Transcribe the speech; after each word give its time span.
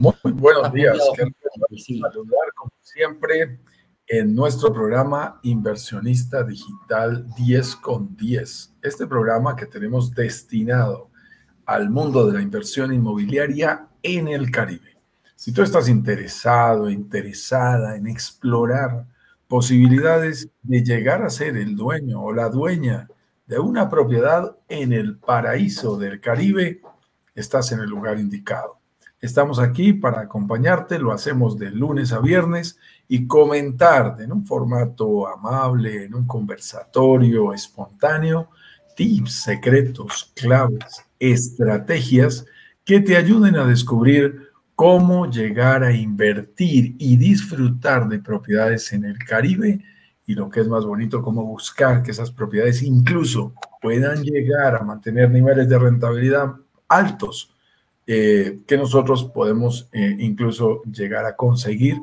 Muy 0.00 0.14
buenos 0.32 0.72
días. 0.72 0.96
saludar 1.76 2.52
como 2.56 2.72
siempre 2.80 3.60
en 4.06 4.34
nuestro 4.34 4.72
programa 4.72 5.38
Inversionista 5.42 6.42
Digital 6.42 7.26
10 7.36 7.76
con 7.76 8.16
10. 8.16 8.76
Este 8.80 9.06
programa 9.06 9.54
que 9.54 9.66
tenemos 9.66 10.14
destinado 10.14 11.10
al 11.66 11.90
mundo 11.90 12.26
de 12.26 12.32
la 12.32 12.40
inversión 12.40 12.94
inmobiliaria 12.94 13.88
en 14.02 14.28
el 14.28 14.50
Caribe. 14.50 14.96
Si 15.36 15.52
tú 15.52 15.60
estás 15.60 15.86
interesado, 15.86 16.88
interesada 16.88 17.94
en 17.94 18.06
explorar 18.06 19.04
posibilidades 19.48 20.48
de 20.62 20.82
llegar 20.82 21.22
a 21.22 21.28
ser 21.28 21.58
el 21.58 21.76
dueño 21.76 22.22
o 22.22 22.32
la 22.32 22.48
dueña 22.48 23.06
de 23.46 23.58
una 23.58 23.90
propiedad 23.90 24.56
en 24.66 24.94
el 24.94 25.18
paraíso 25.18 25.98
del 25.98 26.22
Caribe, 26.22 26.80
estás 27.34 27.70
en 27.72 27.80
el 27.80 27.90
lugar 27.90 28.18
indicado. 28.18 28.79
Estamos 29.20 29.58
aquí 29.58 29.92
para 29.92 30.22
acompañarte, 30.22 30.98
lo 30.98 31.12
hacemos 31.12 31.58
de 31.58 31.70
lunes 31.70 32.10
a 32.12 32.20
viernes 32.20 32.78
y 33.06 33.26
comentar 33.26 34.16
en 34.18 34.32
un 34.32 34.46
formato 34.46 35.28
amable, 35.28 36.04
en 36.04 36.14
un 36.14 36.26
conversatorio 36.26 37.52
espontáneo, 37.52 38.48
tips, 38.96 39.42
secretos, 39.42 40.32
claves, 40.34 41.04
estrategias 41.18 42.46
que 42.82 43.00
te 43.00 43.18
ayuden 43.18 43.56
a 43.56 43.66
descubrir 43.66 44.48
cómo 44.74 45.30
llegar 45.30 45.84
a 45.84 45.92
invertir 45.92 46.96
y 46.98 47.18
disfrutar 47.18 48.08
de 48.08 48.20
propiedades 48.20 48.90
en 48.94 49.04
el 49.04 49.18
Caribe 49.18 49.84
y 50.24 50.34
lo 50.34 50.48
que 50.48 50.60
es 50.60 50.68
más 50.68 50.86
bonito, 50.86 51.20
cómo 51.20 51.44
buscar 51.44 52.02
que 52.02 52.12
esas 52.12 52.30
propiedades 52.30 52.82
incluso 52.82 53.52
puedan 53.82 54.22
llegar 54.22 54.76
a 54.76 54.82
mantener 54.82 55.30
niveles 55.30 55.68
de 55.68 55.78
rentabilidad 55.78 56.54
altos 56.88 57.54
eh, 58.12 58.58
que 58.66 58.76
nosotros 58.76 59.22
podemos 59.22 59.88
eh, 59.92 60.16
incluso 60.18 60.82
llegar 60.82 61.26
a 61.26 61.36
conseguir 61.36 62.00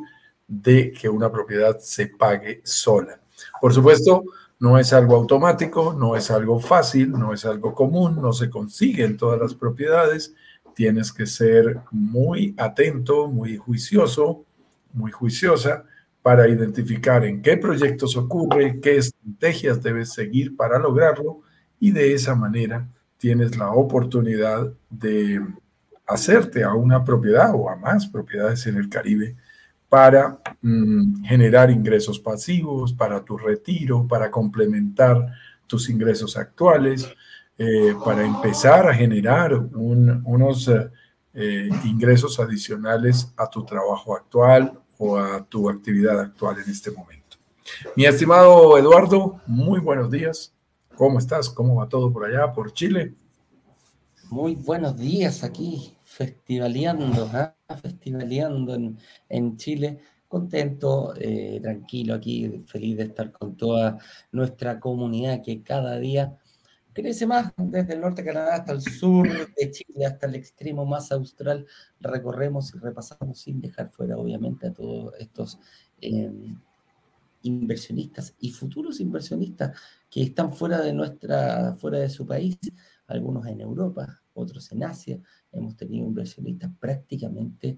de 0.47 0.93
que 0.93 1.09
una 1.09 1.29
propiedad 1.29 1.79
se 1.79 2.07
pague 2.07 2.61
sola. 2.63 3.19
Por 3.59 3.73
supuesto, 3.73 4.23
no 4.57 4.79
es 4.79 4.93
algo 4.93 5.17
automático, 5.17 5.93
no 5.93 6.15
es 6.15 6.31
algo 6.31 6.61
fácil, 6.61 7.11
no 7.11 7.33
es 7.33 7.43
algo 7.43 7.75
común, 7.75 8.21
no 8.21 8.31
se 8.31 8.49
consigue 8.49 9.03
en 9.03 9.17
todas 9.17 9.37
las 9.37 9.53
propiedades. 9.53 10.33
Tienes 10.73 11.11
que 11.11 11.25
ser 11.25 11.81
muy 11.91 12.55
atento, 12.57 13.27
muy 13.27 13.57
juicioso, 13.57 14.45
muy 14.93 15.11
juiciosa 15.11 15.83
para 16.21 16.47
identificar 16.47 17.25
en 17.25 17.41
qué 17.41 17.57
proyectos 17.57 18.15
ocurre, 18.15 18.79
qué 18.79 18.95
estrategias 18.95 19.83
debes 19.83 20.13
seguir 20.13 20.55
para 20.55 20.79
lograrlo 20.79 21.41
y 21.81 21.91
de 21.91 22.13
esa 22.13 22.33
manera 22.33 22.87
tienes 23.17 23.57
la 23.57 23.71
oportunidad 23.71 24.71
de 24.89 25.41
hacerte 26.07 26.63
a 26.63 26.73
una 26.73 27.03
propiedad 27.03 27.51
o 27.53 27.69
a 27.69 27.75
más 27.75 28.07
propiedades 28.07 28.65
en 28.65 28.77
el 28.77 28.89
Caribe 28.89 29.35
para 29.89 30.39
mm, 30.61 31.23
generar 31.25 31.69
ingresos 31.69 32.19
pasivos, 32.19 32.93
para 32.93 33.23
tu 33.23 33.37
retiro, 33.37 34.07
para 34.07 34.31
complementar 34.31 35.33
tus 35.67 35.89
ingresos 35.89 36.37
actuales, 36.37 37.07
eh, 37.57 37.93
para 38.03 38.25
empezar 38.25 38.87
a 38.87 38.93
generar 38.93 39.53
unos 39.53 40.67
eh, 40.67 40.89
eh, 41.33 41.69
ingresos 41.85 42.39
adicionales 42.39 43.31
a 43.35 43.49
tu 43.49 43.65
trabajo 43.65 44.15
actual 44.15 44.79
o 44.97 45.17
a 45.17 45.43
tu 45.43 45.69
actividad 45.69 46.19
actual 46.19 46.57
en 46.63 46.71
este 46.71 46.91
momento. 46.91 47.37
Mi 47.95 48.05
estimado 48.05 48.77
Eduardo, 48.77 49.41
muy 49.45 49.79
buenos 49.79 50.09
días. 50.09 50.53
¿Cómo 50.95 51.19
estás? 51.19 51.49
¿Cómo 51.49 51.75
va 51.75 51.89
todo 51.89 52.11
por 52.11 52.25
allá, 52.25 52.51
por 52.53 52.73
Chile? 52.73 53.13
Muy 54.29 54.55
buenos 54.55 54.97
días 54.97 55.43
aquí, 55.43 55.96
festivaleando, 56.17 57.29
¿ah? 57.31 57.55
festivaleando 57.79 58.73
en, 58.73 58.97
en, 59.29 59.55
Chile. 59.57 59.99
Contento, 60.27 61.13
eh, 61.15 61.59
tranquilo 61.61 62.15
aquí, 62.15 62.63
feliz 62.65 62.97
de 62.97 63.03
estar 63.03 63.31
con 63.31 63.55
toda 63.55 63.97
nuestra 64.31 64.79
comunidad 64.79 65.41
que 65.41 65.61
cada 65.63 65.97
día 65.99 66.37
crece 66.91 67.27
más 67.27 67.53
desde 67.55 67.93
el 67.93 68.01
norte 68.01 68.23
de 68.23 68.27
Canadá 68.29 68.55
hasta 68.55 68.73
el 68.73 68.81
sur 68.81 69.27
de 69.55 69.71
Chile, 69.71 70.05
hasta 70.05 70.25
el 70.25 70.35
extremo 70.35 70.85
más 70.85 71.11
austral. 71.11 71.65
Recorremos 71.99 72.73
y 72.73 72.79
repasamos 72.79 73.39
sin 73.39 73.61
dejar 73.61 73.91
fuera, 73.91 74.17
obviamente, 74.17 74.67
a 74.67 74.73
todos 74.73 75.13
estos 75.19 75.59
em, 76.01 76.59
inversionistas 77.43 78.35
y 78.39 78.49
futuros 78.49 78.99
inversionistas 78.99 79.79
que 80.09 80.23
están 80.23 80.51
fuera 80.51 80.81
de 80.81 80.93
nuestra, 80.93 81.75
fuera 81.75 81.99
de 81.99 82.09
su 82.09 82.25
país, 82.25 82.57
algunos 83.05 83.45
en 83.45 83.61
Europa, 83.61 84.21
otros 84.33 84.71
en 84.71 84.83
Asia. 84.83 85.19
Hemos 85.59 85.75
tenido 85.75 86.05
inversionistas 86.05 86.71
prácticamente 86.79 87.77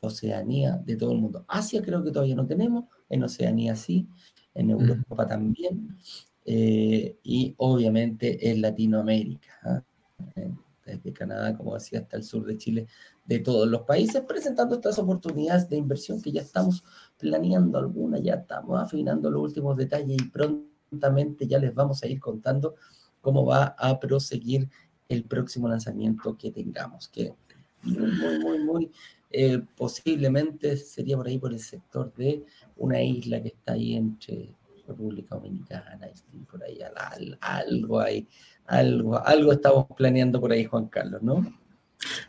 Oceanía 0.00 0.76
de 0.76 0.96
todo 0.96 1.12
el 1.12 1.18
mundo. 1.18 1.44
Asia 1.48 1.82
creo 1.82 2.02
que 2.04 2.10
todavía 2.10 2.36
no 2.36 2.46
tenemos, 2.46 2.84
en 3.08 3.22
Oceanía 3.22 3.74
sí, 3.76 4.08
en 4.54 4.70
Europa 4.70 5.26
también, 5.26 5.96
eh, 6.44 7.18
y 7.22 7.54
obviamente 7.58 8.50
en 8.50 8.62
Latinoamérica, 8.62 9.50
¿ah? 9.64 9.82
eh, 10.36 10.52
desde 10.84 11.12
Canadá, 11.12 11.56
como 11.56 11.74
decía, 11.74 12.00
hasta 12.00 12.16
el 12.16 12.22
sur 12.22 12.46
de 12.46 12.56
Chile, 12.56 12.86
de 13.26 13.40
todos 13.40 13.68
los 13.68 13.82
países, 13.82 14.22
presentando 14.22 14.76
estas 14.76 14.98
oportunidades 14.98 15.68
de 15.68 15.76
inversión 15.76 16.22
que 16.22 16.32
ya 16.32 16.40
estamos 16.40 16.82
planeando 17.18 17.78
algunas, 17.78 18.22
ya 18.22 18.34
estamos 18.34 18.80
afinando 18.80 19.30
los 19.30 19.42
últimos 19.42 19.76
detalles 19.76 20.16
y 20.18 20.28
prontamente 20.30 21.46
ya 21.46 21.58
les 21.58 21.74
vamos 21.74 22.02
a 22.02 22.06
ir 22.06 22.18
contando 22.18 22.76
cómo 23.20 23.44
va 23.44 23.74
a 23.78 24.00
proseguir 24.00 24.70
el 25.08 25.24
próximo 25.24 25.68
lanzamiento 25.68 26.36
que 26.36 26.50
tengamos, 26.50 27.08
que 27.08 27.32
muy, 27.82 28.38
muy, 28.38 28.58
muy, 28.58 28.90
eh, 29.30 29.60
posiblemente 29.76 30.76
sería 30.76 31.16
por 31.16 31.26
ahí 31.26 31.38
por 31.38 31.52
el 31.52 31.60
sector 31.60 32.12
de 32.14 32.44
una 32.76 33.02
isla 33.02 33.42
que 33.42 33.48
está 33.48 33.72
ahí 33.72 33.96
entre 33.96 34.50
República 34.86 35.36
Dominicana 35.36 35.98
y 36.32 36.38
por 36.44 36.62
ahí 36.62 36.78
algo 37.40 38.00
ahí, 38.00 38.26
algo, 38.66 39.18
algo 39.24 39.52
estamos 39.52 39.86
planeando 39.96 40.40
por 40.40 40.52
ahí, 40.52 40.64
Juan 40.64 40.86
Carlos, 40.86 41.22
¿no? 41.22 41.44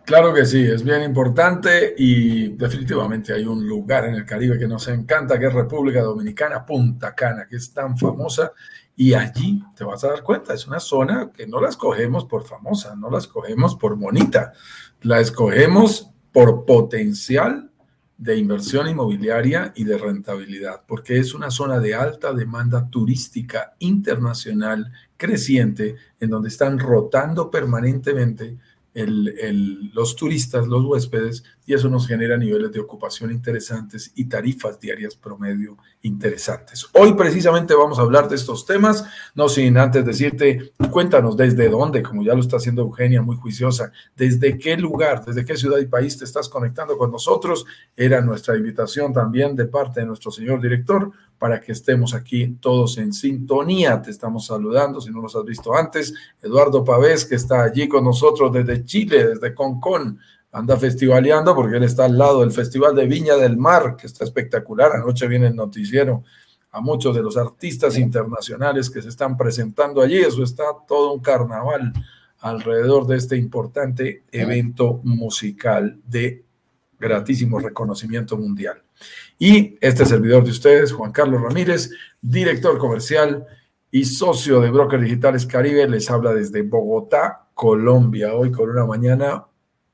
Claro 0.03 0.33
que 0.33 0.45
sí, 0.45 0.63
es 0.63 0.83
bien 0.83 1.03
importante 1.03 1.93
y 1.95 2.49
definitivamente 2.49 3.33
hay 3.33 3.45
un 3.45 3.67
lugar 3.67 4.05
en 4.05 4.15
el 4.15 4.25
Caribe 4.25 4.57
que 4.57 4.67
nos 4.67 4.87
encanta, 4.87 5.39
que 5.39 5.45
es 5.45 5.53
República 5.53 6.01
Dominicana, 6.01 6.65
Punta 6.65 7.13
Cana, 7.13 7.45
que 7.47 7.57
es 7.57 7.71
tan 7.71 7.95
famosa 7.97 8.51
y 8.99 9.13
allí 9.13 9.63
te 9.77 9.85
vas 9.85 10.03
a 10.03 10.09
dar 10.09 10.23
cuenta, 10.23 10.53
es 10.53 10.67
una 10.67 10.81
zona 10.81 11.31
que 11.31 11.47
no 11.47 11.61
la 11.61 11.69
escogemos 11.69 12.25
por 12.25 12.45
famosa, 12.45 12.97
no 12.97 13.09
la 13.09 13.19
escogemos 13.19 13.77
por 13.77 13.95
bonita, 13.95 14.51
la 15.03 15.21
escogemos 15.21 16.11
por 16.33 16.65
potencial 16.65 17.71
de 18.17 18.35
inversión 18.35 18.89
inmobiliaria 18.89 19.71
y 19.73 19.85
de 19.85 19.97
rentabilidad, 19.97 20.81
porque 20.85 21.17
es 21.17 21.33
una 21.33 21.49
zona 21.49 21.79
de 21.79 21.95
alta 21.95 22.33
demanda 22.33 22.89
turística 22.89 23.73
internacional 23.79 24.91
creciente, 25.15 25.95
en 26.19 26.29
donde 26.29 26.49
están 26.49 26.77
rotando 26.77 27.49
permanentemente 27.49 28.57
los 28.93 30.17
turistas, 30.17 30.67
los 30.67 30.83
huéspedes, 30.83 31.45
y 31.69 31.75
eso 31.75 31.87
nos 31.87 32.07
genera 32.07 32.35
niveles 32.35 32.71
de 32.71 32.79
ocupación 32.79 33.29
interesantes 33.31 34.11
y 34.15 34.25
tarifas 34.25 34.79
diarias 34.79 35.15
promedio 35.15 35.77
interesantes. 36.01 36.87
Hoy 36.93 37.13
precisamente 37.13 37.75
vamos 37.75 37.99
a 37.99 38.01
hablar 38.01 38.27
de 38.27 38.37
estos 38.37 38.65
temas, 38.65 39.05
no 39.35 39.47
sin 39.47 39.77
antes 39.77 40.03
decirte, 40.03 40.73
cuéntanos 40.89 41.37
desde 41.37 41.69
dónde, 41.69 42.01
como 42.01 42.23
ya 42.23 42.33
lo 42.33 42.39
está 42.39 42.57
haciendo 42.57 42.81
Eugenia, 42.81 43.21
muy 43.21 43.35
juiciosa, 43.35 43.91
desde 44.15 44.57
qué 44.57 44.77
lugar, 44.77 45.23
desde 45.23 45.45
qué 45.45 45.55
ciudad 45.55 45.77
y 45.77 45.85
país 45.85 46.17
te 46.17 46.25
estás 46.25 46.49
conectando 46.49 46.97
con 46.97 47.11
nosotros. 47.11 47.67
Era 47.95 48.19
nuestra 48.19 48.57
invitación 48.57 49.13
también 49.13 49.55
de 49.55 49.65
parte 49.65 49.99
de 49.99 50.07
nuestro 50.07 50.31
señor 50.31 50.59
director 50.59 51.11
para 51.37 51.61
que 51.61 51.73
estemos 51.73 52.15
aquí 52.15 52.57
todos 52.59 52.97
en 52.97 53.13
sintonía. 53.13 54.01
Te 54.01 54.09
estamos 54.09 54.47
saludando, 54.47 54.99
si 55.01 55.11
no 55.11 55.21
nos 55.21 55.35
has 55.35 55.45
visto 55.45 55.75
antes, 55.75 56.15
Eduardo 56.41 56.83
Pavés, 56.83 57.25
que 57.25 57.35
está 57.35 57.61
allí 57.61 57.87
con 57.87 58.03
nosotros 58.03 58.51
desde 58.51 58.83
Chile, 58.85 59.27
desde 59.27 59.53
Concón, 59.53 60.19
anda 60.51 60.77
festivaleando 60.77 61.55
porque 61.55 61.77
él 61.77 61.83
está 61.83 62.05
al 62.05 62.17
lado 62.17 62.41
del 62.41 62.51
Festival 62.51 62.95
de 62.95 63.05
Viña 63.05 63.35
del 63.35 63.57
Mar, 63.57 63.95
que 63.95 64.07
está 64.07 64.23
espectacular. 64.23 64.91
Anoche 64.93 65.27
viene 65.27 65.47
el 65.47 65.55
noticiero 65.55 66.23
a 66.71 66.81
muchos 66.81 67.15
de 67.15 67.21
los 67.21 67.37
artistas 67.37 67.97
internacionales 67.97 68.89
que 68.89 69.01
se 69.01 69.09
están 69.09 69.37
presentando 69.37 70.01
allí. 70.01 70.17
Eso 70.17 70.43
está 70.43 70.63
todo 70.87 71.13
un 71.13 71.21
carnaval 71.21 71.93
alrededor 72.39 73.05
de 73.05 73.17
este 73.17 73.35
importante 73.35 74.23
evento 74.31 75.01
musical 75.03 75.99
de 76.07 76.43
gratísimo 76.99 77.59
reconocimiento 77.59 78.37
mundial. 78.37 78.81
Y 79.37 79.77
este 79.79 80.05
servidor 80.05 80.43
de 80.43 80.51
ustedes, 80.51 80.91
Juan 80.91 81.11
Carlos 81.11 81.41
Ramírez, 81.41 81.91
director 82.21 82.77
comercial 82.77 83.45
y 83.91 84.05
socio 84.05 84.59
de 84.59 84.69
Broker 84.69 84.99
Digitales 84.99 85.45
Caribe, 85.45 85.87
les 85.87 86.09
habla 86.09 86.33
desde 86.33 86.61
Bogotá, 86.61 87.47
Colombia, 87.53 88.33
hoy 88.33 88.51
con 88.51 88.69
una 88.69 88.85
mañana 88.85 89.45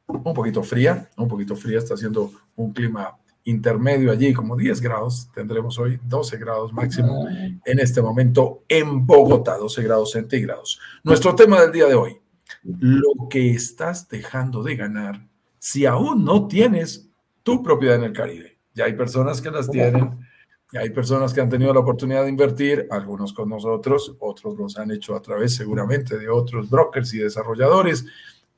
un 0.08 0.34
poquito 0.34 0.64
fría, 0.64 1.10
un 1.18 1.28
poquito 1.28 1.56
fría, 1.56 1.78
está 1.80 1.96
haciendo 1.96 2.32
un 2.56 2.74
clima 2.74 3.18
intermedio 3.46 4.12
allí, 4.12 4.34
como 4.34 4.56
10 4.56 4.82
grados, 4.82 5.30
tendremos 5.34 5.78
hoy 5.78 6.00
12 6.04 6.38
grados 6.38 6.74
máximo 6.74 7.28
en 7.30 7.80
este 7.80 8.02
momento 8.02 8.64
en 8.68 9.06
Bogotá, 9.06 9.58
12 9.58 9.84
grados 9.84 10.12
centígrados. 10.12 10.80
Nuestro 11.04 11.36
tema 11.36 11.62
del 11.62 11.72
día 11.72 11.86
de 11.86 11.94
hoy, 11.94 12.18
lo 12.64 13.30
que 13.30 13.52
estás 13.52 14.10
dejando 14.10 14.64
de 14.64 14.76
ganar 14.76 15.28
si 15.60 15.86
aún 15.86 16.26
no 16.26 16.48
tienes 16.48 17.10
tu 17.44 17.64
propiedad 17.64 17.98
en 17.98 18.04
el 18.04 18.14
Caribe. 18.14 18.58
Ya 18.74 18.86
hay 18.86 18.94
personas 18.94 19.42
que 19.42 19.52
las 19.52 19.70
tienen, 19.70 20.20
ya 20.74 20.82
hay 20.82 20.90
personas 20.90 21.34
que 21.34 21.42
han 21.42 21.50
tenido 21.50 21.74
la 21.74 21.80
oportunidad 21.80 22.24
de 22.24 22.30
invertir, 22.30 22.88
algunos 22.92 23.32
con 23.34 23.50
nosotros, 23.50 24.16
otros 24.20 24.58
los 24.58 24.78
han 24.78 24.92
hecho 24.92 25.16
a 25.16 25.22
través 25.22 25.56
seguramente 25.56 26.18
de 26.18 26.30
otros 26.30 26.70
brokers 26.70 27.14
y 27.14 27.20
desarrolladores. 27.20 28.06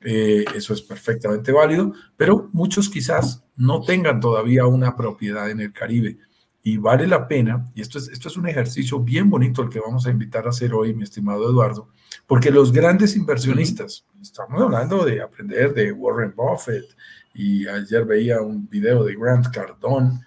Eh, 0.02 0.46
eso 0.56 0.74
es 0.74 0.82
perfectamente 0.82 1.52
válido, 1.52 1.94
pero 2.16 2.50
muchos 2.54 2.90
quizás 2.90 3.44
no 3.56 3.82
tengan 3.82 4.20
todavía 4.20 4.66
una 4.66 4.96
propiedad 4.96 5.50
en 5.50 5.60
el 5.60 5.74
Caribe. 5.74 6.18
Y 6.62 6.78
vale 6.78 7.08
la 7.08 7.28
pena, 7.28 7.70
y 7.76 7.82
esto 7.82 7.98
es, 7.98 8.10
esto 8.10 8.28
es 8.28 8.36
un 8.36 8.48
ejercicio 8.48 9.00
bien 9.00 9.30
bonito 9.30 9.62
el 9.62 9.70
que 9.70 9.80
vamos 9.80 10.06
a 10.06 10.12
invitar 10.12 10.46
a 10.46 10.50
hacer 10.50 10.74
hoy, 10.74 10.94
mi 10.94 11.04
estimado 11.04 11.50
Eduardo, 11.50 11.90
porque 12.26 12.52
los 12.52 12.74
grandes 12.74 13.16
inversionistas, 13.16 14.06
estamos 14.22 14.62
hablando 14.62 15.06
de 15.06 15.22
aprender 15.22 15.74
de 15.74 15.94
Warren 15.94 16.34
Buffett, 16.36 16.86
y 17.34 17.68
ayer 17.68 18.04
veía 18.04 18.42
un 18.42 18.68
video 18.68 19.04
de 19.04 19.16
Grant 19.16 19.48
Cardone, 19.50 20.22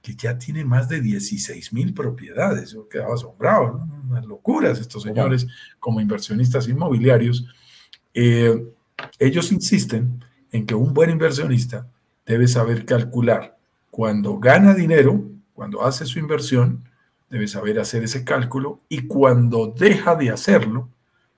que 0.00 0.14
ya 0.14 0.38
tiene 0.38 0.64
más 0.64 0.88
de 0.88 1.00
16 1.00 1.72
mil 1.74 1.92
propiedades. 1.92 2.72
Yo 2.72 2.88
quedaba 2.88 3.14
asombrado, 3.14 3.86
unas 4.08 4.24
locuras 4.24 4.80
estos 4.80 5.02
señores 5.02 5.46
como 5.78 6.00
inversionistas 6.00 6.66
inmobiliarios. 6.66 7.46
Eh, 8.14 8.73
ellos 9.18 9.52
insisten 9.52 10.24
en 10.50 10.66
que 10.66 10.74
un 10.74 10.94
buen 10.94 11.10
inversionista 11.10 11.88
debe 12.26 12.48
saber 12.48 12.84
calcular 12.84 13.56
cuando 13.90 14.38
gana 14.38 14.74
dinero, 14.74 15.22
cuando 15.52 15.84
hace 15.84 16.04
su 16.06 16.18
inversión, 16.18 16.88
debe 17.30 17.46
saber 17.48 17.78
hacer 17.78 18.02
ese 18.02 18.24
cálculo 18.24 18.80
y 18.88 19.06
cuando 19.06 19.68
deja 19.76 20.16
de 20.16 20.30
hacerlo, 20.30 20.88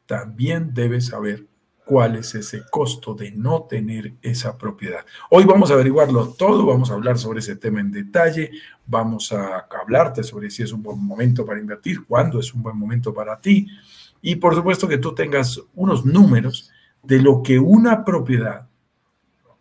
también 0.06 0.72
debe 0.72 1.00
saber 1.00 1.46
cuál 1.84 2.16
es 2.16 2.34
ese 2.34 2.62
costo 2.70 3.14
de 3.14 3.30
no 3.30 3.62
tener 3.62 4.14
esa 4.20 4.58
propiedad. 4.58 5.04
Hoy 5.30 5.44
vamos 5.44 5.70
a 5.70 5.74
averiguarlo 5.74 6.30
todo, 6.30 6.66
vamos 6.66 6.90
a 6.90 6.94
hablar 6.94 7.18
sobre 7.18 7.40
ese 7.40 7.56
tema 7.56 7.80
en 7.80 7.92
detalle, 7.92 8.50
vamos 8.86 9.32
a 9.32 9.66
hablarte 9.80 10.22
sobre 10.22 10.50
si 10.50 10.62
es 10.62 10.72
un 10.72 10.82
buen 10.82 10.98
momento 10.98 11.44
para 11.46 11.60
invertir, 11.60 12.04
cuándo 12.04 12.40
es 12.40 12.52
un 12.52 12.62
buen 12.62 12.76
momento 12.76 13.14
para 13.14 13.40
ti 13.40 13.68
y 14.20 14.36
por 14.36 14.54
supuesto 14.54 14.88
que 14.88 14.98
tú 14.98 15.14
tengas 15.14 15.60
unos 15.74 16.04
números 16.04 16.70
de 17.02 17.20
lo 17.20 17.42
que 17.42 17.58
una 17.58 18.04
propiedad, 18.04 18.68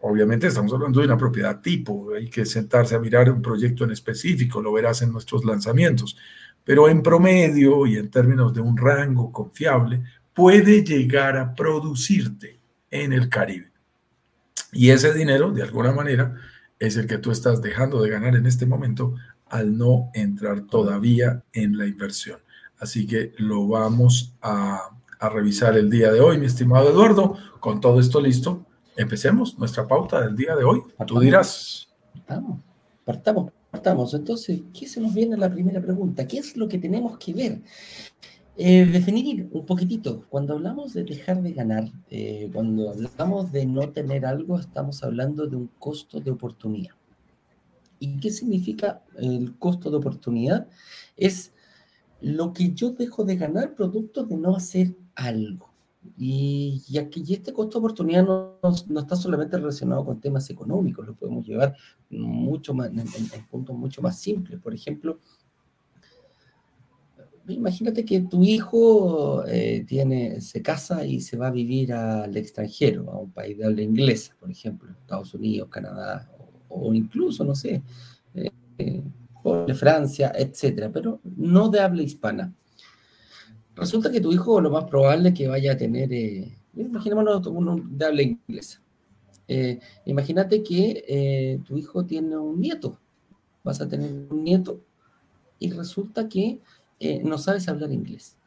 obviamente 0.02 0.48
estamos 0.48 0.74
hablando 0.74 1.00
de 1.00 1.08
una 1.08 1.18
propiedad 1.18 1.62
tipo, 1.62 2.14
hay 2.14 2.30
que 2.30 2.46
sentarse 2.46 2.96
a 2.96 3.00
mirar 3.00 3.30
un 3.30 3.42
proyecto 3.42 3.84
en 3.84 3.92
específico, 3.92 4.62
lo 4.62 4.74
verás 4.74 5.02
en 5.02 5.12
nuestros 5.12 5.46
lanzamientos, 5.46 6.18
pero 6.64 6.90
en 6.90 7.04
promedio 7.04 7.86
y 7.86 7.98
en 7.98 8.10
términos 8.10 8.54
de 8.54 8.62
un 8.62 8.76
rango 8.76 9.32
confiable, 9.32 10.04
puede 10.34 10.84
llegar 10.84 11.38
a 11.38 11.54
producirte 11.54 12.60
en 12.90 13.14
el 13.14 13.30
Caribe. 13.30 13.72
Y 14.72 14.90
ese 14.90 15.14
dinero, 15.14 15.52
de 15.52 15.64
alguna 15.64 15.92
manera, 15.92 16.36
es 16.80 16.98
el 16.98 17.08
que 17.08 17.18
tú 17.18 17.32
estás 17.32 17.62
dejando 17.62 18.02
de 18.02 18.10
ganar 18.10 18.36
en 18.36 18.46
este 18.46 18.66
momento 18.66 19.16
al 19.48 19.78
no 19.78 20.10
entrar 20.14 20.62
todavía 20.66 21.44
en 21.54 21.78
la 21.78 21.88
inversión. 21.88 22.40
Así 22.80 23.08
que 23.08 23.34
lo 23.38 23.68
vamos 23.68 24.36
a, 24.42 24.90
revisar 25.30 25.78
el 25.78 25.90
día 25.90 26.12
de 26.12 26.20
hoy, 26.20 26.38
mi 26.38 26.46
estimado 26.46 26.90
Eduardo. 26.90 27.36
Con 27.60 27.82
todo 27.82 28.00
esto 28.00 28.20
listo, 28.22 28.66
empecemos 28.96 29.58
nuestra 29.58 29.88
pauta 29.88 30.22
del 30.22 30.36
día 30.36 30.56
de 30.56 30.64
hoy. 30.64 30.82
Tú 31.06 31.20
dirás. 31.20 31.88
Partamos, 32.14 32.60
partamos, 33.04 33.52
partamos. 33.72 34.14
Entonces, 34.14 34.62
¿qué 34.74 34.88
se 34.88 35.02
nos 35.02 35.14
viene 35.14 35.38
la 35.38 35.52
primera 35.52 35.82
pregunta? 35.82 36.28
¿Qué 36.28 36.38
es 36.40 36.56
lo 36.56 36.68
que 36.68 36.78
tenemos 36.78 37.18
que 37.18 37.34
ver? 37.34 37.62
Eh, 38.58 38.86
definir 38.86 39.50
un 39.52 39.66
poquitito, 39.66 40.26
cuando 40.30 40.54
hablamos 40.54 40.94
de 40.94 41.04
dejar 41.04 41.42
de 41.42 41.52
ganar, 41.52 41.92
eh, 42.10 42.50
cuando 42.54 42.90
hablamos 42.90 43.52
de 43.52 43.66
no 43.66 43.90
tener 43.90 44.26
algo, 44.26 44.58
estamos 44.58 45.04
hablando 45.04 45.46
de 45.46 45.58
un 45.58 45.68
costo 45.78 46.22
de 46.22 46.32
oportunidad. 46.32 46.96
¿Y 48.00 48.18
qué 48.18 48.32
significa 48.32 49.04
el 49.18 49.58
costo 49.58 49.92
de 49.92 49.98
oportunidad? 49.98 50.70
Es 51.18 51.52
lo 52.22 52.54
que 52.54 52.74
yo 52.74 52.92
dejo 52.92 53.26
de 53.26 53.36
ganar 53.36 53.76
producto 53.76 54.24
de 54.24 54.38
no 54.38 54.56
hacer 54.56 54.96
algo. 55.16 55.74
Y, 56.18 56.84
aquí 57.00 57.24
este 57.34 57.52
costo 57.52 57.80
de 57.80 57.86
oportunidad 57.86 58.24
no, 58.24 58.60
no, 58.88 59.00
está 59.00 59.16
solamente 59.16 59.58
relacionado 59.58 60.06
con 60.06 60.20
temas 60.20 60.50
económicos, 60.52 61.06
lo 61.06 61.16
podemos 61.16 61.46
llevar 61.46 61.76
mucho 62.10 62.76
más, 62.76 62.90
en, 62.90 63.00
en 63.00 63.48
puntos 63.50 63.76
mucho 63.76 64.02
más 64.04 64.20
simples. 64.20 64.60
Por 64.60 64.74
ejemplo, 64.74 65.20
imagínate 67.48 68.06
que 68.06 68.22
tu 68.22 68.44
hijo 68.44 69.46
eh, 69.48 69.86
tiene, 69.88 70.42
se 70.42 70.62
casa 70.62 71.06
y 71.06 71.22
se 71.22 71.38
va 71.38 71.48
a 71.48 71.52
vivir 71.52 71.94
al 71.94 72.36
extranjero, 72.36 73.10
a 73.12 73.18
un 73.20 73.32
país 73.32 73.58
de 73.58 73.66
habla 73.66 73.82
inglesa, 73.82 74.36
por 74.40 74.50
ejemplo, 74.50 74.92
Estados 74.92 75.34
Unidos, 75.34 75.70
Canadá, 75.70 76.30
o, 76.70 76.94
incluso, 76.94 77.44
no 77.44 77.56
sé, 77.56 77.84
eh, 78.34 78.52
eh, 78.78 79.04
Francia, 79.76 80.32
etcétera, 80.36 80.92
pero 80.92 81.20
no 81.24 81.70
de 81.70 81.80
habla 81.80 82.02
hispana. 82.02 82.54
Resulta 83.76 84.12
que 84.12 84.22
tu 84.22 84.32
hijo 84.32 84.62
lo 84.62 84.70
más 84.70 84.86
probable 84.86 85.30
es 85.30 85.36
que 85.36 85.48
vaya 85.48 85.74
a 85.74 85.78
tener, 85.78 86.10
imaginémonos 86.76 87.46
uno 87.48 87.76
de 87.84 88.06
habla 88.06 88.22
inglesa. 88.22 88.82
imagínate 90.06 90.64
que 90.64 91.62
tu 91.66 91.78
hijo 91.78 92.06
tiene 92.06 92.38
un 92.38 92.60
nieto, 92.60 92.98
vas 93.64 93.82
a 93.82 93.88
tener 93.88 94.12
un 94.30 94.44
nieto, 94.44 94.80
y 95.60 95.72
resulta 95.72 96.28
que 96.30 96.60
eh, 97.00 97.22
no 97.24 97.38
sabes 97.38 97.68
hablar 97.68 97.92
inglés. 97.92 98.38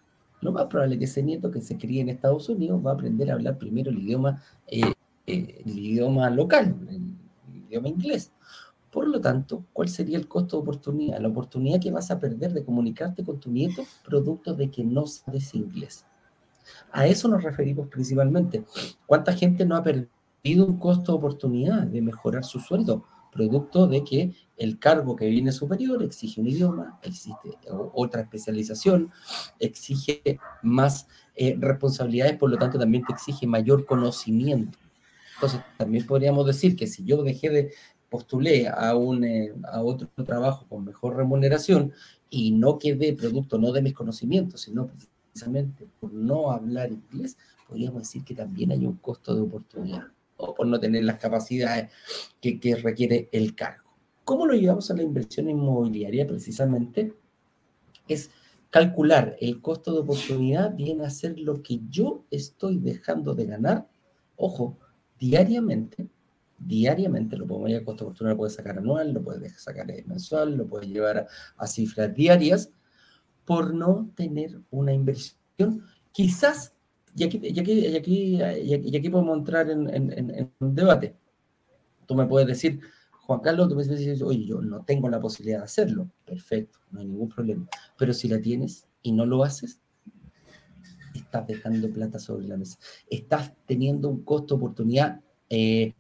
Lo 0.40 0.52
más 0.52 0.66
probable 0.66 0.94
es 0.94 0.98
que 1.00 1.04
ese 1.06 1.22
nieto 1.22 1.50
que 1.50 1.60
se 1.60 1.76
críe 1.76 2.00
en 2.00 2.08
Estados 2.08 2.48
Unidos 2.48 2.84
va 2.84 2.92
a 2.92 2.94
aprender 2.94 3.30
a 3.30 3.34
hablar 3.34 3.58
primero 3.58 3.90
el 3.90 3.98
idioma, 3.98 4.42
eh, 4.66 4.92
eh, 5.26 5.62
el 5.64 5.78
idioma 5.78 6.30
local, 6.30 6.76
el, 6.88 7.64
idioma 7.66 7.88
inglés. 7.88 8.30
Por 8.90 9.08
lo 9.08 9.20
tanto, 9.20 9.64
¿cuál 9.72 9.88
sería 9.88 10.18
el 10.18 10.28
costo 10.28 10.56
de 10.56 10.62
oportunidad? 10.62 11.20
La 11.20 11.28
oportunidad 11.28 11.80
que 11.80 11.90
vas 11.90 12.10
a 12.10 12.18
perder 12.18 12.52
de 12.52 12.64
comunicarte 12.64 13.24
con 13.24 13.38
tu 13.38 13.50
nieto 13.50 13.82
producto 14.04 14.54
de 14.54 14.70
que 14.70 14.84
no 14.84 15.06
sabes 15.06 15.54
inglés. 15.54 16.06
A 16.92 17.06
eso 17.06 17.28
nos 17.28 17.42
referimos 17.42 17.88
principalmente. 17.88 18.64
¿Cuánta 19.06 19.32
gente 19.32 19.64
no 19.64 19.76
ha 19.76 19.82
perdido 19.82 20.66
un 20.66 20.78
costo 20.78 21.12
de 21.12 21.18
oportunidad 21.18 21.82
de 21.86 22.02
mejorar 22.02 22.44
su 22.44 22.60
sueldo? 22.60 23.04
producto 23.30 23.86
de 23.86 24.04
que 24.04 24.32
el 24.56 24.78
cargo 24.78 25.14
que 25.14 25.28
viene 25.28 25.52
superior 25.52 26.02
exige 26.02 26.40
un 26.40 26.48
idioma, 26.48 26.98
existe 27.02 27.56
otra 27.94 28.22
especialización, 28.22 29.10
exige 29.58 30.40
más 30.62 31.06
eh, 31.34 31.56
responsabilidades, 31.58 32.36
por 32.36 32.50
lo 32.50 32.58
tanto 32.58 32.78
también 32.78 33.04
te 33.04 33.12
exige 33.12 33.46
mayor 33.46 33.86
conocimiento. 33.86 34.78
Entonces, 35.34 35.60
también 35.76 36.04
podríamos 36.04 36.46
decir 36.46 36.74
que 36.74 36.88
si 36.88 37.04
yo 37.04 37.22
dejé 37.22 37.50
de 37.50 37.72
postulé 38.08 38.68
a, 38.68 38.96
un, 38.96 39.24
eh, 39.24 39.52
a 39.70 39.82
otro 39.82 40.08
trabajo 40.24 40.66
con 40.68 40.84
mejor 40.84 41.16
remuneración 41.16 41.92
y 42.30 42.52
no 42.52 42.78
quedé 42.78 43.12
producto 43.12 43.58
no 43.58 43.72
de 43.72 43.82
mis 43.82 43.94
conocimientos, 43.94 44.62
sino 44.62 44.88
precisamente 44.88 45.86
por 46.00 46.12
no 46.12 46.50
hablar 46.50 46.90
inglés, 46.90 47.36
podríamos 47.68 48.02
decir 48.02 48.24
que 48.24 48.34
también 48.34 48.72
hay 48.72 48.86
un 48.86 48.96
costo 48.96 49.34
de 49.34 49.42
oportunidad 49.42 50.04
o 50.36 50.54
por 50.54 50.66
no 50.66 50.78
tener 50.78 51.04
las 51.04 51.18
capacidades 51.18 51.90
que, 52.40 52.58
que 52.60 52.76
requiere 52.76 53.28
el 53.32 53.54
cargo. 53.54 53.88
¿Cómo 54.24 54.46
lo 54.46 54.54
llevamos 54.54 54.90
a 54.90 54.94
la 54.94 55.02
inversión 55.02 55.48
inmobiliaria? 55.48 56.26
Precisamente 56.26 57.14
es 58.06 58.30
calcular 58.70 59.36
el 59.40 59.60
costo 59.60 59.92
de 59.92 60.00
oportunidad, 60.00 60.74
viene 60.74 61.04
a 61.04 61.10
ser 61.10 61.38
lo 61.38 61.62
que 61.62 61.80
yo 61.88 62.24
estoy 62.30 62.78
dejando 62.78 63.34
de 63.34 63.46
ganar, 63.46 63.88
ojo, 64.36 64.76
diariamente, 65.18 66.08
diariamente, 66.58 67.36
lo 67.36 67.46
podemos 67.46 67.70
ir 67.70 67.76
a 67.76 67.84
costo 67.84 68.04
de 68.04 68.08
oportunidad, 68.08 68.32
lo 68.34 68.38
puedes 68.38 68.54
sacar 68.54 68.78
anual, 68.78 69.12
lo 69.12 69.22
puedes 69.22 69.60
sacar 69.62 69.86
mensual, 70.06 70.56
lo 70.56 70.66
puedes 70.66 70.88
llevar 70.88 71.26
a, 71.56 71.66
cifras 71.66 72.14
diarias, 72.14 72.70
por 73.44 73.72
no 73.72 74.10
tener 74.14 74.60
una 74.70 74.92
inversión 74.92 75.84
quizás 76.12 76.74
y 77.14 77.24
aquí, 77.24 77.40
y 77.42 77.58
aquí, 77.58 77.72
y 77.72 77.96
aquí, 77.96 78.38
y 78.42 78.96
aquí 78.96 79.08
podemos 79.08 79.38
entrar 79.38 79.70
en, 79.70 79.88
en, 79.92 80.52
un 80.60 80.74
debate. 80.74 81.16
Tú 82.06 82.14
me 82.14 82.26
puedes 82.26 82.46
decir, 82.46 82.80
Juan 83.26 83.40
Carlos, 83.40 83.68
tú 83.68 83.74
me 83.74 83.84
puedes 83.84 84.06
decir, 84.06 84.22
oye, 84.24 84.44
yo 84.44 84.60
no 84.60 84.84
tengo 84.84 85.08
la 85.08 85.20
posibilidad 85.20 85.58
de 85.58 85.64
hacerlo. 85.64 86.10
Perfecto, 86.24 86.78
no 86.90 87.00
hay 87.00 87.06
ningún 87.06 87.28
problema. 87.28 87.66
Pero 87.96 88.12
si 88.12 88.28
la 88.28 88.40
tienes 88.40 88.86
y 89.02 89.12
no 89.12 89.26
lo 89.26 89.42
haces, 89.42 89.80
estás 91.14 91.46
dejando 91.46 91.90
plata 91.90 92.18
sobre 92.18 92.46
la 92.46 92.56
mesa. 92.56 92.78
Estás 93.10 93.52
teniendo 93.66 94.08
un 94.08 94.22
costo 94.22 94.54
oportunidad, 94.54 95.20
eh, 95.50 95.94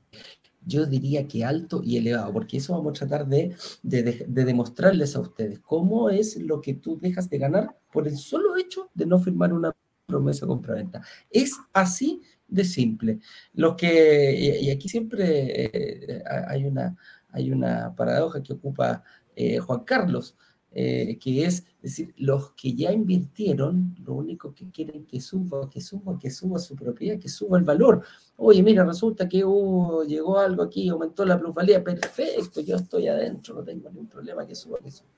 yo 0.64 0.86
diría 0.86 1.26
que 1.26 1.44
alto 1.44 1.82
y 1.84 1.96
elevado, 1.96 2.32
porque 2.32 2.58
eso 2.58 2.74
vamos 2.74 2.90
a 2.90 3.06
tratar 3.06 3.26
de, 3.26 3.54
de, 3.82 4.26
de, 4.26 4.44
demostrarles 4.44 5.16
a 5.16 5.20
ustedes 5.20 5.60
cómo 5.60 6.10
es 6.10 6.36
lo 6.36 6.60
que 6.60 6.74
tú 6.74 6.98
dejas 7.00 7.30
de 7.30 7.38
ganar 7.38 7.76
por 7.92 8.06
el 8.06 8.16
solo 8.16 8.56
hecho 8.56 8.90
de 8.94 9.06
no 9.06 9.18
firmar 9.18 9.52
una 9.52 9.74
promesa 10.06 10.46
compraventa. 10.46 11.02
Es 11.30 11.56
así 11.72 12.22
de 12.48 12.64
simple. 12.64 13.20
Lo 13.52 13.76
que, 13.76 14.58
y 14.60 14.70
aquí 14.70 14.88
siempre 14.88 15.64
eh, 15.64 16.22
hay, 16.48 16.64
una, 16.64 16.96
hay 17.30 17.52
una 17.52 17.94
paradoja 17.94 18.42
que 18.42 18.54
ocupa 18.54 19.04
eh, 19.36 19.58
Juan 19.58 19.84
Carlos. 19.84 20.36
Eh, 20.70 21.18
que 21.18 21.44
es 21.44 21.64
decir, 21.80 22.12
los 22.18 22.52
que 22.52 22.74
ya 22.74 22.92
invirtieron, 22.92 23.96
lo 24.04 24.14
único 24.14 24.52
que 24.54 24.70
quieren 24.70 25.06
que 25.06 25.20
suba, 25.20 25.68
que 25.70 25.80
suba, 25.80 26.18
que 26.18 26.30
suba 26.30 26.58
su 26.58 26.76
propiedad, 26.76 27.18
que 27.18 27.28
suba 27.28 27.58
el 27.58 27.64
valor. 27.64 28.02
Oye, 28.36 28.62
mira, 28.62 28.84
resulta 28.84 29.28
que 29.28 29.44
uh, 29.44 30.04
llegó 30.04 30.38
algo 30.38 30.62
aquí, 30.62 30.88
aumentó 30.88 31.24
la 31.24 31.38
plusvalía, 31.38 31.82
perfecto, 31.82 32.60
yo 32.60 32.76
estoy 32.76 33.08
adentro, 33.08 33.54
no 33.54 33.64
tengo 33.64 33.88
ningún 33.88 34.08
problema, 34.08 34.46
que 34.46 34.54
suba, 34.54 34.78
que 34.78 34.90
suba. 34.90 35.08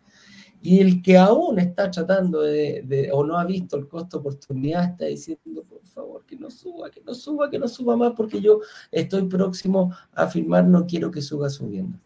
Y 0.63 0.81
el 0.81 1.03
que 1.03 1.17
aún 1.17 1.59
está 1.59 1.91
tratando 1.91 2.43
de, 2.43 3.11
o 3.13 3.25
no 3.25 3.39
ha 3.39 3.45
visto 3.45 3.77
el 3.77 3.89
costo 3.89 4.19
oportunidad, 4.19 4.91
está 4.91 5.07
diciendo, 5.07 5.65
por 5.69 5.83
favor, 5.87 6.25
que 6.27 6.37
no 6.37 6.51
suba, 6.51 6.91
que 6.91 7.01
no 7.01 7.15
suba, 7.15 7.51
que 7.51 7.59
no 7.59 7.67
suba 7.67 7.97
más, 7.97 8.13
porque 8.15 8.41
yo 8.41 8.61
estoy 8.93 9.27
próximo 9.27 9.93
a 10.13 10.27
firmar, 10.27 10.67
no 10.67 10.87
quiero 10.87 11.11
que 11.11 11.23
suba 11.23 11.49
subiendo. 11.49 11.99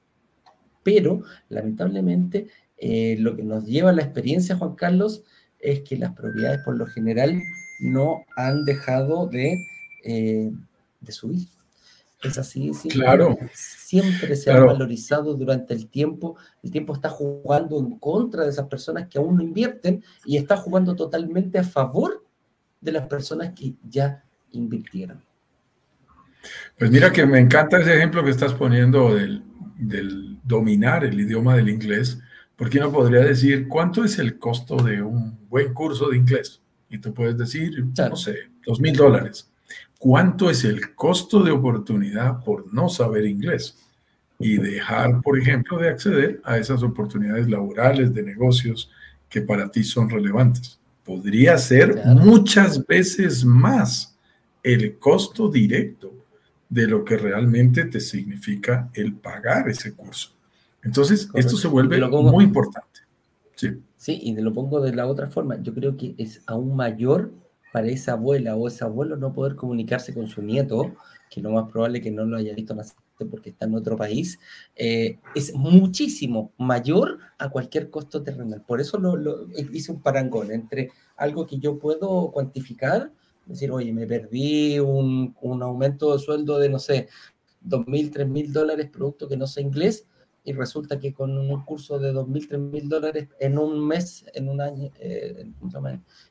Pero, 0.84 1.22
lamentablemente, 1.48 2.46
eh, 2.86 3.16
lo 3.18 3.34
que 3.34 3.42
nos 3.42 3.64
lleva 3.64 3.88
a 3.88 3.92
la 3.94 4.02
experiencia, 4.02 4.56
Juan 4.56 4.74
Carlos, 4.74 5.22
es 5.58 5.80
que 5.80 5.96
las 5.96 6.12
propiedades 6.12 6.60
por 6.66 6.76
lo 6.76 6.84
general 6.84 7.40
no 7.80 8.26
han 8.36 8.66
dejado 8.66 9.26
de, 9.26 9.56
eh, 10.04 10.52
de 11.00 11.12
subir. 11.12 11.48
Es 12.22 12.36
así, 12.36 12.72
claro. 12.90 13.38
siempre 13.54 14.36
se 14.36 14.50
ha 14.50 14.60
valorizado 14.60 15.32
durante 15.32 15.72
el 15.72 15.88
tiempo. 15.88 16.36
El 16.62 16.70
tiempo 16.70 16.92
está 16.92 17.08
jugando 17.08 17.78
en 17.78 17.98
contra 17.98 18.44
de 18.44 18.50
esas 18.50 18.66
personas 18.66 19.08
que 19.08 19.16
aún 19.16 19.36
no 19.36 19.42
invierten 19.42 20.04
y 20.26 20.36
está 20.36 20.58
jugando 20.58 20.94
totalmente 20.94 21.58
a 21.58 21.64
favor 21.64 22.22
de 22.82 22.92
las 22.92 23.06
personas 23.06 23.54
que 23.54 23.72
ya 23.88 24.22
invirtieron. 24.52 25.22
Pues 26.78 26.90
mira 26.90 27.10
que 27.10 27.24
me 27.24 27.38
encanta 27.38 27.78
ese 27.78 27.96
ejemplo 27.96 28.22
que 28.22 28.30
estás 28.30 28.52
poniendo 28.52 29.14
del, 29.14 29.42
dominar 30.44 31.02
el 31.04 31.18
idioma 31.18 31.56
del 31.56 31.70
inglés, 31.70 32.20
porque 32.56 32.78
uno 32.78 32.92
podría 32.92 33.20
decir, 33.20 33.68
¿cuánto 33.68 34.04
es 34.04 34.18
el 34.18 34.38
costo 34.38 34.76
de 34.76 35.02
un 35.02 35.38
buen 35.48 35.72
curso 35.74 36.10
de 36.10 36.16
inglés? 36.16 36.60
Y 36.88 36.98
tú 36.98 37.12
puedes 37.12 37.36
decir, 37.36 37.84
no 38.08 38.16
sé, 38.16 38.50
dos 38.64 38.80
mil 38.80 38.94
dólares 38.94 39.50
cuánto 40.04 40.50
es 40.50 40.64
el 40.64 40.94
costo 40.94 41.42
de 41.42 41.50
oportunidad 41.50 42.44
por 42.44 42.70
no 42.74 42.90
saber 42.90 43.24
inglés 43.24 43.78
y 44.38 44.58
dejar, 44.58 45.22
por 45.22 45.38
ejemplo, 45.38 45.78
de 45.78 45.88
acceder 45.88 46.42
a 46.44 46.58
esas 46.58 46.82
oportunidades 46.82 47.48
laborales, 47.48 48.12
de 48.12 48.22
negocios 48.22 48.90
que 49.30 49.40
para 49.40 49.70
ti 49.70 49.82
son 49.82 50.10
relevantes. 50.10 50.78
Podría 51.06 51.56
ser 51.56 52.04
muchas 52.04 52.86
veces 52.86 53.46
más 53.46 54.14
el 54.62 54.98
costo 54.98 55.48
directo 55.48 56.12
de 56.68 56.86
lo 56.86 57.02
que 57.02 57.16
realmente 57.16 57.86
te 57.86 57.98
significa 57.98 58.90
el 58.92 59.14
pagar 59.14 59.70
ese 59.70 59.94
curso. 59.94 60.33
Entonces, 60.84 61.28
esto 61.34 61.56
se 61.56 61.68
vuelve 61.68 62.00
muy 62.08 62.44
importante. 62.44 63.00
Sí. 63.56 63.70
sí, 63.96 64.18
y 64.22 64.34
te 64.34 64.42
lo 64.42 64.52
pongo 64.52 64.80
de 64.80 64.94
la 64.94 65.06
otra 65.06 65.28
forma. 65.28 65.60
Yo 65.62 65.72
creo 65.72 65.96
que 65.96 66.14
es 66.18 66.42
aún 66.46 66.76
mayor 66.76 67.32
para 67.72 67.88
esa 67.88 68.12
abuela 68.12 68.56
o 68.56 68.68
ese 68.68 68.84
abuelo 68.84 69.16
no 69.16 69.32
poder 69.32 69.56
comunicarse 69.56 70.12
con 70.12 70.28
su 70.28 70.42
nieto, 70.42 70.94
que 71.30 71.40
lo 71.40 71.50
más 71.50 71.70
probable 71.70 72.00
que 72.00 72.10
no 72.10 72.24
lo 72.24 72.36
haya 72.36 72.54
visto 72.54 72.74
nacer 72.74 72.96
porque 73.30 73.50
está 73.50 73.66
en 73.66 73.74
otro 73.74 73.96
país, 73.96 74.38
eh, 74.74 75.18
es 75.34 75.54
muchísimo 75.54 76.52
mayor 76.58 77.18
a 77.38 77.48
cualquier 77.48 77.90
costo 77.90 78.22
terrenal. 78.22 78.62
Por 78.66 78.80
eso 78.80 78.98
lo, 78.98 79.46
hice 79.72 79.92
un 79.92 80.02
parangón 80.02 80.50
entre 80.50 80.90
algo 81.16 81.46
que 81.46 81.58
yo 81.58 81.78
puedo 81.78 82.30
cuantificar, 82.32 83.12
decir, 83.46 83.70
oye, 83.70 83.92
me 83.92 84.06
perdí 84.06 84.80
un, 84.80 85.36
un 85.40 85.62
aumento 85.62 86.12
de 86.12 86.18
sueldo 86.18 86.58
de, 86.58 86.68
no 86.68 86.78
sé, 86.78 87.08
dos 87.60 87.86
mil, 87.86 88.10
tres 88.10 88.28
mil 88.28 88.52
dólares, 88.52 88.90
producto 88.90 89.28
que 89.28 89.36
no 89.36 89.46
sé 89.46 89.62
inglés, 89.62 90.06
y 90.44 90.52
resulta 90.52 91.00
que 91.00 91.14
con 91.14 91.36
un 91.36 91.64
curso 91.64 91.98
de 91.98 92.12
dos 92.12 92.28
mil, 92.28 92.46
tres 92.46 92.60
mil 92.60 92.88
dólares 92.88 93.28
en 93.40 93.58
un 93.58 93.86
mes, 93.86 94.26
en 94.34 94.48
un 94.48 94.60
año, 94.60 94.90
eh, 95.00 95.46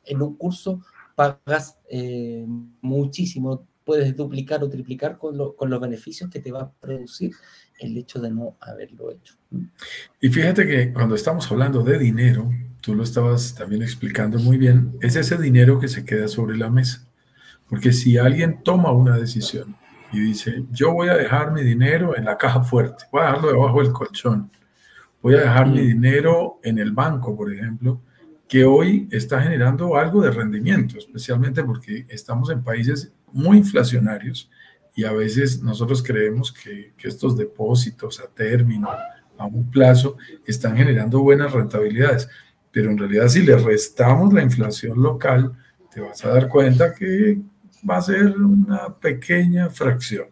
en 0.05 0.21
un 0.21 0.37
curso 0.37 0.81
pagas 1.15 1.79
eh, 1.89 2.45
muchísimo, 2.81 3.67
puedes 3.83 4.15
duplicar 4.15 4.63
o 4.63 4.69
triplicar 4.69 5.17
con, 5.17 5.37
los 5.37 5.81
beneficios 5.81 6.29
que 6.29 6.39
te 6.39 6.51
va 6.51 6.61
a 6.61 6.71
producir 6.71 7.33
el 7.79 7.97
hecho 7.97 8.19
de 8.21 8.31
no 8.31 8.55
haberlo 8.61 9.11
hecho. 9.11 9.35
Y 10.21 10.29
fíjate 10.29 10.65
que 10.65 10.93
cuando 10.93 11.15
estamos 11.15 11.51
hablando 11.51 11.83
de 11.83 11.97
dinero, 11.97 12.49
tú 12.81 12.95
lo 12.95 13.03
estabas 13.03 13.55
también 13.55 13.81
explicando 13.81 14.39
muy 14.39 14.57
bien, 14.57 14.97
es 15.01 15.15
ese 15.15 15.37
dinero 15.37 15.79
que 15.79 15.87
se 15.87 16.05
queda 16.05 16.27
sobre 16.27 16.57
la 16.57 16.69
mesa. 16.69 17.07
Porque 17.67 17.91
si 17.91 18.17
alguien 18.17 18.61
toma 18.63 18.91
una 18.91 19.17
decisión 19.17 19.75
y 20.13 20.19
dice, 20.19 20.63
yo 20.71 20.93
voy 20.93 21.09
a 21.09 21.17
dejar 21.17 21.51
mi 21.51 21.63
dinero 21.63 22.15
en 22.15 22.25
la 22.25 22.37
caja 22.37 22.61
fuerte, 22.61 23.05
voy 23.11 23.21
a 23.21 23.25
dejarlo 23.25 23.51
debajo 23.51 23.81
del 23.81 23.91
colchón, 23.91 24.51
voy 25.21 25.33
a 25.33 25.39
dejar 25.41 25.67
mi 25.67 25.81
mm. 25.81 25.87
dinero 25.87 26.59
en 26.63 26.77
el 26.77 26.91
banco, 26.91 27.35
por 27.35 27.51
ejemplo, 27.51 27.99
que 28.47 28.63
hoy 28.63 29.07
está 29.11 29.41
generando 29.41 29.95
algo 29.95 30.21
de 30.21 30.29
rendimiento, 30.29 30.99
especialmente 30.99 31.63
porque 31.63 32.05
estamos 32.07 32.51
en 32.51 32.63
países 32.63 33.11
muy 33.31 33.57
inflacionarios 33.57 34.49
y 34.95 35.05
a 35.05 35.11
veces 35.11 35.63
nosotros 35.63 36.03
creemos 36.03 36.51
que, 36.51 36.93
estos 37.03 37.35
depósitos 37.35 38.19
a 38.19 38.27
término, 38.27 38.89
a 39.37 39.45
un 39.45 39.69
plazo, 39.71 40.17
están 40.45 40.77
generando 40.77 41.19
buenas 41.21 41.51
rentabilidades. 41.51 42.29
Pero 42.71 42.91
en 42.91 42.97
realidad 42.97 43.27
si 43.27 43.41
le 43.41 43.57
restamos 43.57 44.31
la 44.31 44.43
inflación 44.43 45.01
local, 45.01 45.53
te 45.91 46.01
vas 46.01 46.23
a 46.23 46.29
dar 46.29 46.47
cuenta 46.47 46.93
que 46.93 47.41
va 47.89 47.97
a 47.97 48.01
ser 48.01 48.37
una 48.37 48.93
pequeña 48.95 49.69
fracción. 49.69 50.27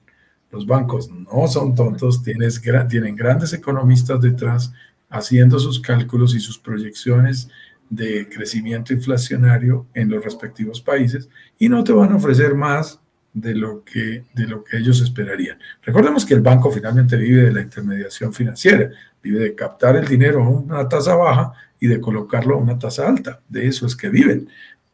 Los 0.51 0.65
bancos 0.65 1.09
no 1.09 1.47
son 1.47 1.75
tontos, 1.75 2.23
tienen 2.23 3.15
grandes 3.15 3.53
economistas 3.53 4.19
detrás 4.19 4.73
haciendo 5.09 5.59
sus 5.59 5.79
cálculos 5.79 6.35
y 6.35 6.39
sus 6.39 6.57
proyecciones 6.57 7.49
de 7.89 8.27
crecimiento 8.29 8.93
inflacionario 8.93 9.85
en 9.93 10.09
los 10.09 10.23
respectivos 10.23 10.81
países 10.81 11.29
y 11.59 11.67
no 11.67 11.83
te 11.83 11.91
van 11.91 12.13
a 12.13 12.15
ofrecer 12.15 12.55
más 12.55 12.99
de 13.33 13.55
lo 13.55 13.83
que, 13.83 14.25
de 14.33 14.47
lo 14.47 14.63
que 14.63 14.77
ellos 14.77 15.01
esperarían. 15.01 15.57
Recordemos 15.83 16.25
que 16.25 16.33
el 16.33 16.41
banco 16.41 16.71
finalmente 16.71 17.17
vive 17.17 17.43
de 17.43 17.51
la 17.53 17.61
intermediación 17.61 18.33
financiera, 18.33 18.89
vive 19.21 19.39
de 19.39 19.55
captar 19.55 19.95
el 19.95 20.07
dinero 20.07 20.43
a 20.43 20.49
una 20.49 20.87
tasa 20.87 21.15
baja 21.15 21.53
y 21.79 21.87
de 21.87 21.99
colocarlo 21.99 22.55
a 22.55 22.59
una 22.59 22.79
tasa 22.79 23.07
alta. 23.07 23.41
De 23.47 23.67
eso 23.67 23.85
es 23.85 23.95
que 23.95 24.09
viven. 24.09 24.49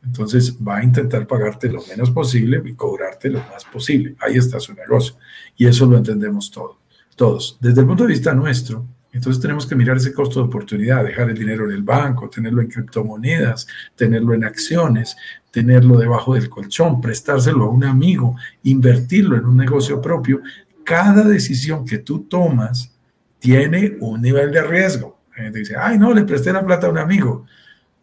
Entonces 0.08 0.58
va 0.66 0.78
a 0.78 0.84
intentar 0.84 1.28
pagarte 1.28 1.70
lo 1.70 1.86
menos 1.86 2.10
posible 2.12 2.62
y 2.66 2.74
cobrarte 2.74 3.30
lo 3.30 3.40
más 3.40 3.66
posible. 3.66 4.16
Ahí 4.20 4.38
está 4.38 4.60
su 4.60 4.74
negocio. 4.74 5.16
Y 5.58 5.68
eso 5.68 5.86
lo 5.86 5.98
entendemos 5.98 6.50
todos. 6.50 6.78
Todos. 7.16 7.58
Desde 7.60 7.82
el 7.82 7.88
punto 7.88 8.04
de 8.04 8.10
vista 8.10 8.34
nuestro, 8.34 8.86
entonces 9.12 9.42
tenemos 9.42 9.66
que 9.66 9.76
mirar 9.76 9.98
ese 9.98 10.14
costo 10.14 10.40
de 10.40 10.46
oportunidad, 10.46 11.04
dejar 11.04 11.30
el 11.30 11.38
dinero 11.38 11.66
en 11.66 11.72
el 11.72 11.84
banco, 11.84 12.30
tenerlo 12.30 12.62
en 12.62 12.68
criptomonedas, 12.68 13.68
tenerlo 13.96 14.34
en 14.34 14.46
acciones, 14.46 15.16
tenerlo 15.52 15.98
debajo 15.98 16.36
del 16.36 16.50
colchón, 16.50 17.02
prestárselo 17.02 17.66
a 17.66 17.70
un 17.70 17.84
amigo, 17.84 18.36
invertirlo 18.64 19.36
en 19.36 19.46
un 19.46 19.58
negocio 19.58 20.02
propio. 20.02 20.42
Cada 20.86 21.24
decisión 21.24 21.86
que 21.86 21.98
tú 21.98 22.22
tomas 22.30 22.96
tiene 23.40 23.98
un 24.00 24.22
nivel 24.22 24.52
de 24.52 24.62
riesgo. 24.62 25.20
La 25.36 25.44
gente 25.44 25.60
dice, 25.60 25.76
ay, 25.78 25.98
no, 25.98 26.14
le 26.14 26.24
presté 26.24 26.54
la 26.54 26.66
plata 26.66 26.88
a 26.88 26.92
un 26.92 26.98
amigo. 26.98 27.46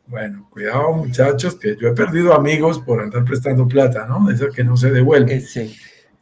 Bueno, 0.07 0.47
cuidado 0.51 0.93
muchachos, 0.93 1.55
que 1.57 1.77
yo 1.77 1.89
he 1.89 1.93
perdido 1.93 2.35
amigos 2.35 2.79
por 2.79 3.01
andar 3.01 3.25
prestando 3.25 3.67
plata, 3.67 4.07
¿no? 4.07 4.31
Eso 4.31 4.51
que 4.51 4.63
no 4.63 4.77
se 4.77 4.91
devuelve. 4.91 5.41
Sí. 5.41 5.75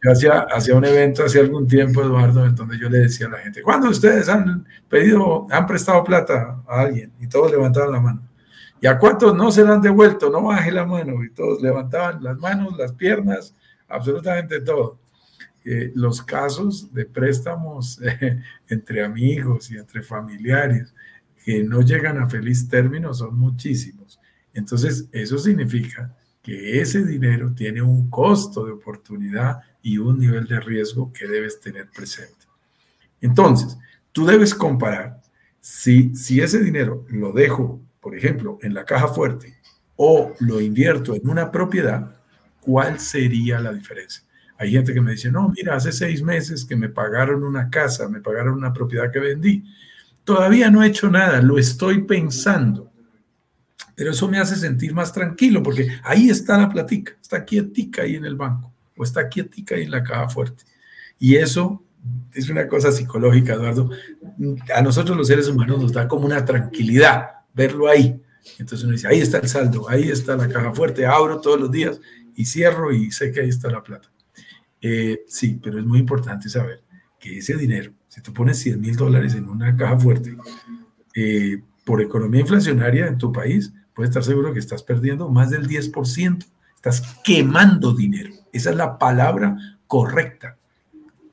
Yo 0.02 0.10
hacía, 0.10 0.76
un 0.76 0.84
evento 0.84 1.24
hace 1.24 1.38
algún 1.40 1.66
tiempo, 1.68 2.02
Eduardo, 2.02 2.44
en 2.44 2.54
donde 2.54 2.76
yo 2.78 2.88
le 2.88 2.98
decía 2.98 3.28
a 3.28 3.30
la 3.30 3.38
gente, 3.38 3.62
¿cuándo 3.62 3.88
ustedes 3.88 4.28
han 4.28 4.66
pedido, 4.88 5.46
han 5.50 5.66
prestado 5.66 6.02
plata 6.02 6.60
a 6.66 6.80
alguien? 6.80 7.12
Y 7.20 7.28
todos 7.28 7.52
levantaban 7.52 7.92
la 7.92 8.00
mano. 8.00 8.22
¿Y 8.80 8.86
a 8.88 8.98
cuántos 8.98 9.34
no 9.36 9.52
se 9.52 9.64
la 9.64 9.74
han 9.74 9.80
devuelto? 9.80 10.28
No 10.28 10.42
baje 10.42 10.72
la 10.72 10.84
mano. 10.84 11.22
Y 11.22 11.30
todos 11.30 11.62
levantaban 11.62 12.22
las 12.22 12.36
manos, 12.38 12.76
las 12.76 12.92
piernas, 12.92 13.54
absolutamente 13.88 14.60
todo. 14.60 14.98
Eh, 15.64 15.92
los 15.94 16.20
casos 16.22 16.92
de 16.92 17.04
préstamos 17.04 18.00
eh, 18.20 18.40
entre 18.68 19.04
amigos 19.04 19.70
y 19.70 19.76
entre 19.76 20.02
familiares 20.02 20.92
que 21.44 21.62
no 21.64 21.82
llegan 21.82 22.18
a 22.18 22.28
feliz 22.28 22.68
término 22.68 23.12
son 23.12 23.36
muchísimos. 23.36 24.20
Entonces, 24.54 25.08
eso 25.12 25.38
significa 25.38 26.14
que 26.42 26.80
ese 26.80 27.04
dinero 27.04 27.52
tiene 27.54 27.82
un 27.82 28.10
costo 28.10 28.64
de 28.64 28.72
oportunidad 28.72 29.60
y 29.82 29.98
un 29.98 30.18
nivel 30.18 30.46
de 30.46 30.60
riesgo 30.60 31.12
que 31.12 31.26
debes 31.26 31.60
tener 31.60 31.88
presente. 31.88 32.46
Entonces, 33.20 33.78
tú 34.10 34.26
debes 34.26 34.54
comparar 34.54 35.20
si, 35.60 36.14
si 36.14 36.40
ese 36.40 36.60
dinero 36.60 37.06
lo 37.08 37.32
dejo, 37.32 37.80
por 38.00 38.16
ejemplo, 38.16 38.58
en 38.62 38.74
la 38.74 38.84
caja 38.84 39.08
fuerte 39.08 39.56
o 39.96 40.34
lo 40.40 40.60
invierto 40.60 41.14
en 41.14 41.28
una 41.28 41.52
propiedad, 41.52 42.16
¿cuál 42.60 42.98
sería 42.98 43.60
la 43.60 43.72
diferencia? 43.72 44.24
Hay 44.58 44.72
gente 44.72 44.92
que 44.92 45.00
me 45.00 45.12
dice, 45.12 45.30
no, 45.30 45.52
mira, 45.56 45.76
hace 45.76 45.92
seis 45.92 46.22
meses 46.22 46.64
que 46.64 46.76
me 46.76 46.88
pagaron 46.88 47.42
una 47.44 47.70
casa, 47.70 48.08
me 48.08 48.20
pagaron 48.20 48.54
una 48.54 48.72
propiedad 48.72 49.10
que 49.10 49.20
vendí. 49.20 49.64
Todavía 50.24 50.70
no 50.70 50.82
he 50.82 50.88
hecho 50.88 51.10
nada, 51.10 51.42
lo 51.42 51.58
estoy 51.58 52.02
pensando. 52.02 52.90
Pero 53.94 54.12
eso 54.12 54.28
me 54.28 54.38
hace 54.38 54.56
sentir 54.56 54.94
más 54.94 55.12
tranquilo 55.12 55.62
porque 55.62 55.88
ahí 56.02 56.30
está 56.30 56.58
la 56.58 56.68
platica, 56.68 57.12
está 57.20 57.44
quietica 57.44 58.02
ahí 58.02 58.16
en 58.16 58.24
el 58.24 58.36
banco 58.36 58.72
o 58.96 59.04
está 59.04 59.28
quietica 59.28 59.74
ahí 59.74 59.82
en 59.82 59.90
la 59.90 60.02
caja 60.02 60.28
fuerte. 60.28 60.64
Y 61.18 61.36
eso 61.36 61.82
es 62.34 62.48
una 62.48 62.66
cosa 62.66 62.90
psicológica, 62.90 63.54
Eduardo. 63.54 63.90
A 64.74 64.82
nosotros 64.82 65.16
los 65.16 65.28
seres 65.28 65.48
humanos 65.48 65.80
nos 65.80 65.92
da 65.92 66.08
como 66.08 66.26
una 66.26 66.44
tranquilidad 66.44 67.30
verlo 67.54 67.88
ahí. 67.88 68.20
Entonces 68.58 68.84
uno 68.84 68.92
dice, 68.92 69.08
ahí 69.08 69.20
está 69.20 69.38
el 69.38 69.48
saldo, 69.48 69.88
ahí 69.88 70.08
está 70.08 70.36
la 70.36 70.48
caja 70.48 70.72
fuerte, 70.72 71.06
abro 71.06 71.40
todos 71.40 71.60
los 71.60 71.70
días 71.70 72.00
y 72.34 72.44
cierro 72.44 72.92
y 72.92 73.10
sé 73.12 73.30
que 73.30 73.40
ahí 73.40 73.48
está 73.48 73.70
la 73.70 73.82
plata. 73.82 74.10
Eh, 74.80 75.22
sí, 75.28 75.60
pero 75.62 75.78
es 75.78 75.84
muy 75.84 76.00
importante 76.00 76.48
saber 76.48 76.82
que 77.18 77.38
ese 77.38 77.56
dinero, 77.56 77.92
si 78.12 78.20
tú 78.20 78.34
pones 78.34 78.58
100 78.58 78.78
mil 78.78 78.94
dólares 78.94 79.34
en 79.34 79.48
una 79.48 79.74
caja 79.74 79.98
fuerte, 79.98 80.36
eh, 81.14 81.62
por 81.82 82.02
economía 82.02 82.42
inflacionaria 82.42 83.06
en 83.06 83.16
tu 83.16 83.32
país, 83.32 83.72
puedes 83.94 84.10
estar 84.10 84.22
seguro 84.22 84.52
que 84.52 84.58
estás 84.58 84.82
perdiendo 84.82 85.30
más 85.30 85.48
del 85.48 85.66
10%, 85.66 86.44
estás 86.76 87.00
quemando 87.24 87.94
dinero. 87.94 88.34
Esa 88.52 88.68
es 88.68 88.76
la 88.76 88.98
palabra 88.98 89.56
correcta. 89.86 90.58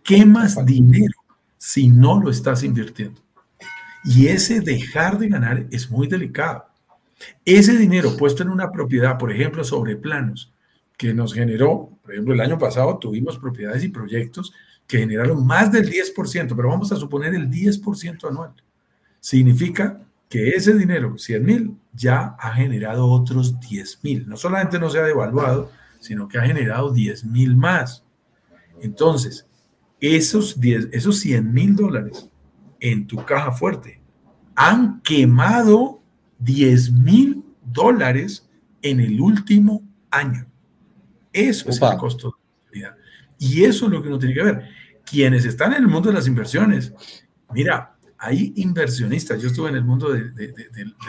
Quemas 0.04 0.66
dinero 0.66 1.16
si 1.58 1.90
no 1.90 2.22
lo 2.22 2.30
estás 2.30 2.64
invirtiendo. 2.64 3.20
Y 4.06 4.28
ese 4.28 4.62
dejar 4.62 5.20
de 5.20 5.28
ganar 5.28 5.68
es 5.72 5.92
muy 5.92 6.08
delicado. 6.08 6.66
Ese 7.44 7.78
dinero 7.78 8.16
puesto 8.16 8.42
en 8.42 8.52
una 8.52 8.72
propiedad, 8.72 9.18
por 9.18 9.34
ejemplo, 9.34 9.66
sobre 9.66 9.98
planos, 9.98 10.54
que 10.96 11.14
nos 11.14 11.34
generó, 11.34 11.90
por 12.02 12.14
ejemplo, 12.14 12.34
el 12.34 12.40
año 12.40 12.58
pasado 12.58 13.00
tuvimos 13.00 13.38
propiedades 13.38 13.84
y 13.84 13.90
proyectos 13.90 14.54
que 14.89 14.98
generaron 14.98 15.46
más 15.46 15.72
del 15.72 15.88
10%, 15.88 16.55
pero 16.55 16.69
vamos 16.69 16.91
a 16.91 16.96
suponer 16.96 17.36
el 17.36 17.48
10% 17.48 18.27
anual. 18.27 18.53
Significa 19.19 20.01
que 20.27 20.50
ese 20.50 20.74
dinero, 20.74 21.15
100 21.15 21.46
mil, 21.46 21.77
ya 21.93 22.36
ha 22.39 22.53
generado 22.55 23.05
otros 23.05 23.60
10 23.60 24.00
mil. 24.01 24.27
No 24.27 24.36
solamente 24.36 24.79
no 24.79 24.89
se 24.89 24.98
ha 24.98 25.03
devaluado, 25.03 25.72
sino 26.00 26.27
que 26.27 26.39
ha 26.39 26.41
generado 26.41 26.91
10 26.91 27.25
mil 27.25 27.55
más. 27.55 28.03
Entonces, 28.81 29.48
esos, 30.00 30.60
10, 30.60 30.89
esos 30.91 31.19
100 31.19 31.53
mil 31.53 31.75
dólares 31.75 32.27
en 32.79 33.05
tu 33.05 33.24
caja 33.25 33.51
fuerte 33.51 34.01
han 34.55 35.01
quemado 35.01 36.01
10 36.39 36.93
mil 36.93 37.46
dólares 37.63 38.50
en 38.81 39.01
el 39.01 39.22
último 39.22 39.84
año. 40.10 40.48
Eso 41.31 41.69
es 41.69 41.79
el 41.79 41.98
costo 41.98 42.39
de 42.74 42.79
la 42.79 42.98
Y 43.38 43.65
eso 43.65 43.86
es 43.86 43.91
lo 43.91 44.01
que 44.01 44.08
uno 44.08 44.17
tiene 44.17 44.34
que 44.34 44.43
ver. 44.43 44.79
Quienes 45.10 45.46
están 45.46 45.74
en 45.74 45.84
el 45.84 45.88
mundo 45.88 46.10
de 46.10 46.16
las 46.16 46.28
inversiones, 46.28 46.94
mira, 47.54 47.96
hay 48.18 48.54
inversionistas. 48.58 49.42
Yo 49.42 49.48
estuve 49.48 49.70
en 49.70 49.75
el 49.75 49.84
mundo 49.84 50.10
de, 50.10 50.34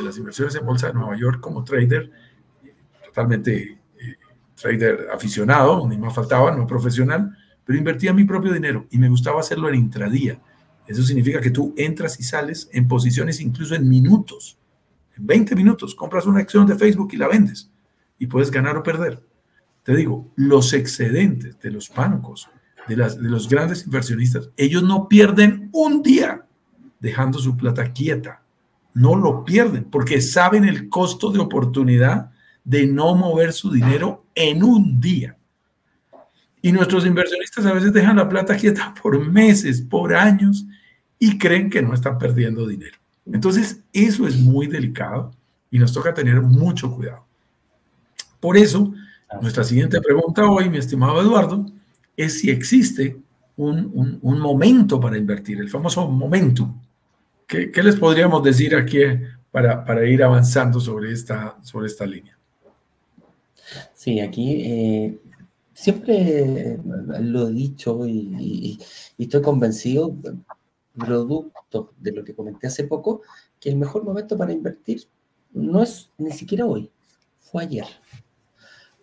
las 0.03 0.17
inversiones 0.17 0.55
en 0.55 0.65
Bolsa 0.65 0.87
de 0.87 0.95
Nueva 0.95 1.17
York 1.17 1.41
como 1.41 1.65
trader, 1.65 2.11
totalmente 3.05 3.79
eh, 3.99 4.17
trader 4.55 5.09
aficionado, 5.13 5.87
ni 5.89 5.99
más 5.99 6.15
faltaba, 6.15 6.55
no 6.55 6.67
profesional, 6.67 7.37
pero 7.65 7.79
invertía 7.79 8.13
mi 8.13 8.25
propio 8.25 8.53
dinero 8.53 8.87
y 8.91 8.99
me 8.99 9.09
gustaba 9.09 9.41
hacerlo 9.41 9.69
en 9.69 9.75
intradía. 9.75 10.41
Eso 10.87 11.03
significa 11.03 11.41
que 11.41 11.51
tú 11.51 11.75
entras 11.77 12.19
y 12.19 12.23
sales 12.23 12.69
en 12.73 12.89
posiciones 12.89 13.41
incluso 13.41 13.75
en 13.75 13.89
minutos. 13.89 14.59
En 15.17 15.27
20 15.27 15.55
minutos 15.57 15.95
compras 15.95 16.27
una 16.27 16.41
acción 16.41 16.67
de 16.67 16.77
Facebook 16.77 17.11
y 17.13 17.17
la 17.17 17.29
vendes 17.29 17.71
y 18.19 18.27
puedes 18.27 18.51
ganar 18.51 18.77
o 18.77 18.83
perder. 18.83 19.23
Te 19.83 19.95
digo, 19.97 20.31
los 20.37 20.73
excedentes 20.73 21.59
de 21.59 21.71
los 21.71 21.93
bancos, 21.95 22.49
de, 22.89 22.97
las, 22.97 23.21
de 23.21 23.29
los 23.29 23.49
grandes 23.49 23.85
inversionistas, 23.85 24.51
ellos 24.57 24.83
no 24.83 25.09
pierden 25.09 25.69
un 25.73 26.03
día 26.03 26.45
dejando 26.99 27.39
su 27.39 27.57
plata 27.57 27.93
quieta. 27.93 28.43
No 28.93 29.15
lo 29.15 29.45
pierden 29.45 29.85
porque 29.85 30.21
saben 30.21 30.65
el 30.65 30.89
costo 30.89 31.31
de 31.31 31.39
oportunidad 31.39 32.31
de 32.65 32.87
no 32.87 33.15
mover 33.15 33.53
su 33.53 33.71
dinero 33.71 34.25
en 34.35 34.63
un 34.63 35.01
día. 35.01 35.37
Y 36.63 36.73
nuestros 36.73 37.07
inversionistas 37.07 37.65
a 37.65 37.73
veces 37.73 37.93
dejan 37.93 38.17
la 38.17 38.29
plata 38.29 38.57
quieta 38.57 38.95
por 39.01 39.19
meses, 39.27 39.81
por 39.81 40.15
años, 40.15 40.67
y 41.19 41.39
creen 41.39 41.71
que 41.71 41.83
no 41.83 41.95
están 41.95 42.19
perdiendo 42.19 42.67
dinero. 42.67 42.99
Entonces, 43.27 43.81
eso 43.93 44.27
es 44.27 44.39
muy 44.39 44.67
delicado 44.67 45.33
y 45.71 45.79
nos 45.79 45.93
toca 45.93 46.13
tener 46.13 46.41
mucho 46.41 46.95
cuidado. 46.95 47.25
Por 48.41 48.57
eso, 48.57 48.93
nuestra 49.41 49.65
siguiente 49.65 50.01
pregunta 50.01 50.47
hoy, 50.47 50.69
mi 50.69 50.79
estimado 50.79 51.21
Eduardo, 51.21 51.67
es 52.23 52.41
si 52.41 52.51
existe 52.51 53.17
un, 53.57 54.19
un 54.23 54.41
momento 54.41 54.99
para 54.99 55.19
invertir, 55.19 55.61
el 55.61 55.69
famoso 55.69 56.09
momento. 56.09 56.75
¿Qué, 57.51 57.83
les 57.83 57.97
podríamos 57.97 58.45
decir 58.45 58.77
aquí 58.77 59.01
para, 59.51 59.85
para, 59.85 60.07
ir 60.07 60.23
avanzando 60.23 60.79
sobre 60.79 61.13
esta, 61.13 61.59
sobre 61.65 61.89
esta 61.89 62.07
línea? 62.07 62.39
Sí, 63.93 64.21
aquí 64.21 64.63
eh, 64.65 65.19
siempre 65.75 66.79
lo 67.21 67.49
he 67.49 67.53
dicho 67.53 68.07
y, 68.07 68.79
estoy 69.19 69.43
convencido, 69.43 70.15
producto 70.97 71.93
de 71.99 72.13
lo 72.13 72.25
que 72.25 72.35
comenté 72.35 72.69
hace 72.69 72.85
poco, 72.85 73.23
que 73.59 73.71
el 73.71 73.77
mejor 73.77 74.05
momento 74.05 74.39
para 74.39 74.53
invertir 74.53 75.03
no 75.53 75.83
es 75.83 76.09
ni 76.19 76.31
siquiera 76.31 76.67
hoy, 76.67 76.89
fue 77.41 77.65
ayer. 77.65 77.87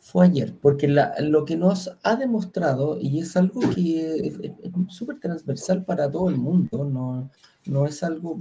Fue 0.07 0.25
ayer, 0.25 0.55
porque 0.61 0.87
lo 0.87 1.43
que 1.43 1.57
nos 1.57 1.91
ha 2.01 2.15
demostrado, 2.15 2.97
y 2.97 3.19
es 3.19 3.35
algo 3.35 3.59
que 3.75 4.27
es 4.27 4.71
súper 4.87 5.19
transversal 5.19 5.83
para 5.83 6.09
todo 6.09 6.29
el 6.29 6.37
mundo, 6.37 6.85
no, 6.85 7.29
no 7.65 7.85
es 7.85 8.01
algo, 8.03 8.39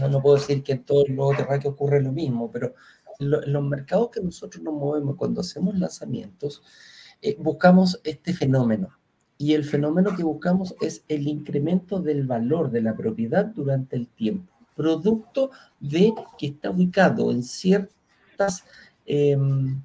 no, 0.00 0.20
puedo 0.20 0.34
decir 0.34 0.64
que 0.64 0.72
en 0.72 0.82
todo 0.82 1.06
el 1.06 1.14
nuevo 1.14 1.32
terráqueo 1.36 1.70
ocurre 1.70 2.02
lo 2.02 2.10
mismo, 2.10 2.50
pero 2.50 2.74
en 3.20 3.52
los 3.52 3.62
mercados 3.62 4.10
que 4.10 4.20
nosotros 4.20 4.64
nos 4.64 4.74
movemos 4.74 5.14
cuando 5.14 5.42
hacemos 5.42 5.78
lanzamientos, 5.78 6.64
eh, 7.22 7.36
buscamos 7.38 8.00
este 8.02 8.34
fenómeno. 8.34 8.88
Y 9.38 9.54
el 9.54 9.62
fenómeno 9.62 10.16
que 10.16 10.24
buscamos 10.24 10.74
es 10.80 11.04
el 11.06 11.28
incremento 11.28 12.00
del 12.00 12.26
valor 12.26 12.72
de 12.72 12.82
la 12.82 12.96
propiedad 12.96 13.44
durante 13.44 13.94
el 13.94 14.08
tiempo, 14.08 14.52
producto 14.74 15.52
de 15.78 16.12
que 16.36 16.48
está 16.48 16.70
ubicado 16.70 17.30
en 17.30 17.44
ciertas... 17.44 18.64
Em, 19.06 19.80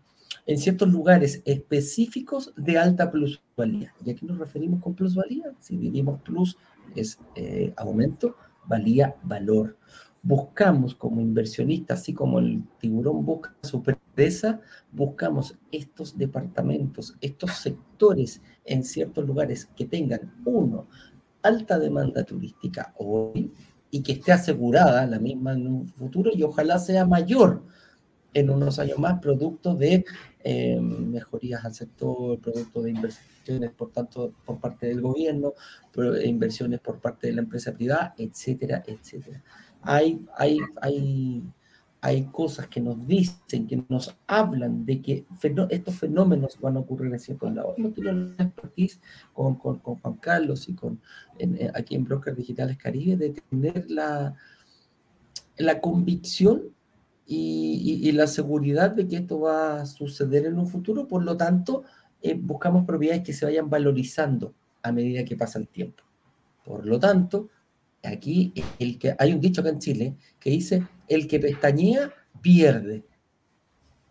en 0.45 0.57
ciertos 0.57 0.89
lugares 0.89 1.41
específicos 1.45 2.53
de 2.55 2.77
alta 2.77 3.11
plusvalía. 3.11 3.93
¿Y 4.05 4.11
aquí 4.11 4.25
nos 4.25 4.37
referimos 4.37 4.81
con 4.81 4.95
plusvalía? 4.95 5.53
Si 5.59 5.77
dividimos 5.77 6.21
plus 6.21 6.57
es 6.95 7.19
eh, 7.35 7.73
aumento, 7.77 8.35
valía 8.65 9.15
valor. 9.23 9.77
Buscamos 10.23 10.93
como 10.93 11.19
inversionistas, 11.19 12.01
así 12.01 12.13
como 12.13 12.39
el 12.39 12.63
tiburón 12.79 13.25
busca 13.25 13.55
su 13.63 13.81
presa, 13.81 14.61
buscamos 14.91 15.57
estos 15.71 16.15
departamentos, 16.15 17.15
estos 17.21 17.53
sectores 17.53 18.41
en 18.65 18.83
ciertos 18.83 19.25
lugares 19.25 19.65
que 19.75 19.85
tengan, 19.85 20.31
uno, 20.45 20.87
alta 21.41 21.79
demanda 21.79 22.23
turística 22.23 22.93
hoy 22.97 23.51
y 23.89 24.01
que 24.03 24.13
esté 24.13 24.31
asegurada 24.31 25.05
la 25.07 25.17
misma 25.19 25.53
en 25.53 25.67
un 25.67 25.87
futuro 25.87 26.31
y 26.33 26.43
ojalá 26.43 26.77
sea 26.77 27.05
mayor 27.05 27.63
en 28.33 28.49
unos 28.49 28.79
años 28.79 28.97
más, 28.97 29.19
producto 29.19 29.75
de 29.75 30.05
eh, 30.43 30.79
mejorías 30.79 31.63
al 31.65 31.73
sector, 31.73 32.39
producto 32.39 32.81
de 32.81 32.91
inversiones 32.91 33.71
por 33.71 33.91
tanto 33.91 34.33
por 34.45 34.59
parte 34.59 34.87
del 34.87 35.01
gobierno, 35.01 35.53
inversiones 36.23 36.79
por 36.79 36.99
parte 36.99 37.27
de 37.27 37.33
la 37.33 37.41
empresa 37.41 37.73
privada, 37.73 38.13
etcétera, 38.17 38.83
etcétera. 38.85 39.43
Hay, 39.81 40.25
hay, 40.37 40.59
hay, 40.81 41.43
hay 42.01 42.23
cosas 42.25 42.67
que 42.67 42.79
nos 42.79 43.05
dicen, 43.07 43.67
que 43.67 43.83
nos 43.89 44.15
hablan 44.27 44.85
de 44.85 45.01
que 45.01 45.25
estos 45.69 45.95
fenómenos 45.95 46.59
van 46.59 46.77
a 46.77 46.79
ocurrir 46.79 47.11
en 47.11 47.19
ciertos 47.19 47.53
lados. 47.53 47.77
No 47.77 47.91
tengo 47.91 48.11
la 48.11 48.43
expertise 48.43 48.99
con, 49.33 49.55
con, 49.55 49.79
Juan 49.79 50.15
Carlos 50.15 50.69
y 50.69 50.73
con 50.73 51.01
eh, 51.39 51.71
aquí 51.73 51.95
en 51.95 52.05
Brokers 52.05 52.37
Digitales 52.37 52.77
Caribe 52.77 53.17
de 53.17 53.41
tener 53.49 53.89
la, 53.89 54.35
la 55.57 55.81
convicción 55.81 56.63
y, 57.25 58.11
la 58.11 58.27
seguridad 58.27 58.91
de 58.91 59.07
que 59.07 59.17
esto 59.17 59.39
va 59.39 59.81
a 59.81 59.85
suceder 59.85 60.45
en 60.45 60.57
un 60.57 60.67
futuro. 60.67 61.07
Por 61.07 61.23
lo 61.23 61.37
tanto, 61.37 61.83
eh, 62.21 62.33
buscamos 62.33 62.85
propiedades 62.85 63.23
que 63.23 63.33
se 63.33 63.45
vayan 63.45 63.69
valorizando 63.69 64.53
a 64.83 64.91
medida 64.91 65.23
que 65.23 65.35
pasa 65.35 65.59
el 65.59 65.67
tiempo. 65.67 66.03
Por 66.65 66.85
lo 66.85 66.99
tanto, 66.99 67.49
aquí 68.03 68.53
el 68.79 68.99
que, 68.99 69.15
hay 69.17 69.33
un 69.33 69.39
dicho 69.39 69.61
acá 69.61 69.69
en 69.69 69.79
Chile 69.79 70.15
que 70.39 70.49
dice, 70.49 70.85
el 71.07 71.27
que 71.27 71.39
pestañea 71.39 72.11
pierde. 72.41 73.05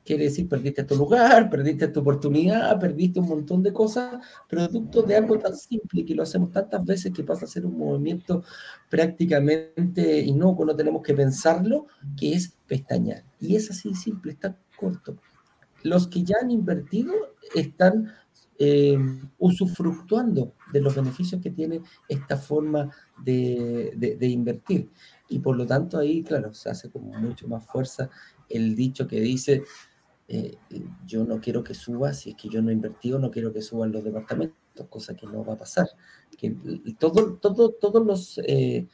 Quiere 0.04 0.24
decir, 0.24 0.48
perdiste 0.48 0.84
tu 0.84 0.96
lugar, 0.96 1.50
perdiste 1.50 1.88
tu 1.88 2.00
oportunidad, 2.00 2.78
perdiste 2.80 3.20
un 3.20 3.28
montón 3.28 3.62
de 3.62 3.72
cosas, 3.72 4.24
producto 4.48 5.02
de 5.02 5.16
algo 5.16 5.38
tan 5.38 5.54
simple 5.56 6.04
que 6.04 6.14
lo 6.14 6.22
hacemos 6.22 6.50
tantas 6.50 6.84
veces 6.84 7.12
que 7.12 7.22
pasa 7.22 7.44
a 7.44 7.48
ser 7.48 7.66
un 7.66 7.78
movimiento 7.78 8.42
prácticamente 8.88 10.20
inocuo, 10.20 10.64
no 10.64 10.74
tenemos 10.74 11.02
que 11.02 11.14
pensarlo, 11.14 11.86
que 12.16 12.34
es 12.34 12.56
pestañear. 12.66 13.24
Y 13.38 13.56
es 13.56 13.70
así 13.70 13.94
simple, 13.94 14.32
está 14.32 14.56
corto. 14.76 15.16
Los 15.82 16.08
que 16.08 16.24
ya 16.24 16.36
han 16.42 16.50
invertido 16.50 17.12
están 17.54 18.12
eh, 18.62 18.98
usufructuando 19.38 20.52
de 20.70 20.82
los 20.82 20.94
beneficios 20.94 21.40
que 21.40 21.50
tiene 21.50 21.80
esta 22.06 22.36
forma 22.36 22.90
de, 23.24 23.94
de, 23.96 24.26
invertir. 24.26 24.90
Y 25.30 25.38
por 25.38 25.56
lo 25.56 25.66
tanto 25.66 25.96
ahí, 25.96 26.22
claro, 26.22 26.52
se 26.52 26.68
hace 26.68 26.90
con 26.90 27.06
mucho 27.06 27.48
más 27.48 27.64
fuerza 27.64 28.10
el 28.50 28.74
dicho 28.74 29.06
que 29.08 29.18
dice, 29.18 29.62
eh, 30.30 30.58
yo 31.06 31.24
no 31.24 31.40
quiero 31.40 31.62
que 31.62 31.74
suba, 31.74 32.12
si 32.14 32.30
es 32.30 32.36
que 32.36 32.48
yo 32.48 32.62
no 32.62 32.70
he 32.70 32.72
invertido, 32.72 33.18
no 33.18 33.30
quiero 33.30 33.52
que 33.52 33.62
suban 33.62 33.92
los 33.92 34.04
departamentos, 34.04 34.56
cosa 34.88 35.14
que 35.14 35.26
no 35.26 35.44
va 35.44 35.54
a 35.54 35.58
pasar. 35.58 35.88
Que 36.38 36.56
todo, 36.98 37.34
todo, 37.34 37.72
todos 37.72 38.06
los, 38.06 38.40
eh, 38.46 38.88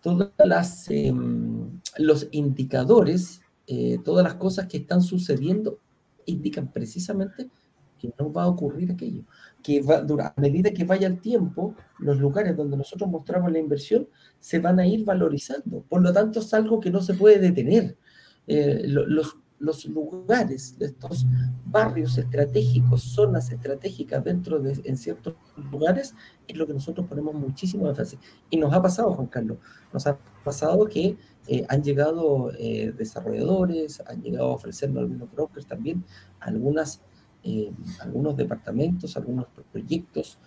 todas 0.00 0.32
las, 0.38 0.90
em, 0.90 1.80
los 1.98 2.28
indicadores 2.32 3.42
eh, 3.70 3.98
todas 4.02 4.24
las 4.24 4.36
cosas 4.36 4.66
que 4.66 4.78
están 4.78 5.02
sucediendo 5.02 5.78
indican 6.24 6.72
precisamente 6.72 7.50
que 7.98 8.10
no 8.18 8.32
va 8.32 8.44
a 8.44 8.48
ocurrir 8.48 8.90
aquello, 8.92 9.24
que 9.62 9.82
va, 9.82 9.98
a 9.98 10.40
medida 10.40 10.70
que 10.70 10.84
vaya 10.84 11.06
el 11.06 11.20
tiempo, 11.20 11.74
los 11.98 12.16
lugares 12.18 12.56
donde 12.56 12.78
nosotros 12.78 13.10
mostramos 13.10 13.52
la 13.52 13.58
inversión 13.58 14.08
se 14.40 14.58
van 14.58 14.78
a 14.78 14.86
ir 14.86 15.04
valorizando. 15.04 15.84
Por 15.86 16.00
lo 16.00 16.14
tanto, 16.14 16.40
es 16.40 16.54
algo 16.54 16.80
que 16.80 16.90
no 16.90 17.02
se 17.02 17.12
puede 17.12 17.40
detener. 17.40 17.98
Eh, 18.46 18.84
los, 18.86 19.36
los 19.58 19.84
lugares, 19.86 20.76
estos 20.78 21.26
barrios 21.64 22.16
estratégicos, 22.18 23.02
zonas 23.02 23.50
estratégicas 23.50 24.22
dentro 24.22 24.58
de 24.60 24.80
en 24.84 24.96
ciertos 24.96 25.34
lugares, 25.70 26.14
es 26.46 26.56
lo 26.56 26.66
que 26.66 26.74
nosotros 26.74 27.06
ponemos 27.06 27.34
muchísimo 27.34 27.88
énfasis. 27.88 28.18
Y 28.50 28.56
nos 28.56 28.72
ha 28.72 28.80
pasado, 28.80 29.14
Juan 29.14 29.26
Carlos, 29.26 29.58
nos 29.92 30.06
ha 30.06 30.18
pasado 30.44 30.86
que 30.86 31.16
eh, 31.46 31.64
han 31.68 31.82
llegado 31.82 32.52
eh, 32.58 32.92
desarrolladores, 32.96 34.02
han 34.06 34.22
llegado 34.22 34.50
a 34.50 34.54
ofrecernos 34.54 35.02
algunos 35.02 35.32
brokers 35.32 35.66
también, 35.66 36.04
algunas, 36.40 37.00
eh, 37.42 37.72
algunos 38.00 38.36
departamentos, 38.36 39.16
algunos 39.16 39.46
proyectos 39.72 40.38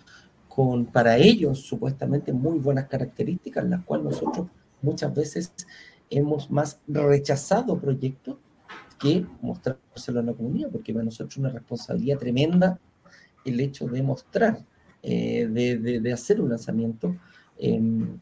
con 0.48 0.86
para 0.86 1.16
ellos 1.16 1.60
supuestamente 1.60 2.32
muy 2.32 2.58
buenas 2.58 2.86
características, 2.86 3.64
las 3.64 3.84
cuales 3.84 4.04
nosotros 4.04 4.48
muchas 4.82 5.14
veces 5.14 5.52
hemos 6.10 6.50
más 6.50 6.78
rechazado 6.86 7.78
proyectos 7.78 8.36
que 9.02 9.26
mostrárselo 9.40 10.20
a 10.20 10.22
la 10.22 10.32
comunidad, 10.32 10.70
porque 10.70 10.92
para 10.92 11.04
nosotros 11.04 11.32
es 11.32 11.38
una 11.38 11.50
responsabilidad 11.50 12.18
tremenda 12.18 12.78
el 13.44 13.58
hecho 13.58 13.88
de 13.88 14.00
mostrar, 14.00 14.64
eh, 15.02 15.48
de, 15.48 16.12
hacer 16.12 16.40
un 16.40 16.50
lanzamiento 16.50 17.16
em, 17.58 18.18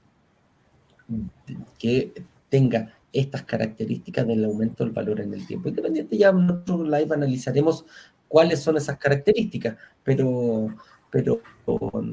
que 1.78 2.24
tenga 2.48 2.94
estas 3.12 3.42
características 3.42 4.26
del 4.26 4.44
aumento 4.46 4.82
del 4.84 4.94
valor 4.94 5.20
en 5.20 5.34
el 5.34 5.46
tiempo. 5.46 5.68
Independiente, 5.68 6.16
ya 6.16 6.32
nosotros 6.32 6.88
live 6.88 7.14
analizaremos 7.14 7.84
cuáles 8.26 8.60
son 8.60 8.78
esas 8.78 8.96
características, 8.96 9.76
pero, 10.02 10.68
pero 11.10 11.42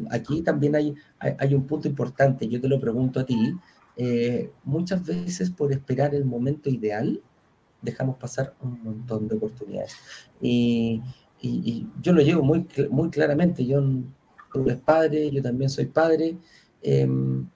aquí 0.10 0.42
también 0.42 0.76
hay, 0.76 0.94
hay, 1.20 1.54
un 1.54 1.66
punto 1.66 1.88
importante, 1.88 2.50
yo 2.50 2.60
te 2.60 2.68
lo 2.68 2.82
pregunto 2.82 3.22
a 3.22 3.26
ti, 3.26 3.54
eh, 3.96 4.52
muchas 4.66 5.06
veces 5.06 5.52
por 5.52 5.72
esperar 5.72 6.14
el 6.14 6.26
momento 6.26 6.70
ideal, 6.70 7.22
dejamos 7.82 8.18
pasar 8.18 8.54
un 8.62 8.84
montón 8.84 9.28
de 9.28 9.36
oportunidades. 9.36 9.94
Y, 10.42 11.02
yo 12.02 12.14
lo 12.14 12.22
llevo 12.22 12.44
muy, 12.44 12.68
muy 12.90 13.10
claramente. 13.12 13.64
Yo, 13.66 13.80
tú 14.52 14.64
eres 14.64 14.78
padre, 14.78 15.30
yo 15.30 15.42
también 15.42 15.70
soy 15.70 15.86
padre. 15.86 16.36
Em, 16.82 17.48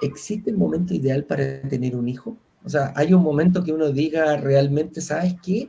¿Existe 0.00 0.50
el 0.50 0.56
momento 0.56 0.94
ideal 0.94 1.24
para 1.24 1.60
tener 1.62 1.94
un 1.94 2.08
hijo? 2.08 2.36
O 2.64 2.68
sea, 2.68 2.92
hay 2.96 3.12
un 3.12 3.22
momento 3.22 3.62
que 3.62 3.72
uno 3.72 3.90
diga 3.90 4.36
realmente, 4.36 5.00
¿sabes 5.00 5.36
qué? 5.42 5.68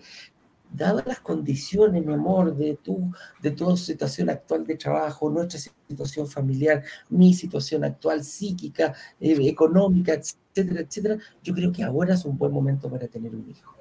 Dadas 0.71 1.05
las 1.05 1.19
condiciones, 1.19 2.05
mi 2.05 2.13
amor, 2.13 2.55
de 2.55 2.75
tu, 2.75 3.11
de 3.41 3.51
tu 3.51 3.75
situación 3.75 4.29
actual 4.29 4.65
de 4.65 4.75
trabajo, 4.75 5.29
nuestra 5.29 5.59
situación 5.87 6.27
familiar, 6.27 6.83
mi 7.09 7.33
situación 7.33 7.83
actual 7.83 8.23
psíquica, 8.23 8.93
eh, 9.19 9.37
económica, 9.41 10.13
etcétera, 10.13 10.81
etcétera, 10.81 11.17
yo 11.43 11.53
creo 11.53 11.71
que 11.71 11.83
ahora 11.83 12.13
es 12.13 12.25
un 12.25 12.37
buen 12.37 12.51
momento 12.51 12.89
para 12.89 13.07
tener 13.07 13.35
un 13.35 13.49
hijo. 13.49 13.73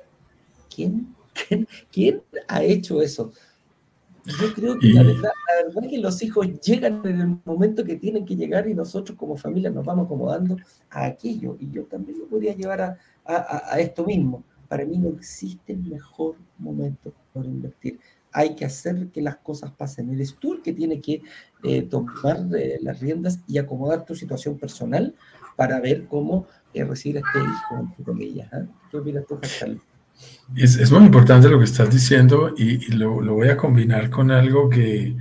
¿Quién, 0.75 1.15
quién, 1.93 2.23
ha 2.47 2.63
hecho 2.63 3.03
eso? 3.03 3.33
Yo 4.41 4.53
creo 4.55 4.79
que 4.79 4.89
la, 4.89 5.03
verdad, 5.03 5.23
la 5.23 5.67
verdad 5.67 5.85
es 5.85 5.91
que 5.91 5.99
los 5.99 6.23
hijos 6.23 6.61
llegan 6.61 7.01
en 7.07 7.21
el 7.21 7.39
momento 7.47 7.83
que 7.83 7.97
tienen 7.97 8.27
que 8.27 8.37
llegar 8.37 8.69
y 8.69 8.75
nosotros 8.75 9.17
como 9.17 9.39
familia 9.39 9.71
nos 9.71 9.87
vamos 9.87 10.05
acomodando 10.05 10.57
a 10.91 11.07
aquello. 11.07 11.57
Y 11.59 11.71
yo 11.71 11.85
también 11.85 12.19
lo 12.19 12.27
podría 12.27 12.55
llevar 12.55 12.83
a, 12.83 12.99
a, 13.25 13.75
a 13.75 13.81
esto 13.81 14.05
mismo 14.05 14.45
para 14.69 14.85
mí 14.85 14.99
no 14.99 15.09
existe 15.09 15.75
mejor 15.77 16.37
momento 16.59 17.13
para 17.33 17.47
invertir. 17.47 17.99
Hay 18.33 18.55
que 18.55 18.67
hacer 18.67 19.09
que 19.09 19.23
las 19.23 19.37
cosas 19.39 19.73
pasen. 19.73 20.13
Eres 20.13 20.37
tú 20.39 20.55
el 20.55 20.63
que 20.63 20.75
tiene 20.75 21.01
que 21.01 21.23
eh, 21.65 21.83
tomar 21.83 22.47
eh, 22.57 22.79
las 22.83 23.01
riendas 23.01 23.41
y 23.49 23.59
acomodar 23.59 24.05
tu 24.05 24.15
situación 24.15 24.59
personal 24.59 25.15
para 25.57 25.81
ver 25.81 26.07
cómo 26.07 26.47
eh, 26.75 26.85
recibir 26.85 27.17
a 27.17 27.21
este 27.21 27.39
hijo, 27.39 27.81
entre 27.81 28.05
comillas. 28.05 28.53
¿eh? 28.53 28.67
¿Qué 28.91 28.97
opinas 28.99 29.25
tú? 29.27 29.41
Es, 30.55 30.77
es, 30.77 30.91
muy 30.91 31.05
importante 31.05 31.49
lo 31.49 31.59
que 31.59 31.65
estás 31.65 31.91
diciendo 31.91 32.55
y, 32.57 32.93
lo, 32.93 33.21
lo, 33.23 33.35
voy 33.35 33.49
a 33.49 33.57
combinar 33.57 34.11
con 34.11 34.31
algo 34.31 34.69
que, 34.69 35.17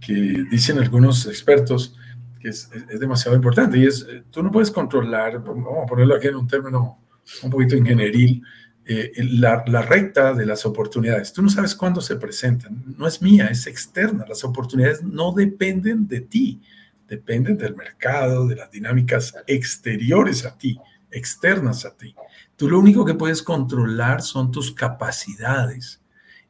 que 0.00 0.44
dicen 0.50 0.78
algunos 0.78 1.26
expertos 1.26 1.96
que 2.40 2.50
es, 2.50 2.70
es, 2.90 3.00
demasiado 3.00 3.36
importante 3.36 3.78
y 3.78 3.86
es, 3.86 4.06
tú 4.30 4.42
no 4.42 4.50
puedes 4.50 4.70
controlar, 4.70 5.42
vamos 5.42 5.82
a 5.82 5.86
ponerlo 5.86 6.14
aquí 6.14 6.28
en 6.28 6.36
un 6.36 6.46
término 6.46 6.98
un 7.42 7.50
poquito 7.50 7.76
ingenieril, 7.76 8.42
eh, 8.86 9.12
la, 9.16 9.64
la, 9.66 9.82
recta 9.82 10.34
de 10.34 10.44
las 10.44 10.66
oportunidades. 10.66 11.32
Tú 11.32 11.42
no 11.42 11.48
sabes 11.48 11.74
cuándo 11.74 12.00
se 12.00 12.16
presentan. 12.16 12.84
No 12.98 13.06
es 13.06 13.22
mía, 13.22 13.46
es 13.46 13.66
externa. 13.66 14.26
Las 14.28 14.44
oportunidades 14.44 15.02
no 15.02 15.32
dependen 15.32 16.06
de 16.06 16.20
ti, 16.20 16.60
dependen 17.08 17.56
del 17.56 17.74
mercado, 17.74 18.46
de 18.46 18.56
las 18.56 18.70
dinámicas 18.70 19.34
exteriores 19.46 20.44
a 20.44 20.58
ti, 20.58 20.78
externas 21.10 21.86
a 21.86 21.96
ti. 21.96 22.14
Tú 22.56 22.68
lo 22.68 22.78
único 22.78 23.04
que 23.04 23.14
puedes 23.14 23.42
controlar 23.42 24.20
son 24.20 24.50
tus 24.50 24.70
capacidades. 24.72 26.02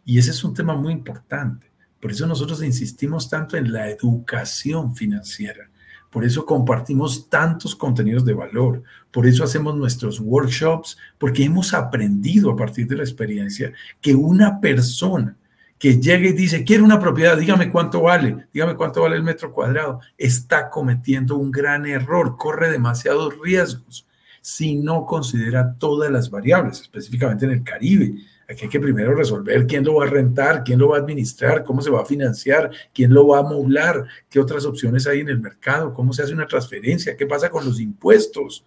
Y 0.04 0.18
ese 0.18 0.32
es 0.32 0.42
un 0.42 0.54
tema 0.54 0.74
muy 0.74 0.92
importante. 0.92 1.70
Por 2.00 2.10
eso 2.10 2.26
nosotros 2.26 2.62
insistimos 2.62 3.30
tanto 3.30 3.56
en 3.56 3.72
la 3.72 3.88
educación 3.88 4.94
financiera 4.94 5.70
por 6.14 6.24
eso 6.24 6.46
compartimos 6.46 7.28
tantos 7.28 7.74
contenidos 7.74 8.24
de 8.24 8.34
valor. 8.34 8.84
Por 9.10 9.26
eso 9.26 9.42
hacemos 9.42 9.74
nuestros 9.74 10.20
workshops, 10.20 10.96
porque 11.18 11.42
hemos 11.42 11.74
aprendido 11.74 12.52
a 12.52 12.56
partir 12.56 12.86
de 12.86 12.94
la 12.94 13.02
experiencia 13.02 13.72
que 14.00 14.14
una 14.14 14.60
persona 14.60 15.36
que 15.76 16.00
llegue 16.00 16.28
y 16.28 16.32
dice, 16.32 16.62
quiero 16.62 16.84
una 16.84 17.00
propiedad, 17.00 17.36
dígame 17.36 17.68
cuánto 17.68 18.02
vale, 18.02 18.46
dígame 18.54 18.76
cuánto 18.76 19.02
vale 19.02 19.16
el 19.16 19.24
metro 19.24 19.50
cuadrado, 19.50 19.98
está 20.16 20.70
cometiendo 20.70 21.34
un 21.36 21.50
gran 21.50 21.84
error, 21.84 22.36
corre 22.36 22.70
demasiados 22.70 23.34
riesgos 23.40 24.06
si 24.40 24.76
no 24.76 25.06
considera 25.06 25.74
todas 25.74 26.12
las 26.12 26.30
variables, 26.30 26.80
específicamente 26.80 27.44
en 27.44 27.50
el 27.50 27.64
Caribe 27.64 28.14
Aquí 28.48 28.64
hay 28.64 28.68
que 28.68 28.80
primero 28.80 29.14
resolver 29.14 29.66
quién 29.66 29.84
lo 29.84 29.94
va 29.94 30.04
a 30.04 30.10
rentar, 30.10 30.62
quién 30.64 30.78
lo 30.78 30.88
va 30.88 30.98
a 30.98 31.00
administrar, 31.00 31.64
cómo 31.64 31.80
se 31.80 31.90
va 31.90 32.02
a 32.02 32.04
financiar, 32.04 32.70
quién 32.92 33.12
lo 33.14 33.26
va 33.26 33.38
a 33.38 33.42
moblar, 33.42 34.06
qué 34.28 34.38
otras 34.38 34.66
opciones 34.66 35.06
hay 35.06 35.20
en 35.20 35.30
el 35.30 35.40
mercado, 35.40 35.92
cómo 35.94 36.12
se 36.12 36.22
hace 36.22 36.34
una 36.34 36.46
transferencia, 36.46 37.16
qué 37.16 37.26
pasa 37.26 37.48
con 37.48 37.64
los 37.64 37.80
impuestos. 37.80 38.64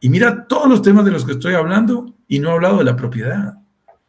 Y 0.00 0.08
mira 0.08 0.46
todos 0.46 0.68
los 0.68 0.80
temas 0.80 1.04
de 1.04 1.10
los 1.10 1.24
que 1.24 1.32
estoy 1.32 1.54
hablando 1.54 2.14
y 2.26 2.38
no 2.38 2.48
he 2.48 2.52
hablado 2.52 2.78
de 2.78 2.84
la 2.84 2.96
propiedad. 2.96 3.58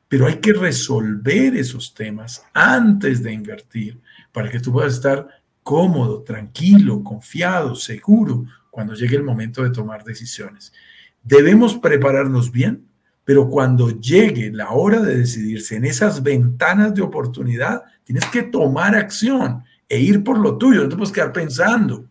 Pero 0.07 0.27
hay 0.27 0.37
que 0.37 0.53
resolver 0.53 1.55
esos 1.55 1.93
temas 1.93 2.43
antes 2.53 3.21
de 3.21 3.33
invertir 3.33 3.99
para 4.31 4.49
que 4.49 4.59
tú 4.59 4.71
puedas 4.71 4.93
estar 4.93 5.27
cómodo, 5.61 6.23
tranquilo, 6.23 7.03
confiado, 7.03 7.75
seguro 7.75 8.45
cuando 8.71 8.93
llegue 8.93 9.17
el 9.17 9.23
momento 9.23 9.61
de 9.61 9.69
tomar 9.71 10.03
decisiones. 10.03 10.73
Debemos 11.21 11.75
prepararnos 11.75 12.51
bien 12.51 12.88
pero 13.29 13.47
cuando 13.47 13.91
llegue 13.91 14.49
la 14.51 14.71
hora 14.71 14.99
de 15.01 15.19
decidirse 15.19 15.75
en 15.75 15.85
esas 15.85 16.23
ventanas 16.23 16.95
de 16.95 17.03
oportunidad, 17.03 17.83
tienes 18.03 18.25
que 18.25 18.41
tomar 18.41 18.95
acción 18.95 19.63
e 19.87 19.99
ir 19.99 20.23
por 20.23 20.39
lo 20.39 20.57
tuyo. 20.57 20.81
No 20.81 20.89
te 20.89 20.95
puedes 20.95 21.13
quedar 21.13 21.31
pensando. 21.31 22.09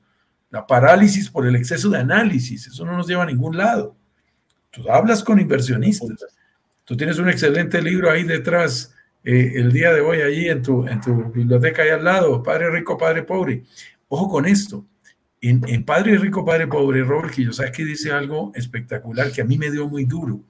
La 0.49 0.65
parálisis 0.65 1.29
por 1.29 1.45
el 1.45 1.57
exceso 1.57 1.91
de 1.91 1.99
análisis, 1.99 2.69
eso 2.69 2.85
no 2.85 2.97
nos 2.97 3.09
lleva 3.09 3.25
a 3.25 3.27
ningún 3.27 3.57
lado. 3.57 3.97
Tú 4.71 4.89
hablas 4.89 5.25
con 5.25 5.41
inversionistas. 5.41 6.25
Tú 6.85 6.97
tienes 6.97 7.19
un 7.19 7.29
excelente 7.29 7.83
libro 7.83 8.13
ahí 8.13 8.23
detrás, 8.23 8.95
eh, 9.25 9.55
el 9.57 9.73
día 9.73 9.93
de 9.93 10.01
hoy, 10.01 10.21
allí 10.21 10.49
en 10.49 10.63
tu, 10.63 10.87
en 10.87 11.01
tu 11.01 11.33
biblioteca 11.33 11.83
ahí 11.83 11.89
al 11.89 12.05
lado, 12.05 12.45
Padre 12.45 12.71
Rico, 12.71 12.97
Padre 12.97 13.25
Pobre. 13.25 13.65
Ojo 14.07 14.29
con 14.29 14.47
esto. 14.47 14.87
En, 15.41 15.85
Padre 15.85 16.17
Rico, 16.17 16.45
Padre 16.45 16.69
Pobre, 16.69 17.03
Robert 17.03 17.35
que 17.35 17.85
dice 17.85 18.13
algo 18.13 18.53
espectacular 18.55 19.33
que 19.33 19.41
a 19.41 19.45
mí 19.45 19.59
me 19.59 19.73
dio 19.73 19.89
muy 19.89 20.05
duro 20.05 20.45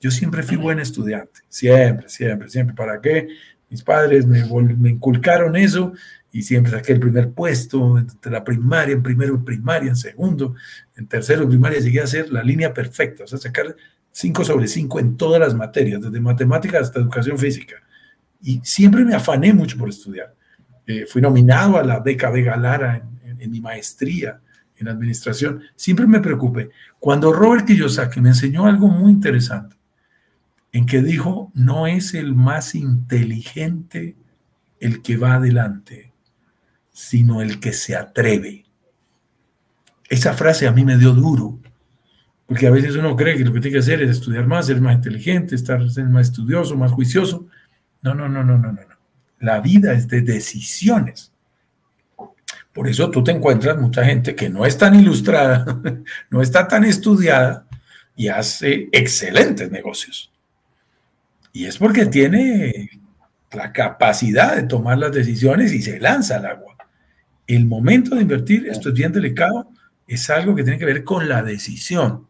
yo 0.00 0.10
siempre 0.10 0.42
fui 0.42 0.56
buen 0.56 0.80
estudiante, 0.80 1.42
siempre, 1.48 2.08
siempre, 2.08 2.48
siempre. 2.48 2.74
¿Para 2.74 3.00
qué? 3.00 3.28
Mis 3.68 3.82
padres 3.82 4.26
me, 4.26 4.42
me 4.76 4.90
inculcaron 4.90 5.56
eso 5.56 5.92
y 6.32 6.42
siempre 6.42 6.72
saqué 6.72 6.92
el 6.92 7.00
primer 7.00 7.30
puesto 7.30 7.98
entre 7.98 8.30
la 8.30 8.42
primaria, 8.42 8.94
en 8.94 9.02
primero 9.02 9.34
en 9.34 9.44
primaria, 9.44 9.90
en 9.90 9.96
segundo, 9.96 10.54
en 10.96 11.06
tercero 11.06 11.42
en 11.42 11.50
primaria 11.50 11.80
llegué 11.80 12.00
a 12.00 12.04
hacer 12.04 12.32
la 12.32 12.42
línea 12.42 12.72
perfecta, 12.72 13.24
o 13.24 13.26
sea, 13.26 13.38
sacar 13.38 13.76
5 14.12 14.44
sobre 14.44 14.66
5 14.66 15.00
en 15.00 15.16
todas 15.16 15.40
las 15.40 15.54
materias, 15.54 16.00
desde 16.00 16.20
matemáticas 16.20 16.82
hasta 16.82 17.00
educación 17.00 17.38
física. 17.38 17.76
Y 18.42 18.60
siempre 18.64 19.04
me 19.04 19.14
afané 19.14 19.52
mucho 19.52 19.76
por 19.76 19.88
estudiar. 19.88 20.34
Eh, 20.86 21.04
fui 21.06 21.20
nominado 21.20 21.76
a 21.76 21.84
la 21.84 22.00
beca 22.00 22.30
de 22.30 22.42
Galara 22.42 23.04
en, 23.22 23.40
en, 23.40 23.50
mi 23.50 23.60
maestría 23.60 24.40
en 24.76 24.88
administración. 24.88 25.62
Siempre 25.76 26.06
me 26.06 26.20
preocupé. 26.20 26.70
Cuando 26.98 27.32
Robert 27.32 27.66
Kiyosaki 27.66 28.20
me 28.20 28.30
enseñó 28.30 28.66
algo 28.66 28.88
muy 28.88 29.12
interesante, 29.12 29.76
en 30.72 30.86
que 30.86 31.02
dijo, 31.02 31.50
no 31.54 31.86
es 31.86 32.14
el 32.14 32.34
más 32.34 32.74
inteligente 32.74 34.16
el 34.78 35.02
que 35.02 35.16
va 35.16 35.34
adelante, 35.34 36.12
sino 36.92 37.42
el 37.42 37.60
que 37.60 37.72
se 37.72 37.96
atreve. 37.96 38.64
Esa 40.08 40.34
frase 40.34 40.66
a 40.66 40.72
mí 40.72 40.84
me 40.84 40.96
dio 40.96 41.12
duro, 41.12 41.58
Porque 42.46 42.66
a 42.66 42.70
veces 42.72 42.96
uno 42.96 43.14
cree 43.14 43.36
que 43.36 43.44
lo 43.44 43.52
que 43.52 43.60
tiene 43.60 43.74
que 43.74 43.78
hacer 43.78 44.02
es 44.02 44.10
estudiar 44.10 44.44
más, 44.44 44.66
ser 44.66 44.80
más 44.80 44.96
inteligente, 44.96 45.54
estar, 45.54 45.88
ser 45.88 46.06
más 46.06 46.28
estudioso, 46.28 46.76
más 46.76 46.90
juicioso. 46.90 47.46
No, 48.02 48.12
no, 48.12 48.28
no, 48.28 48.42
no, 48.42 48.58
no, 48.58 48.72
no. 48.72 48.80
La 49.38 49.60
vida 49.60 49.92
es 49.92 50.08
de 50.08 50.20
decisiones. 50.20 51.32
Por 52.72 52.88
eso 52.88 53.10
tú 53.10 53.22
te 53.22 53.30
encuentras 53.30 53.78
mucha 53.78 54.04
gente 54.04 54.34
que 54.34 54.48
no 54.48 54.66
es 54.66 54.76
tan 54.76 54.94
ilustrada, 54.94 55.64
no 56.30 56.42
está 56.42 56.66
tan 56.66 56.84
estudiada 56.84 57.66
y 58.16 58.28
hace 58.28 58.88
excelentes 58.92 59.70
negocios. 59.70 60.29
Y 61.52 61.66
es 61.66 61.78
porque 61.78 62.06
tiene 62.06 62.90
la 63.52 63.72
capacidad 63.72 64.56
de 64.56 64.62
tomar 64.62 64.98
las 64.98 65.12
decisiones 65.12 65.72
y 65.72 65.82
se 65.82 65.98
lanza 65.98 66.36
al 66.36 66.46
agua. 66.46 66.76
El 67.46 67.66
momento 67.66 68.14
de 68.14 68.22
invertir, 68.22 68.68
esto 68.68 68.90
es 68.90 68.94
bien 68.94 69.12
delicado, 69.12 69.68
es 70.06 70.30
algo 70.30 70.54
que 70.54 70.62
tiene 70.62 70.78
que 70.78 70.84
ver 70.84 71.04
con 71.04 71.28
la 71.28 71.42
decisión. 71.42 72.26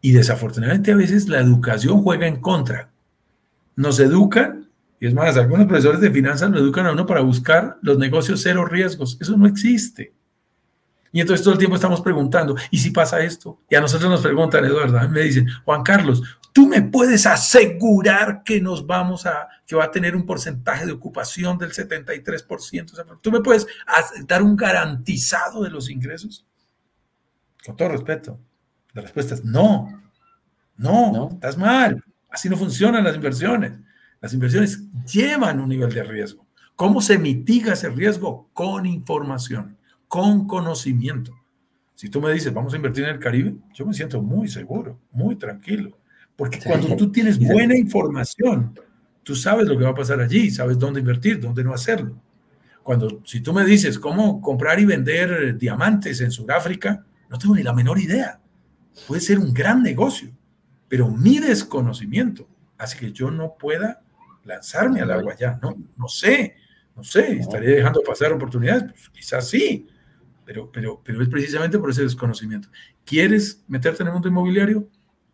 Y 0.00 0.12
desafortunadamente 0.12 0.92
a 0.92 0.96
veces 0.96 1.28
la 1.28 1.40
educación 1.40 2.02
juega 2.02 2.26
en 2.26 2.40
contra. 2.40 2.90
Nos 3.76 3.98
educan, 4.00 4.68
y 5.00 5.06
es 5.06 5.14
más, 5.14 5.36
algunos 5.36 5.66
profesores 5.66 6.00
de 6.00 6.10
finanzas 6.10 6.50
lo 6.50 6.58
educan 6.58 6.86
a 6.86 6.92
uno 6.92 7.06
para 7.06 7.22
buscar 7.22 7.78
los 7.80 7.98
negocios 7.98 8.42
cero 8.42 8.66
riesgos. 8.66 9.16
Eso 9.20 9.36
no 9.36 9.46
existe. 9.46 10.12
Y 11.12 11.20
entonces 11.20 11.44
todo 11.44 11.52
el 11.52 11.58
tiempo 11.58 11.76
estamos 11.76 12.00
preguntando, 12.00 12.56
¿y 12.70 12.78
si 12.78 12.90
pasa 12.90 13.20
esto? 13.20 13.60
Y 13.68 13.74
a 13.74 13.80
nosotros 13.80 14.10
nos 14.10 14.22
preguntan, 14.22 14.64
Eduardo, 14.64 15.08
me 15.10 15.20
dicen, 15.20 15.46
Juan 15.64 15.82
Carlos, 15.82 16.22
¿tú 16.52 16.68
me 16.68 16.82
puedes 16.82 17.26
asegurar 17.26 18.42
que 18.44 18.60
nos 18.60 18.86
vamos 18.86 19.26
a, 19.26 19.48
que 19.66 19.76
va 19.76 19.84
a 19.84 19.90
tener 19.90 20.14
un 20.14 20.26
porcentaje 20.26 20.86
de 20.86 20.92
ocupación 20.92 21.58
del 21.58 21.72
73%? 21.72 23.20
¿Tú 23.20 23.30
me 23.30 23.40
puedes 23.40 23.66
dar 24.26 24.42
un 24.42 24.56
garantizado 24.56 25.62
de 25.62 25.70
los 25.70 25.90
ingresos? 25.90 26.46
Con 27.64 27.76
todo 27.76 27.88
respeto, 27.90 28.38
la 28.92 29.02
respuesta 29.02 29.34
es 29.34 29.44
no, 29.44 29.88
no, 30.76 31.12
no, 31.12 31.30
estás 31.32 31.56
mal. 31.56 32.02
Así 32.30 32.48
no 32.48 32.56
funcionan 32.56 33.04
las 33.04 33.14
inversiones. 33.14 33.78
Las 34.20 34.32
inversiones 34.32 34.82
llevan 35.04 35.60
un 35.60 35.68
nivel 35.68 35.92
de 35.92 36.02
riesgo. 36.02 36.46
¿Cómo 36.76 37.00
se 37.00 37.18
mitiga 37.18 37.74
ese 37.74 37.90
riesgo? 37.90 38.48
Con 38.52 38.86
información 38.86 39.76
con 40.12 40.46
conocimiento. 40.46 41.32
Si 41.94 42.10
tú 42.10 42.20
me 42.20 42.30
dices, 42.34 42.52
vamos 42.52 42.74
a 42.74 42.76
invertir 42.76 43.04
en 43.04 43.14
el 43.14 43.18
Caribe, 43.18 43.54
yo 43.72 43.86
me 43.86 43.94
siento 43.94 44.20
muy 44.20 44.46
seguro, 44.46 45.00
muy 45.10 45.36
tranquilo. 45.36 45.96
Porque 46.42 46.58
cuando 46.58 46.96
tú 46.96 47.12
tienes 47.12 47.38
buena 47.38 47.76
información, 47.76 48.76
tú 49.22 49.36
sabes 49.36 49.68
lo 49.68 49.78
que 49.78 49.84
va 49.84 49.90
a 49.90 49.94
pasar 49.94 50.20
allí, 50.20 50.50
sabes 50.50 50.76
dónde 50.76 50.98
invertir, 50.98 51.38
dónde 51.38 51.62
no 51.62 51.72
hacerlo. 51.72 52.20
Cuando, 52.82 53.22
si 53.24 53.40
tú 53.40 53.52
me 53.52 53.64
dices 53.64 53.96
cómo 53.96 54.40
comprar 54.40 54.80
y 54.80 54.84
vender 54.84 55.56
diamantes 55.56 56.20
en 56.20 56.32
Sudáfrica, 56.32 57.06
no 57.30 57.38
tengo 57.38 57.54
ni 57.54 57.62
la 57.62 57.72
menor 57.72 58.00
idea. 58.00 58.40
Puede 59.06 59.20
ser 59.20 59.38
un 59.38 59.54
gran 59.54 59.84
negocio, 59.84 60.32
pero 60.88 61.08
mi 61.08 61.38
desconocimiento 61.38 62.48
hace 62.76 62.98
que 62.98 63.12
yo 63.12 63.30
no 63.30 63.54
pueda 63.54 64.02
lanzarme 64.42 65.00
al 65.00 65.12
agua 65.12 65.36
ya. 65.38 65.60
No, 65.62 65.76
no 65.96 66.08
sé, 66.08 66.56
no 66.96 67.04
sé, 67.04 67.34
estaría 67.34 67.76
dejando 67.76 68.00
pasar 68.04 68.32
oportunidades, 68.32 68.90
pues 68.90 69.10
quizás 69.10 69.48
sí, 69.48 69.86
pero, 70.44 70.72
pero, 70.72 71.00
pero 71.04 71.22
es 71.22 71.28
precisamente 71.28 71.78
por 71.78 71.90
ese 71.90 72.02
desconocimiento. 72.02 72.68
¿Quieres 73.04 73.62
meterte 73.68 74.02
en 74.02 74.08
el 74.08 74.14
mundo 74.14 74.26
inmobiliario? 74.26 74.88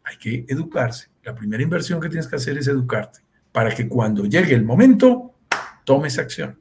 Hay 0.08 0.16
que 0.16 0.46
educarse. 0.48 1.08
La 1.22 1.34
primera 1.34 1.62
inversión 1.62 2.00
que 2.00 2.08
tienes 2.08 2.26
que 2.26 2.36
hacer 2.36 2.56
es 2.56 2.66
educarte 2.66 3.20
para 3.52 3.74
que 3.74 3.88
cuando 3.88 4.24
llegue 4.24 4.54
el 4.54 4.64
momento, 4.64 5.34
tomes 5.84 6.18
acción. 6.18 6.58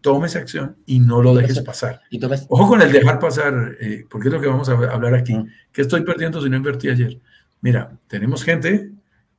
Tomes 0.00 0.36
acción 0.36 0.76
y 0.86 1.00
no 1.00 1.20
lo 1.20 1.34
dejes 1.34 1.60
pasar. 1.60 2.00
Ojo 2.48 2.68
con 2.68 2.80
el 2.80 2.92
dejar 2.92 3.18
pasar, 3.18 3.76
eh, 3.80 4.06
porque 4.08 4.28
es 4.28 4.34
lo 4.34 4.40
que 4.40 4.46
vamos 4.46 4.68
a 4.68 4.72
hablar 4.72 5.14
aquí. 5.14 5.36
¿Qué 5.72 5.82
estoy 5.82 6.04
perdiendo 6.04 6.40
si 6.40 6.48
no 6.48 6.56
invertí 6.56 6.88
ayer? 6.88 7.20
Mira, 7.60 7.98
tenemos 8.06 8.44
gente 8.44 8.92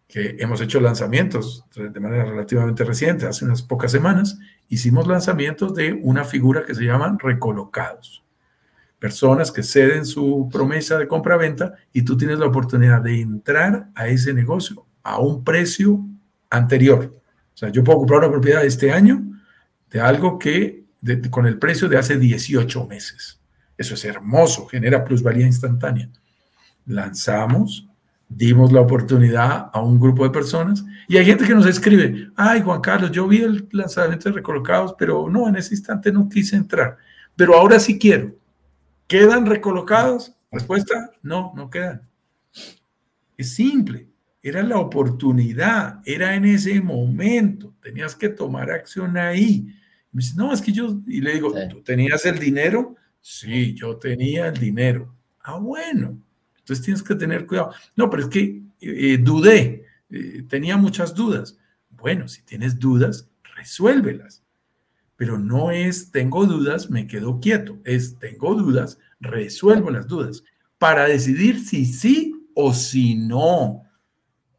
que 0.07 0.35
hemos 0.39 0.61
hecho 0.61 0.79
lanzamientos 0.79 1.65
de 1.73 1.99
manera 1.99 2.25
relativamente 2.25 2.83
reciente, 2.83 3.25
hace 3.25 3.45
unas 3.45 3.61
pocas 3.61 3.91
semanas, 3.91 4.37
hicimos 4.67 5.07
lanzamientos 5.07 5.73
de 5.73 5.93
una 5.93 6.23
figura 6.23 6.65
que 6.65 6.75
se 6.75 6.83
llaman 6.83 7.17
recolocados 7.19 8.23
personas 8.99 9.51
que 9.51 9.63
ceden 9.63 10.05
su 10.05 10.49
promesa 10.51 10.97
de 10.97 11.07
compra-venta 11.07 11.75
y 11.93 12.01
tú 12.01 12.17
tienes 12.17 12.39
la 12.39 12.47
oportunidad 12.47 13.01
de 13.01 13.21
entrar 13.21 13.87
a 13.95 14.07
ese 14.07 14.33
negocio 14.33 14.85
a 15.03 15.19
un 15.19 15.43
precio 15.43 15.99
anterior. 16.49 17.13
O 17.53 17.57
sea, 17.57 17.69
yo 17.69 17.83
puedo 17.83 17.99
comprar 17.99 18.19
una 18.19 18.31
propiedad 18.31 18.65
este 18.65 18.91
año 18.91 19.23
de 19.89 20.01
algo 20.01 20.37
que 20.37 20.83
con 21.29 21.45
el 21.45 21.57
precio 21.59 21.87
de 21.87 21.97
hace 21.97 22.17
18 22.17 22.87
meses. 22.87 23.39
Eso 23.77 23.93
es 23.93 24.03
hermoso, 24.05 24.65
genera 24.67 25.03
plusvalía 25.03 25.45
instantánea. 25.45 26.09
Lanzamos, 26.85 27.87
dimos 28.27 28.71
la 28.71 28.81
oportunidad 28.81 29.69
a 29.71 29.79
un 29.81 29.99
grupo 29.99 30.23
de 30.23 30.31
personas 30.31 30.83
y 31.07 31.17
hay 31.17 31.25
gente 31.25 31.45
que 31.45 31.55
nos 31.55 31.65
escribe, 31.65 32.29
ay 32.35 32.61
Juan 32.61 32.81
Carlos, 32.81 33.11
yo 33.11 33.27
vi 33.27 33.43
el 33.43 33.67
lanzamiento 33.71 34.29
de 34.29 34.35
recolocados, 34.35 34.95
pero 34.97 35.29
no, 35.29 35.47
en 35.47 35.55
ese 35.55 35.75
instante 35.75 36.11
no 36.11 36.27
quise 36.27 36.55
entrar, 36.55 36.97
pero 37.35 37.55
ahora 37.55 37.79
sí 37.79 37.97
quiero. 37.97 38.33
¿Quedan 39.07 39.45
recolocados? 39.45 40.33
Respuesta, 40.51 41.11
no, 41.23 41.53
no 41.55 41.69
quedan. 41.69 42.01
Es 43.37 43.53
simple, 43.53 44.09
era 44.41 44.63
la 44.63 44.79
oportunidad, 44.79 46.01
era 46.05 46.35
en 46.35 46.45
ese 46.45 46.81
momento, 46.81 47.73
tenías 47.81 48.15
que 48.15 48.29
tomar 48.29 48.69
acción 48.71 49.17
ahí. 49.17 49.67
me 50.11 50.21
dice, 50.21 50.35
no, 50.35 50.51
es 50.51 50.61
que 50.61 50.71
yo, 50.71 51.01
y 51.07 51.21
le 51.21 51.33
digo, 51.33 51.53
¿tú 51.69 51.81
tenías 51.83 52.25
el 52.25 52.39
dinero? 52.39 52.95
Sí, 53.21 53.73
yo 53.73 53.97
tenía 53.97 54.47
el 54.47 54.57
dinero. 54.57 55.15
Ah, 55.41 55.57
bueno, 55.57 56.19
entonces 56.57 56.83
tienes 56.83 57.03
que 57.03 57.15
tener 57.15 57.45
cuidado. 57.45 57.73
No, 57.95 58.09
pero 58.09 58.23
es 58.23 58.29
que 58.29 58.61
eh, 58.81 59.17
dudé, 59.21 59.85
eh, 60.09 60.43
tenía 60.49 60.75
muchas 60.75 61.13
dudas. 61.13 61.57
Bueno, 61.89 62.27
si 62.27 62.41
tienes 62.43 62.77
dudas, 62.77 63.29
resuélvelas 63.55 64.43
pero 65.17 65.37
no 65.37 65.71
es 65.71 66.11
tengo 66.11 66.45
dudas, 66.45 66.89
me 66.89 67.07
quedo 67.07 67.39
quieto, 67.41 67.79
es 67.83 68.17
tengo 68.19 68.55
dudas, 68.55 68.99
resuelvo 69.19 69.91
las 69.91 70.07
dudas 70.07 70.43
para 70.77 71.05
decidir 71.05 71.59
si 71.59 71.85
sí 71.85 72.47
o 72.53 72.73
si 72.73 73.15
no. 73.15 73.83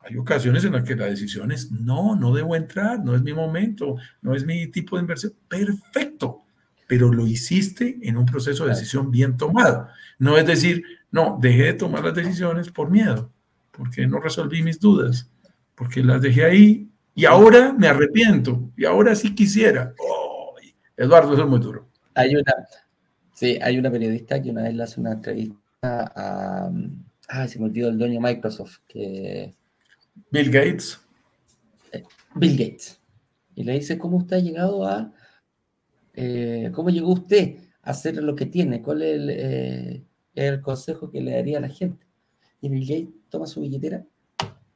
Hay 0.01 0.17
ocasiones 0.17 0.65
en 0.65 0.73
las 0.73 0.85
que 0.85 0.97
la 0.97 1.07
decisión 1.07 1.53
es 1.53 1.71
no, 1.71 2.17
no 2.17 2.35
debo 2.35 2.57
entrar, 2.57 3.05
no 3.05 3.15
es 3.15 3.23
mi 3.23 3.33
momento, 3.33 3.97
no 4.23 4.35
es 4.35 4.45
mi 4.45 4.67
tipo 4.69 4.97
de 4.97 5.03
inversión. 5.03 5.33
Perfecto, 5.49 6.43
pero 6.87 7.13
lo 7.13 7.27
hiciste 7.27 7.99
en 8.03 8.17
un 8.17 8.27
proceso 8.27 8.65
de 8.65 8.71
decisión 8.71 9.11
bien 9.11 9.37
tomado. 9.37 9.89
No 10.19 10.37
es 10.37 10.47
decir, 10.47 10.83
no, 11.11 11.39
dejé 11.41 11.65
de 11.65 11.75
tomar 11.75 12.05
las 12.05 12.15
decisiones 12.15 12.71
por 12.71 12.91
miedo, 12.91 13.31
porque 13.71 14.07
no 14.07 14.19
resolví 14.19 14.63
mis 14.63 14.81
dudas, 14.81 15.31
porque 15.75 16.03
las 16.03 16.23
dejé 16.23 16.45
ahí 16.45 16.89
y 17.15 17.25
ahora 17.25 17.75
me 17.77 17.89
arrepiento 17.89 18.71
y 18.77 18.85
ahora 18.85 19.15
sí 19.15 19.35
quisiera. 19.35 19.95
Eduardo, 20.99 21.33
eso 21.33 21.45
es 21.45 21.49
muy 21.49 21.61
duro. 21.61 21.89
Hay 22.15 22.35
una, 22.35 22.53
sí, 23.33 23.57
hay 23.63 23.79
una 23.79 23.91
periodista 23.91 24.43
que 24.43 24.51
una 24.51 24.65
vez 24.65 24.75
le 24.75 24.83
hace 24.83 25.01
una 25.01 25.13
entrevista 25.13 25.57
a. 25.83 26.71
Ah, 27.29 27.47
se 27.47 27.59
me 27.59 27.67
olvidó 27.67 27.89
el 27.89 27.99
dueño 27.99 28.15
de 28.15 28.21
Microsoft, 28.21 28.79
que. 28.89 29.55
Bill 30.33 30.51
Gates. 30.51 31.01
Eh, 31.93 32.03
Bill 32.35 32.57
Gates. 32.57 33.01
Y 33.55 33.63
le 33.63 33.75
dice, 33.75 33.97
¿cómo 33.97 34.17
usted 34.17 34.37
ha 34.37 34.41
llegado 34.41 34.87
a. 34.87 35.13
Eh, 36.15 36.73
¿Cómo 36.75 36.91
llegó 36.91 37.13
usted 37.13 37.59
a 37.83 37.91
hacer 37.91 38.17
lo 38.17 38.35
que 38.35 38.47
tiene? 38.47 38.83
¿Cuál 38.83 39.03
es 39.03 39.15
el, 39.15 39.31
eh, 39.31 40.03
el 40.35 40.61
consejo 40.61 41.13
que 41.13 41.21
le 41.21 41.31
daría 41.33 41.59
a 41.59 41.61
la 41.61 41.69
gente? 41.69 42.05
Y 42.61 42.69
Bill 42.69 42.89
Gates 42.89 43.15
toma 43.29 43.47
su 43.47 43.61
billetera 43.61 44.05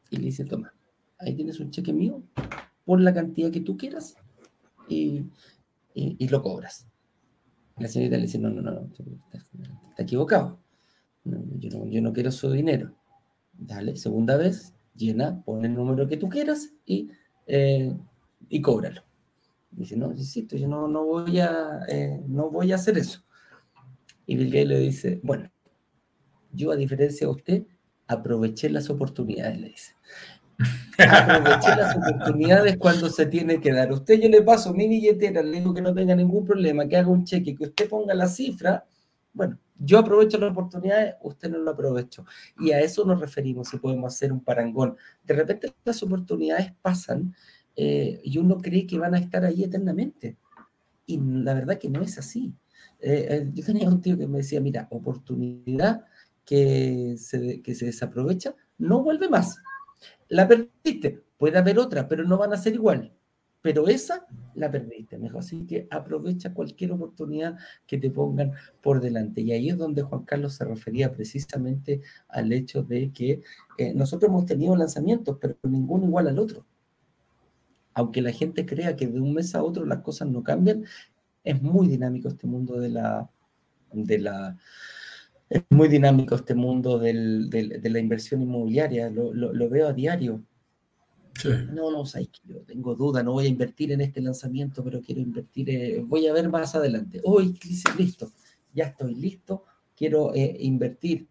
y 0.08 0.18
le 0.18 0.26
dice, 0.26 0.44
toma, 0.44 0.72
ahí 1.18 1.34
tienes 1.34 1.58
un 1.58 1.72
cheque 1.72 1.92
mío, 1.92 2.22
por 2.84 3.00
la 3.00 3.12
cantidad 3.12 3.50
que 3.50 3.60
tú 3.60 3.76
quieras 3.76 4.14
y 4.88 5.22
y, 5.94 6.28
lo 6.28 6.42
cobras. 6.42 6.86
La 7.78 7.88
señorita 7.88 8.16
le 8.16 8.22
dice, 8.22 8.38
no, 8.38 8.50
no, 8.50 8.62
no, 8.62 8.88
está, 9.32 10.02
equivocado. 10.02 10.58
yo, 11.24 12.00
no, 12.00 12.12
quiero 12.12 12.30
su 12.30 12.50
dinero. 12.50 12.94
Dale, 13.52 13.96
segunda 13.96 14.36
vez, 14.36 14.74
llena, 14.94 15.42
pon 15.44 15.64
el 15.64 15.74
número 15.74 16.06
que 16.06 16.16
tú 16.16 16.28
quieras 16.28 16.72
y, 16.86 17.10
eh, 17.46 17.96
y 18.48 18.60
cóbralo. 18.60 19.02
Dice, 19.70 19.96
no, 19.96 20.12
insisto, 20.12 20.56
yo 20.56 20.68
no, 20.68 20.86
no, 20.88 21.04
voy 21.04 21.38
a, 21.38 21.80
eh, 21.88 22.22
no 22.26 22.50
voy 22.50 22.72
a 22.72 22.76
hacer 22.76 22.98
eso. 22.98 23.24
Y 24.26 24.36
Bill 24.36 24.48
Gates 24.48 24.68
le 24.68 24.78
dice, 24.78 25.20
bueno, 25.22 25.50
yo 26.52 26.70
a 26.70 26.76
diferencia 26.76 27.26
de 27.26 27.32
usted, 27.32 27.66
aproveché 28.06 28.68
las 28.68 28.90
oportunidades, 28.90 29.58
le 29.58 29.68
dice. 29.68 29.94
Aproveché 30.98 31.76
las 31.76 31.96
oportunidades 31.96 32.76
cuando 32.76 33.08
se 33.08 33.26
tiene 33.26 33.60
que 33.60 33.72
dar. 33.72 33.92
Usted 33.92 34.20
yo 34.20 34.28
le 34.28 34.42
paso 34.42 34.72
mi 34.72 34.88
billetera, 34.88 35.42
le 35.42 35.58
digo 35.58 35.74
que 35.74 35.82
no 35.82 35.94
tenga 35.94 36.14
ningún 36.14 36.44
problema, 36.44 36.86
que 36.86 36.96
haga 36.96 37.08
un 37.08 37.24
cheque, 37.24 37.54
que 37.54 37.64
usted 37.64 37.88
ponga 37.88 38.14
la 38.14 38.28
cifra. 38.28 38.84
Bueno, 39.32 39.58
yo 39.78 39.98
aprovecho 39.98 40.38
las 40.38 40.50
oportunidades, 40.50 41.14
usted 41.22 41.50
no 41.50 41.58
lo 41.58 41.70
aprovecho. 41.70 42.24
Y 42.58 42.72
a 42.72 42.80
eso 42.80 43.04
nos 43.04 43.20
referimos 43.20 43.68
si 43.68 43.78
podemos 43.78 44.14
hacer 44.14 44.32
un 44.32 44.44
parangón. 44.44 44.96
De 45.24 45.34
repente 45.34 45.72
las 45.84 46.02
oportunidades 46.02 46.72
pasan 46.82 47.34
eh, 47.74 48.20
y 48.22 48.38
uno 48.38 48.58
cree 48.58 48.86
que 48.86 48.98
van 48.98 49.14
a 49.14 49.18
estar 49.18 49.44
ahí 49.44 49.64
eternamente. 49.64 50.36
Y 51.06 51.18
la 51.20 51.54
verdad 51.54 51.78
que 51.78 51.88
no 51.88 52.02
es 52.02 52.18
así. 52.18 52.54
Eh, 53.00 53.26
eh, 53.28 53.50
yo 53.52 53.64
tenía 53.64 53.88
un 53.88 54.00
tío 54.00 54.16
que 54.16 54.28
me 54.28 54.38
decía, 54.38 54.60
mira, 54.60 54.86
oportunidad 54.90 56.04
que 56.44 57.16
se, 57.18 57.60
que 57.62 57.74
se 57.74 57.86
desaprovecha, 57.86 58.54
no 58.78 59.02
vuelve 59.02 59.28
más. 59.28 59.56
La 60.32 60.48
perdiste, 60.48 61.22
puede 61.36 61.58
haber 61.58 61.78
otra, 61.78 62.08
pero 62.08 62.24
no 62.24 62.38
van 62.38 62.54
a 62.54 62.56
ser 62.56 62.72
igual. 62.72 63.12
Pero 63.60 63.86
esa 63.86 64.26
la 64.54 64.70
perdiste, 64.70 65.18
mejor. 65.18 65.40
Así 65.40 65.66
que 65.66 65.86
aprovecha 65.90 66.54
cualquier 66.54 66.92
oportunidad 66.92 67.58
que 67.86 67.98
te 67.98 68.10
pongan 68.10 68.52
por 68.80 69.02
delante. 69.02 69.42
Y 69.42 69.52
ahí 69.52 69.68
es 69.68 69.76
donde 69.76 70.00
Juan 70.00 70.24
Carlos 70.24 70.54
se 70.54 70.64
refería 70.64 71.12
precisamente 71.12 72.00
al 72.28 72.50
hecho 72.50 72.82
de 72.82 73.12
que 73.12 73.42
eh, 73.76 73.92
nosotros 73.92 74.30
hemos 74.30 74.46
tenido 74.46 74.74
lanzamientos, 74.74 75.36
pero 75.38 75.54
ninguno 75.64 76.06
igual 76.06 76.28
al 76.28 76.38
otro. 76.38 76.64
Aunque 77.92 78.22
la 78.22 78.32
gente 78.32 78.64
crea 78.64 78.96
que 78.96 79.08
de 79.08 79.20
un 79.20 79.34
mes 79.34 79.54
a 79.54 79.62
otro 79.62 79.84
las 79.84 80.00
cosas 80.00 80.28
no 80.28 80.42
cambian, 80.42 80.86
es 81.44 81.60
muy 81.60 81.88
dinámico 81.88 82.28
este 82.28 82.46
mundo 82.46 82.80
de 82.80 82.88
la, 82.88 83.28
de 83.92 84.18
la, 84.18 84.56
es 85.52 85.64
muy 85.68 85.88
dinámico 85.88 86.34
este 86.34 86.54
mundo 86.54 86.98
del, 86.98 87.50
de 87.50 87.90
la 87.90 87.98
inversión 87.98 88.40
inmobiliaria, 88.40 89.10
lo, 89.10 89.34
lo, 89.34 89.68
veo 89.68 89.88
a 89.88 89.92
diario. 89.92 90.42
No, 91.72 91.90
no, 91.90 92.04
que 92.04 92.40
yo 92.44 92.60
tengo 92.62 92.94
duda, 92.94 93.22
no 93.22 93.32
voy 93.32 93.46
a 93.46 93.48
invertir 93.48 93.92
en 93.92 94.00
este 94.00 94.22
lanzamiento, 94.22 94.82
pero 94.82 95.02
quiero 95.02 95.20
invertir, 95.20 95.68
eh, 95.68 96.02
voy 96.06 96.26
a 96.26 96.32
ver 96.32 96.48
más 96.48 96.74
adelante. 96.74 97.20
Hoy, 97.24 97.58
listo, 97.98 98.32
ya 98.72 98.86
estoy 98.86 99.14
listo, 99.14 99.64
quiero 99.94 100.34
eh, 100.34 100.56
invertir 100.60 101.28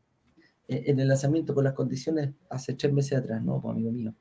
eh, 0.68 0.84
en 0.86 1.00
el 1.00 1.08
lanzamiento 1.08 1.56
con 1.56 1.64
las 1.64 1.74
condiciones 1.74 2.30
hace 2.50 2.74
tres 2.74 2.94
meses 2.94 3.18
atrás, 3.18 3.44
no, 3.44 3.60
pues, 3.60 3.74
amigo 3.74 3.92
mío 3.92 4.14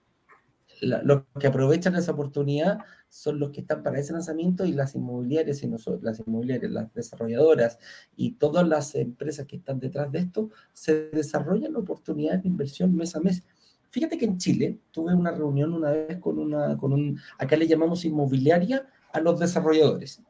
los 0.81 1.23
que 1.39 1.47
aprovechan 1.47 1.95
esa 1.97 2.13
oportunidad 2.13 2.79
son 3.09 3.39
los 3.39 3.51
que 3.51 3.61
están 3.61 3.83
para 3.83 3.99
ese 3.99 4.13
lanzamiento 4.13 4.65
y 4.65 4.73
las 4.73 4.95
inmobiliarias 4.95 5.63
y 5.63 5.69
nosotros, 5.69 6.03
las 6.03 6.21
inmobiliarias, 6.21 6.71
las 6.71 6.93
desarrolladoras 6.95 7.79
y 8.17 8.33
todas 8.33 8.67
las 8.67 8.95
empresas 8.95 9.47
que 9.47 9.57
están 9.57 9.81
detrás 9.81 10.11
de 10.13 10.21
esto 10.21 10.51
se 10.73 11.11
desarrollan 11.11 11.77
oportunidades 11.77 12.43
de 12.43 12.49
inversión 12.49 12.95
mes 12.95 13.17
a 13.17 13.21
mes. 13.21 13.43
Fíjate 13.91 14.17
que 14.17 14.25
en 14.25 14.39
Chile 14.39 14.79
tuve 14.93 15.15
una 15.15 15.33
reunión 15.33 15.73
una 15.75 15.91
vez 15.91 16.19
con 16.19 16.39
una, 16.39 16.77
con 16.77 16.93
un, 16.93 17.19
acá 17.39 17.57
le 17.57 17.67
llamamos 17.67 18.05
inmobiliaria 18.05 18.87
a 19.13 19.21
los 19.21 19.39
desarrolladores. 19.39 20.23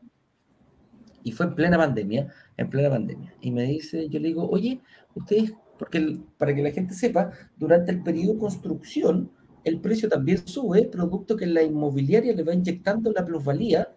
Y 1.23 1.33
fue 1.33 1.47
en 1.47 1.55
plena 1.55 1.77
pandemia, 1.77 2.33
en 2.57 2.71
plena 2.71 2.89
pandemia. 2.89 3.35
Y 3.43 3.51
me 3.51 3.65
dice, 3.65 4.09
yo 4.09 4.19
le 4.19 4.29
digo, 4.29 4.49
oye, 4.49 4.81
ustedes, 5.15 5.53
porque 5.79 6.19
para 6.39 6.55
que 6.55 6.63
la 6.63 6.71
gente 6.71 6.95
sepa, 6.95 7.31
durante 7.59 7.93
el 7.93 8.03
periodo 8.03 8.35
de 8.35 8.39
construcción, 8.41 9.31
el 9.65 9.81
precio 9.81 10.09
también 10.09 10.47
sube, 10.47 10.85
producto 10.85 11.37
que 11.37 11.47
la 11.47 11.63
inmobiliaria 11.63 12.35
le 12.35 12.43
va 12.43 12.55
inyectando 12.55 13.13
la 13.13 13.25
plusvalía 13.25 13.89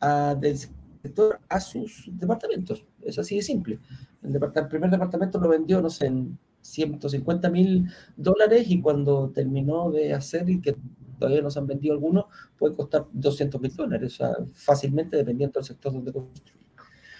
a, 0.00 0.34
del 0.34 0.56
sector 0.56 1.40
a 1.48 1.60
sus 1.60 2.08
departamentos. 2.12 2.84
Es 3.02 3.18
así 3.18 3.36
de 3.36 3.42
simple. 3.42 3.78
El, 4.22 4.34
el 4.34 4.68
primer 4.68 4.90
departamento 4.90 5.38
lo 5.38 5.48
vendió, 5.48 5.80
no 5.80 5.90
sé, 5.90 6.06
en 6.06 6.38
150 6.62 7.50
mil 7.50 7.88
dólares 8.16 8.66
y 8.68 8.80
cuando 8.80 9.30
terminó 9.30 9.90
de 9.90 10.12
hacer 10.12 10.48
y 10.48 10.60
que 10.60 10.76
todavía 11.18 11.42
no 11.42 11.50
se 11.50 11.58
han 11.58 11.66
vendido 11.66 11.94
algunos, 11.94 12.26
puede 12.58 12.74
costar 12.74 13.06
200 13.12 13.60
mil 13.60 13.74
dólares, 13.74 14.14
o 14.14 14.16
sea, 14.16 14.36
fácilmente 14.54 15.16
dependiendo 15.16 15.58
del 15.58 15.64
sector 15.64 15.92
donde 15.92 16.12
construye. 16.12 16.52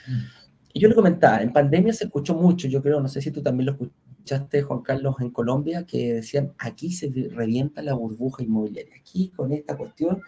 Mm. 0.08 0.40
Y 0.72 0.80
yo 0.80 0.88
le 0.88 0.94
comentaba, 0.94 1.42
en 1.42 1.52
pandemia 1.52 1.92
se 1.92 2.04
escuchó 2.04 2.34
mucho, 2.34 2.68
yo 2.68 2.80
creo, 2.80 3.00
no 3.00 3.08
sé 3.08 3.20
si 3.20 3.30
tú 3.30 3.42
también 3.42 3.66
lo 3.66 3.72
escuchaste 3.72 4.09
escuchaste, 4.20 4.62
Juan 4.62 4.82
Carlos, 4.82 5.16
en 5.20 5.30
Colombia, 5.30 5.84
que 5.86 6.14
decían, 6.14 6.52
aquí 6.58 6.92
se 6.92 7.10
revienta 7.30 7.82
la 7.82 7.94
burbuja 7.94 8.42
inmobiliaria, 8.42 8.94
aquí 8.96 9.30
con 9.30 9.52
esta 9.52 9.76
cuestión, 9.76 10.20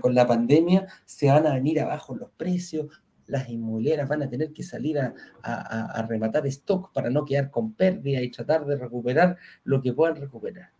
con 0.00 0.14
la 0.14 0.26
pandemia, 0.26 0.86
se 1.04 1.26
van 1.26 1.46
a 1.46 1.54
venir 1.54 1.80
abajo 1.80 2.14
los 2.14 2.30
precios, 2.30 2.86
las 3.26 3.48
inmobiliarias 3.48 4.08
van 4.08 4.22
a 4.22 4.30
tener 4.30 4.52
que 4.52 4.62
salir 4.62 4.98
a, 4.98 5.14
a, 5.42 6.02
rematar 6.02 6.46
stock 6.48 6.92
para 6.92 7.10
no 7.10 7.24
quedar 7.24 7.50
con 7.50 7.74
pérdida 7.74 8.20
y 8.22 8.30
tratar 8.30 8.66
de 8.66 8.76
recuperar 8.76 9.36
lo 9.64 9.80
que 9.80 9.92
puedan 9.92 10.16
recuperar. 10.16 10.70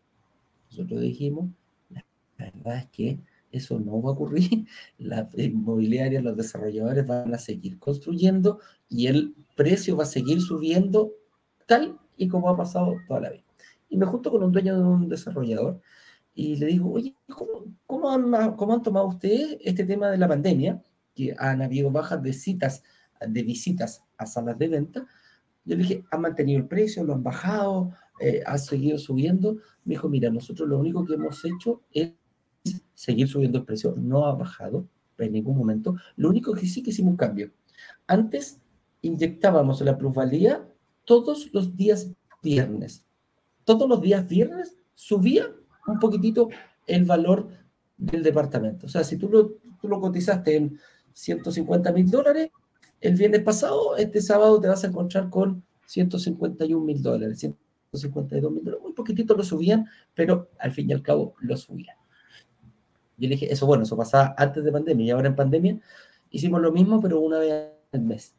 Nosotros 0.71 1.01
dijimos, 1.01 1.51
la 1.89 2.05
verdad 2.39 2.79
es 2.79 2.87
que 2.87 3.21
eso 3.53 3.79
no 3.79 4.03
va 4.03 4.11
a 4.11 4.13
ocurrir. 4.15 4.67
Las 4.99 5.27
inmobiliarias, 5.37 6.23
los 6.23 6.37
desarrolladores 6.37 7.07
van 7.07 7.33
a 7.35 7.39
seguir 7.39 7.79
construyendo 7.79 8.61
y 8.89 9.07
el 9.07 9.35
precio 9.57 9.97
va 9.97 10.05
a 10.05 10.07
seguir 10.07 10.41
subiendo 10.41 11.13
tal 11.67 12.01
y 12.21 12.29
como 12.29 12.51
ha 12.51 12.57
pasado 12.57 12.97
toda 13.09 13.21
la 13.21 13.31
vida. 13.31 13.45
Y 13.89 13.97
me 13.97 14.05
junto 14.05 14.31
con 14.31 14.43
un 14.43 14.53
dueño 14.53 14.77
de 14.77 14.83
un 14.83 15.09
desarrollador 15.09 15.81
y 16.35 16.57
le 16.57 16.67
digo, 16.67 16.93
oye, 16.93 17.17
¿cómo, 17.87 18.11
han, 18.11 18.57
cómo 18.57 18.75
han 18.75 18.83
tomado 18.83 19.07
ustedes 19.09 19.57
este 19.63 19.85
tema 19.85 20.11
de 20.11 20.19
la 20.19 20.29
pandemia? 20.29 20.83
Que 21.15 21.35
han 21.39 21.63
habido 21.63 21.91
bajas 21.91 22.23
de 22.23 22.35
citas, 22.35 22.83
de 23.27 23.43
visitas 23.43 24.05
a 24.19 24.27
salas 24.27 24.59
de 24.59 24.69
venta. 24.69 25.07
Yo 25.65 25.77
le 25.77 25.83
dije, 25.83 26.05
¿han 26.11 26.21
mantenido 26.21 26.61
el 26.61 26.69
precio? 26.69 27.03
¿Lo 27.05 27.15
han 27.15 27.23
bajado? 27.23 27.93
Eh, 28.21 28.43
¿Ha 28.45 28.59
seguido 28.59 28.99
subiendo? 28.99 29.55
Me 29.85 29.95
dijo, 29.95 30.11
mira, 30.11 30.31
nosotros 30.31 30.69
lo 30.69 30.79
único 30.79 31.07
que 31.07 31.15
hemos 31.15 31.43
hecho 31.47 31.81
es 31.91 32.13
seguir 32.93 33.29
subiendo 33.29 33.59
el 33.59 33.65
precio. 33.65 33.95
No 33.97 34.27
ha 34.27 34.35
bajado 34.35 34.87
en 35.17 35.33
ningún 35.33 35.57
momento. 35.57 35.97
Lo 36.17 36.29
único 36.29 36.53
que 36.53 36.67
sí 36.67 36.83
que 36.83 36.91
hicimos 36.91 37.13
un 37.13 37.17
cambio. 37.17 37.51
Antes 38.07 38.61
inyectábamos 39.01 39.81
la 39.81 39.97
plusvalía 39.97 40.70
todos 41.11 41.53
los 41.53 41.75
días 41.75 42.13
viernes. 42.41 43.05
Todos 43.65 43.89
los 43.89 44.01
días 44.01 44.29
viernes 44.29 44.77
subía 44.95 45.53
un 45.89 45.99
poquitito 45.99 46.51
el 46.87 47.05
valor 47.05 47.49
del 47.97 48.23
departamento. 48.23 48.87
O 48.87 48.89
sea, 48.89 49.03
si 49.03 49.17
tú 49.17 49.29
lo, 49.29 49.55
tú 49.81 49.89
lo 49.89 50.01
cotizaste 50.01 50.55
en 50.55 50.79
150 51.13 51.91
mil 51.91 52.09
dólares, 52.09 52.51
el 53.01 53.17
viernes 53.17 53.43
pasado, 53.43 53.97
este 53.97 54.21
sábado 54.21 54.61
te 54.61 54.69
vas 54.69 54.85
a 54.85 54.87
encontrar 54.87 55.31
con 55.31 55.65
151 55.87 56.85
mil 56.85 57.03
dólares, 57.03 57.41
152 57.41 58.53
mil 58.53 58.63
dólares. 58.63 58.85
Muy 58.85 58.93
poquitito 58.93 59.35
lo 59.35 59.43
subían, 59.43 59.89
pero 60.15 60.49
al 60.61 60.71
fin 60.71 60.91
y 60.91 60.93
al 60.93 61.03
cabo 61.03 61.35
lo 61.41 61.57
subían. 61.57 61.97
Yo 63.17 63.29
le 63.29 63.35
dije, 63.35 63.53
eso 63.53 63.67
bueno, 63.67 63.83
eso 63.83 63.97
pasaba 63.97 64.33
antes 64.39 64.63
de 64.63 64.71
pandemia 64.71 65.07
y 65.07 65.11
ahora 65.11 65.27
en 65.27 65.35
pandemia 65.35 65.81
hicimos 66.31 66.61
lo 66.61 66.71
mismo, 66.71 67.01
pero 67.01 67.19
una 67.19 67.41
vez 67.41 67.73
al 67.91 68.03
mes 68.03 68.37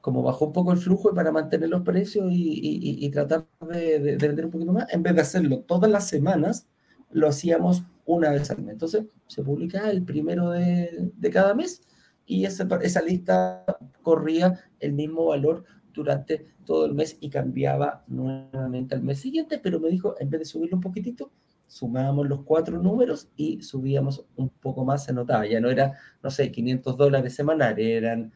como 0.00 0.22
bajó 0.22 0.46
un 0.46 0.52
poco 0.52 0.72
el 0.72 0.78
flujo 0.78 1.10
y 1.10 1.14
para 1.14 1.32
mantener 1.32 1.68
los 1.68 1.82
precios 1.82 2.26
y, 2.30 3.08
tratar 3.10 3.46
de, 3.70 4.16
vender 4.16 4.46
un 4.46 4.50
poquito 4.50 4.72
más, 4.72 4.92
en 4.92 5.02
vez 5.02 5.14
de 5.14 5.20
hacerlo 5.20 5.60
todas 5.60 5.90
las 5.90 6.08
semanas, 6.08 6.66
lo 7.10 7.28
hacíamos 7.28 7.82
una 8.06 8.30
vez 8.30 8.50
al 8.50 8.62
mes. 8.62 8.72
Entonces, 8.72 9.04
se 9.26 9.42
publicaba 9.42 9.90
el 9.90 10.02
primero 10.02 10.50
de, 10.50 11.12
cada 11.32 11.54
mes 11.54 11.82
y 12.26 12.44
esa, 12.44 12.66
esa 12.82 13.02
lista 13.02 13.64
corría 14.02 14.58
el 14.78 14.92
mismo 14.92 15.26
valor 15.26 15.64
durante 15.92 16.46
todo 16.64 16.86
el 16.86 16.94
mes 16.94 17.16
y 17.20 17.30
cambiaba 17.30 18.04
nuevamente 18.06 18.94
al 18.94 19.02
mes 19.02 19.20
siguiente, 19.20 19.58
pero 19.58 19.80
me 19.80 19.88
dijo, 19.88 20.14
en 20.18 20.30
vez 20.30 20.40
de 20.40 20.44
subirlo 20.44 20.76
un 20.76 20.82
poquitito, 20.82 21.32
sumábamos 21.66 22.28
los 22.28 22.42
cuatro 22.42 22.80
números 22.82 23.28
y 23.36 23.62
subíamos 23.62 24.24
un 24.36 24.48
poco 24.48 24.84
más, 24.84 25.04
se 25.04 25.12
notaba, 25.12 25.46
ya 25.46 25.60
no 25.60 25.70
era, 25.70 25.94
no 26.22 26.30
sé, 26.30 26.50
500 26.50 26.96
dólares 26.96 27.34
semanales, 27.34 27.86
eran 27.86 28.32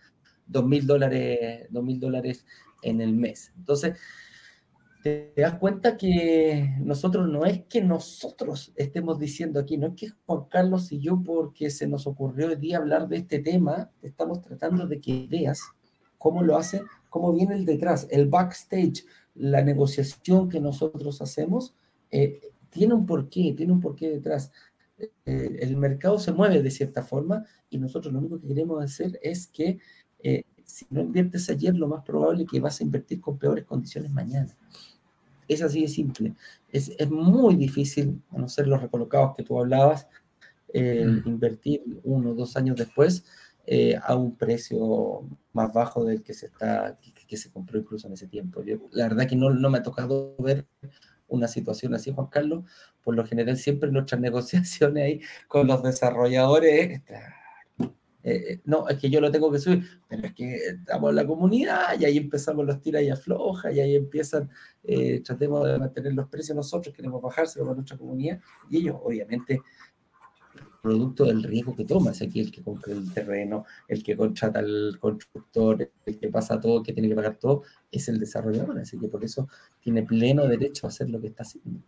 dos 0.46 0.66
mil 0.66 0.86
dólares, 0.86 1.68
dólares 1.70 2.46
en 2.82 3.00
el 3.00 3.14
mes. 3.14 3.52
Entonces, 3.56 3.98
te, 5.02 5.32
das 5.36 5.58
cuenta 5.58 5.96
que 5.96 6.76
nosotros 6.80 7.28
no 7.28 7.44
es 7.44 7.64
que 7.66 7.82
nosotros 7.82 8.72
estemos 8.76 9.18
diciendo 9.18 9.60
aquí, 9.60 9.76
no 9.76 9.88
es 9.88 9.94
que 9.94 10.08
Juan 10.26 10.44
Carlos 10.48 10.90
y 10.92 11.00
yo, 11.00 11.22
porque 11.22 11.70
se 11.70 11.86
nos 11.86 12.06
ocurrió 12.06 12.50
el 12.50 12.60
día 12.60 12.78
hablar 12.78 13.08
de 13.08 13.18
este 13.18 13.38
tema, 13.40 13.90
estamos 14.02 14.40
tratando 14.40 14.86
de 14.86 15.00
que 15.00 15.26
veas 15.28 15.60
cómo 16.18 16.42
lo 16.42 16.56
hace, 16.56 16.82
cómo 17.10 17.32
viene 17.32 17.54
el 17.54 17.66
detrás, 17.66 18.08
el 18.10 18.28
backstage, 18.28 19.04
la 19.34 19.62
negociación 19.62 20.48
que 20.48 20.60
nosotros 20.60 21.20
hacemos, 21.20 21.74
eh, 22.10 22.40
tiene 22.70 22.94
un 22.94 23.04
porqué, 23.04 23.52
tiene 23.56 23.72
un 23.72 23.80
porqué 23.80 24.08
detrás. 24.08 24.50
Eh, 25.26 25.58
el 25.60 25.76
mercado 25.76 26.18
se 26.18 26.32
mueve 26.32 26.62
de 26.62 26.70
cierta 26.70 27.02
forma 27.02 27.44
y 27.68 27.78
nosotros 27.78 28.12
lo 28.12 28.20
único 28.20 28.40
que 28.40 28.48
queremos 28.48 28.82
hacer 28.82 29.18
es 29.22 29.48
que 29.48 29.78
eh, 30.24 30.42
si 30.64 30.86
no 30.90 31.02
inviertes 31.02 31.48
ayer, 31.50 31.74
lo 31.76 31.86
más 31.86 32.02
probable 32.02 32.42
es 32.42 32.50
que 32.50 32.58
vas 32.58 32.80
a 32.80 32.82
invertir 32.82 33.20
con 33.20 33.38
peores 33.38 33.64
condiciones 33.64 34.10
mañana. 34.10 34.56
Es 35.46 35.62
así 35.62 35.82
de 35.82 35.88
simple. 35.88 36.34
Es, 36.70 36.90
es 36.98 37.10
muy 37.10 37.54
difícil, 37.54 38.20
a 38.30 38.38
no 38.38 38.48
ser 38.48 38.66
los 38.66 38.82
recolocados 38.82 39.36
que 39.36 39.44
tú 39.44 39.60
hablabas, 39.60 40.08
eh, 40.72 41.06
mm. 41.06 41.28
invertir 41.28 41.84
uno 42.02 42.30
o 42.30 42.34
dos 42.34 42.56
años 42.56 42.76
después 42.76 43.24
eh, 43.66 43.96
a 44.02 44.16
un 44.16 44.36
precio 44.36 45.22
más 45.52 45.72
bajo 45.72 46.04
del 46.04 46.22
que 46.22 46.34
se, 46.34 46.46
está, 46.46 46.98
que, 47.28 47.36
se 47.36 47.52
compró 47.52 47.78
incluso 47.78 48.08
en 48.08 48.14
ese 48.14 48.26
tiempo. 48.26 48.62
la 48.92 49.08
verdad 49.08 49.28
que 49.28 49.36
no, 49.36 49.50
no 49.50 49.70
me 49.70 49.78
ha 49.78 49.82
tocado 49.82 50.34
ver 50.38 50.66
una 51.28 51.46
situación 51.46 51.94
así, 51.94 52.12
Juan 52.12 52.26
Carlos. 52.28 52.64
Por 53.02 53.14
lo 53.14 53.24
general, 53.26 53.56
siempre 53.56 53.90
nuestras 53.90 54.20
negociaciones 54.20 55.04
ahí 55.04 55.20
con 55.46 55.66
los 55.66 55.82
desarrolladores 55.82 57.02
eh, 58.26 58.60
no, 58.64 58.88
es 58.88 58.98
que 58.98 59.10
yo 59.10 59.20
lo 59.20 59.30
tengo 59.30 59.52
que 59.52 59.58
subir, 59.58 59.84
pero 60.08 60.26
es 60.26 60.32
que 60.32 60.56
estamos 60.56 61.10
en 61.10 61.16
la 61.16 61.26
comunidad 61.26 62.00
y 62.00 62.06
ahí 62.06 62.16
empezamos 62.16 62.64
los 62.64 62.80
tiras 62.80 63.02
y 63.02 63.10
aflojas 63.10 63.74
y 63.74 63.80
ahí 63.80 63.96
empiezan, 63.96 64.50
eh, 64.82 65.20
tratemos 65.20 65.66
de 65.66 65.78
mantener 65.78 66.14
los 66.14 66.28
precios 66.28 66.56
nosotros, 66.56 66.94
queremos 66.94 67.20
bajárselo 67.20 67.66
para 67.66 67.74
nuestra 67.74 67.98
comunidad 67.98 68.40
y 68.70 68.78
ellos 68.78 68.96
obviamente 69.02 69.60
producto 70.82 71.24
del 71.24 71.42
riesgo 71.42 71.74
que 71.74 71.84
tomas. 71.84 72.20
Aquí 72.20 72.40
el 72.40 72.50
que 72.50 72.62
compra 72.62 72.92
el 72.92 73.12
terreno, 73.12 73.64
el 73.88 74.02
que 74.02 74.16
contrata 74.16 74.58
al 74.58 74.98
constructor, 75.00 75.90
el 76.04 76.18
que 76.18 76.28
pasa 76.28 76.60
todo, 76.60 76.78
el 76.78 76.84
que 76.84 76.92
tiene 76.92 77.08
que 77.08 77.14
pagar 77.14 77.36
todo, 77.36 77.62
es 77.90 78.06
el 78.08 78.20
desarrollador. 78.20 78.78
Así 78.78 78.98
que 78.98 79.08
por 79.08 79.24
eso 79.24 79.48
tiene 79.80 80.02
pleno 80.02 80.46
derecho 80.46 80.86
a 80.86 80.90
hacer 80.90 81.08
lo 81.08 81.20
que 81.22 81.28
está 81.28 81.42
haciendo. 81.42 81.80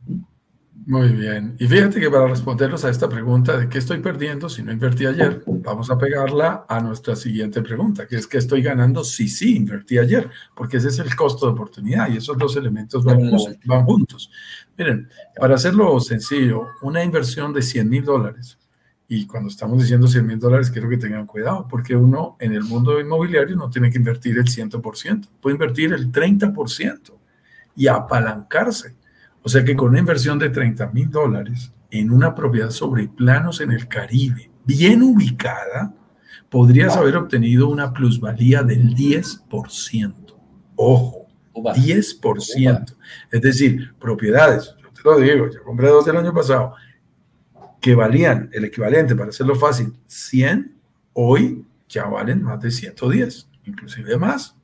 Muy 0.84 1.08
bien. 1.08 1.56
Y 1.58 1.66
fíjate 1.66 1.98
que 1.98 2.10
para 2.10 2.28
respondernos 2.28 2.84
a 2.84 2.90
esta 2.90 3.08
pregunta 3.08 3.56
de 3.56 3.68
qué 3.68 3.78
estoy 3.78 3.98
perdiendo 3.98 4.48
si 4.48 4.62
no 4.62 4.70
invertí 4.70 5.06
ayer, 5.06 5.42
vamos 5.46 5.90
a 5.90 5.98
pegarla 5.98 6.64
a 6.68 6.80
nuestra 6.80 7.16
siguiente 7.16 7.62
pregunta, 7.62 8.06
que 8.06 8.16
es 8.16 8.26
qué 8.26 8.38
estoy 8.38 8.62
ganando 8.62 9.02
si 9.02 9.28
sí 9.28 9.56
invertí 9.56 9.98
ayer, 9.98 10.30
porque 10.54 10.76
ese 10.76 10.88
es 10.88 10.98
el 10.98 11.16
costo 11.16 11.46
de 11.46 11.52
oportunidad 11.52 12.08
y 12.08 12.18
esos 12.18 12.38
dos 12.38 12.56
elementos 12.56 13.04
van, 13.04 13.30
van 13.64 13.84
juntos. 13.84 14.30
Miren, 14.76 15.08
para 15.36 15.56
hacerlo 15.56 15.98
sencillo, 15.98 16.68
una 16.82 17.02
inversión 17.02 17.52
de 17.52 17.62
100 17.62 17.88
mil 17.88 18.04
dólares, 18.04 18.58
y 19.08 19.26
cuando 19.26 19.48
estamos 19.48 19.80
diciendo 19.80 20.06
100 20.06 20.26
mil 20.26 20.38
dólares, 20.38 20.70
quiero 20.70 20.88
que 20.88 20.98
tengan 20.98 21.26
cuidado, 21.26 21.66
porque 21.68 21.96
uno 21.96 22.36
en 22.38 22.52
el 22.52 22.62
mundo 22.62 23.00
inmobiliario 23.00 23.56
no 23.56 23.70
tiene 23.70 23.90
que 23.90 23.98
invertir 23.98 24.36
el 24.36 24.44
100%, 24.44 25.28
puede 25.40 25.54
invertir 25.54 25.92
el 25.92 26.12
30% 26.12 27.12
y 27.76 27.86
apalancarse 27.86 28.94
o 29.46 29.48
sea 29.48 29.64
que 29.64 29.76
con 29.76 29.90
una 29.90 30.00
inversión 30.00 30.40
de 30.40 30.50
30 30.50 30.90
mil 30.90 31.08
dólares 31.08 31.72
en 31.92 32.10
una 32.10 32.34
propiedad 32.34 32.70
sobre 32.70 33.06
planos 33.06 33.60
en 33.60 33.70
el 33.70 33.86
Caribe, 33.86 34.50
bien 34.64 35.04
ubicada, 35.04 35.94
podrías 36.50 36.96
haber 36.96 37.16
obtenido 37.16 37.68
una 37.68 37.92
plusvalía 37.92 38.64
del 38.64 38.92
10%. 38.92 40.14
Ojo, 40.74 41.28
10%. 41.54 42.96
Es 43.30 43.40
decir, 43.40 43.94
propiedades, 44.00 44.74
yo 44.82 44.88
te 44.90 45.02
lo 45.04 45.16
digo, 45.20 45.48
yo 45.48 45.62
compré 45.62 45.90
dos 45.90 46.08
el 46.08 46.16
año 46.16 46.34
pasado, 46.34 46.74
que 47.80 47.94
valían 47.94 48.50
el 48.52 48.64
equivalente, 48.64 49.14
para 49.14 49.28
hacerlo 49.30 49.54
fácil, 49.54 49.92
100, 50.08 50.76
hoy 51.12 51.64
ya 51.88 52.06
valen 52.06 52.42
más 52.42 52.60
de 52.60 52.72
110, 52.72 53.48
inclusive 53.64 54.18
más. 54.18 54.56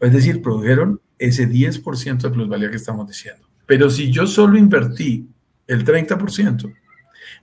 Es 0.00 0.10
decir, 0.10 0.40
produjeron 0.40 1.02
ese 1.18 1.46
10% 1.46 2.18
de 2.18 2.30
plusvalía 2.30 2.70
que 2.70 2.76
estamos 2.76 3.06
diciendo. 3.06 3.49
Pero 3.70 3.88
si 3.88 4.10
yo 4.10 4.26
solo 4.26 4.58
invertí 4.58 5.30
el 5.68 5.84
30%, 5.84 6.74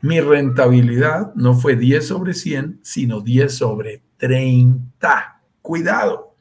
mi 0.01 0.19
rentabilidad 0.19 1.33
no 1.35 1.53
fue 1.53 1.77
10 1.77 2.05
sobre 2.05 2.33
100, 2.33 2.81
sino 2.81 3.21
10 3.21 3.55
sobre 3.55 4.01
30. 4.17 5.41
Cuidado, 5.61 6.35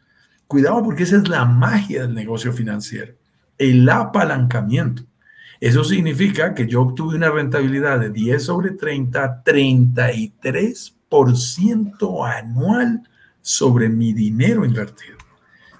cuidado 0.48 0.82
porque 0.82 1.04
esa 1.04 1.18
es 1.18 1.28
la 1.28 1.44
magia 1.44 2.02
del 2.02 2.14
negocio 2.14 2.52
financiero, 2.52 3.14
el 3.58 3.88
apalancamiento. 3.88 5.04
Eso 5.60 5.84
significa 5.84 6.52
que 6.52 6.66
yo 6.66 6.82
obtuve 6.82 7.14
una 7.14 7.30
rentabilidad 7.30 8.00
de 8.00 8.10
10 8.10 8.42
sobre 8.42 8.72
30, 8.72 9.44
33% 9.44 12.28
anual 12.28 13.08
sobre 13.40 13.88
mi 13.88 14.12
dinero 14.12 14.64
invertido. 14.64 15.16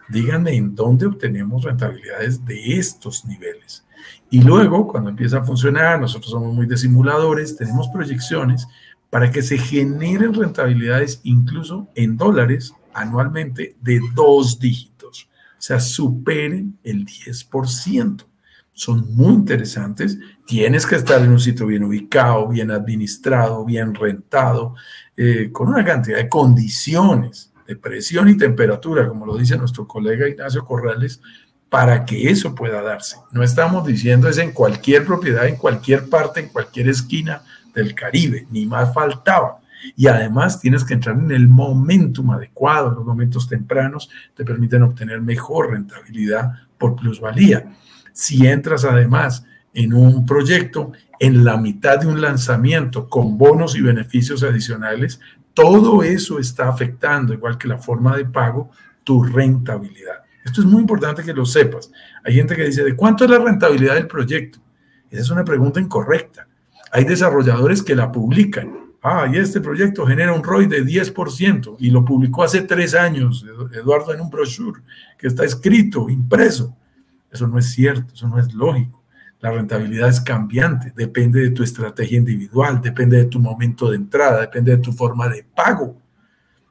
Díganme 0.08 0.54
en 0.54 0.76
dónde 0.76 1.06
obtenemos 1.06 1.64
rentabilidades 1.64 2.44
de 2.44 2.78
estos 2.78 3.24
niveles. 3.24 3.82
Y 4.30 4.42
luego, 4.42 4.86
cuando 4.88 5.10
empieza 5.10 5.38
a 5.38 5.44
funcionar, 5.44 6.00
nosotros 6.00 6.30
somos 6.30 6.52
muy 6.52 6.66
de 6.66 6.76
simuladores, 6.76 7.56
tenemos 7.56 7.88
proyecciones 7.88 8.66
para 9.10 9.30
que 9.30 9.42
se 9.42 9.56
generen 9.58 10.34
rentabilidades 10.34 11.20
incluso 11.22 11.88
en 11.94 12.16
dólares 12.16 12.74
anualmente 12.92 13.76
de 13.80 14.00
dos 14.14 14.58
dígitos, 14.58 15.28
o 15.52 15.62
sea, 15.62 15.80
superen 15.80 16.78
el 16.82 17.04
10%. 17.04 18.24
Son 18.72 19.14
muy 19.14 19.32
interesantes. 19.32 20.18
Tienes 20.46 20.84
que 20.84 20.96
estar 20.96 21.22
en 21.22 21.30
un 21.30 21.40
sitio 21.40 21.66
bien 21.66 21.84
ubicado, 21.84 22.48
bien 22.48 22.70
administrado, 22.70 23.64
bien 23.64 23.94
rentado, 23.94 24.74
eh, 25.16 25.50
con 25.50 25.68
una 25.68 25.82
cantidad 25.82 26.18
de 26.18 26.28
condiciones 26.28 27.52
de 27.66 27.76
presión 27.76 28.28
y 28.28 28.36
temperatura, 28.36 29.08
como 29.08 29.24
lo 29.26 29.36
dice 29.36 29.56
nuestro 29.56 29.86
colega 29.86 30.28
Ignacio 30.28 30.64
Corrales, 30.64 31.20
para 31.76 32.06
que 32.06 32.30
eso 32.30 32.54
pueda 32.54 32.80
darse. 32.80 33.18
No 33.32 33.42
estamos 33.42 33.86
diciendo 33.86 34.30
es 34.30 34.38
en 34.38 34.52
cualquier 34.52 35.04
propiedad, 35.04 35.46
en 35.46 35.56
cualquier 35.56 36.08
parte, 36.08 36.40
en 36.40 36.48
cualquier 36.48 36.88
esquina 36.88 37.42
del 37.74 37.94
Caribe, 37.94 38.46
ni 38.50 38.64
más 38.64 38.94
faltaba. 38.94 39.58
Y 39.94 40.06
además 40.06 40.58
tienes 40.58 40.84
que 40.84 40.94
entrar 40.94 41.18
en 41.18 41.30
el 41.30 41.48
momentum 41.48 42.30
adecuado, 42.30 42.92
los 42.92 43.04
momentos 43.04 43.46
tempranos 43.46 44.08
te 44.34 44.42
permiten 44.42 44.84
obtener 44.84 45.20
mejor 45.20 45.72
rentabilidad 45.72 46.50
por 46.78 46.96
plusvalía. 46.96 47.70
Si 48.10 48.46
entras 48.46 48.86
además 48.86 49.44
en 49.74 49.92
un 49.92 50.24
proyecto 50.24 50.92
en 51.20 51.44
la 51.44 51.58
mitad 51.58 52.00
de 52.00 52.06
un 52.06 52.22
lanzamiento 52.22 53.06
con 53.06 53.36
bonos 53.36 53.76
y 53.76 53.82
beneficios 53.82 54.42
adicionales, 54.42 55.20
todo 55.52 56.02
eso 56.02 56.38
está 56.38 56.70
afectando, 56.70 57.34
igual 57.34 57.58
que 57.58 57.68
la 57.68 57.76
forma 57.76 58.16
de 58.16 58.24
pago, 58.24 58.70
tu 59.04 59.22
rentabilidad. 59.22 60.24
Esto 60.46 60.60
es 60.60 60.66
muy 60.66 60.80
importante 60.80 61.24
que 61.24 61.32
lo 61.32 61.44
sepas. 61.44 61.90
Hay 62.24 62.34
gente 62.34 62.54
que 62.54 62.64
dice, 62.64 62.84
¿de 62.84 62.94
cuánto 62.94 63.24
es 63.24 63.30
la 63.30 63.40
rentabilidad 63.40 63.94
del 63.94 64.06
proyecto? 64.06 64.60
Esa 65.10 65.22
es 65.22 65.30
una 65.30 65.44
pregunta 65.44 65.80
incorrecta. 65.80 66.46
Hay 66.92 67.04
desarrolladores 67.04 67.82
que 67.82 67.96
la 67.96 68.12
publican. 68.12 68.72
Ah, 69.02 69.28
y 69.30 69.38
este 69.38 69.60
proyecto 69.60 70.06
genera 70.06 70.32
un 70.32 70.44
ROI 70.44 70.66
de 70.66 70.84
10% 70.84 71.76
y 71.80 71.90
lo 71.90 72.04
publicó 72.04 72.44
hace 72.44 72.62
tres 72.62 72.94
años, 72.94 73.44
Eduardo, 73.72 74.14
en 74.14 74.20
un 74.20 74.30
brochure 74.30 74.82
que 75.18 75.26
está 75.26 75.44
escrito, 75.44 76.08
impreso. 76.08 76.76
Eso 77.30 77.48
no 77.48 77.58
es 77.58 77.66
cierto, 77.72 78.14
eso 78.14 78.28
no 78.28 78.38
es 78.38 78.54
lógico. 78.54 79.02
La 79.40 79.50
rentabilidad 79.50 80.08
es 80.08 80.20
cambiante, 80.20 80.92
depende 80.96 81.40
de 81.40 81.50
tu 81.50 81.64
estrategia 81.64 82.18
individual, 82.18 82.80
depende 82.80 83.16
de 83.16 83.24
tu 83.24 83.40
momento 83.40 83.90
de 83.90 83.96
entrada, 83.96 84.42
depende 84.42 84.76
de 84.76 84.78
tu 84.82 84.92
forma 84.92 85.28
de 85.28 85.42
pago 85.42 86.05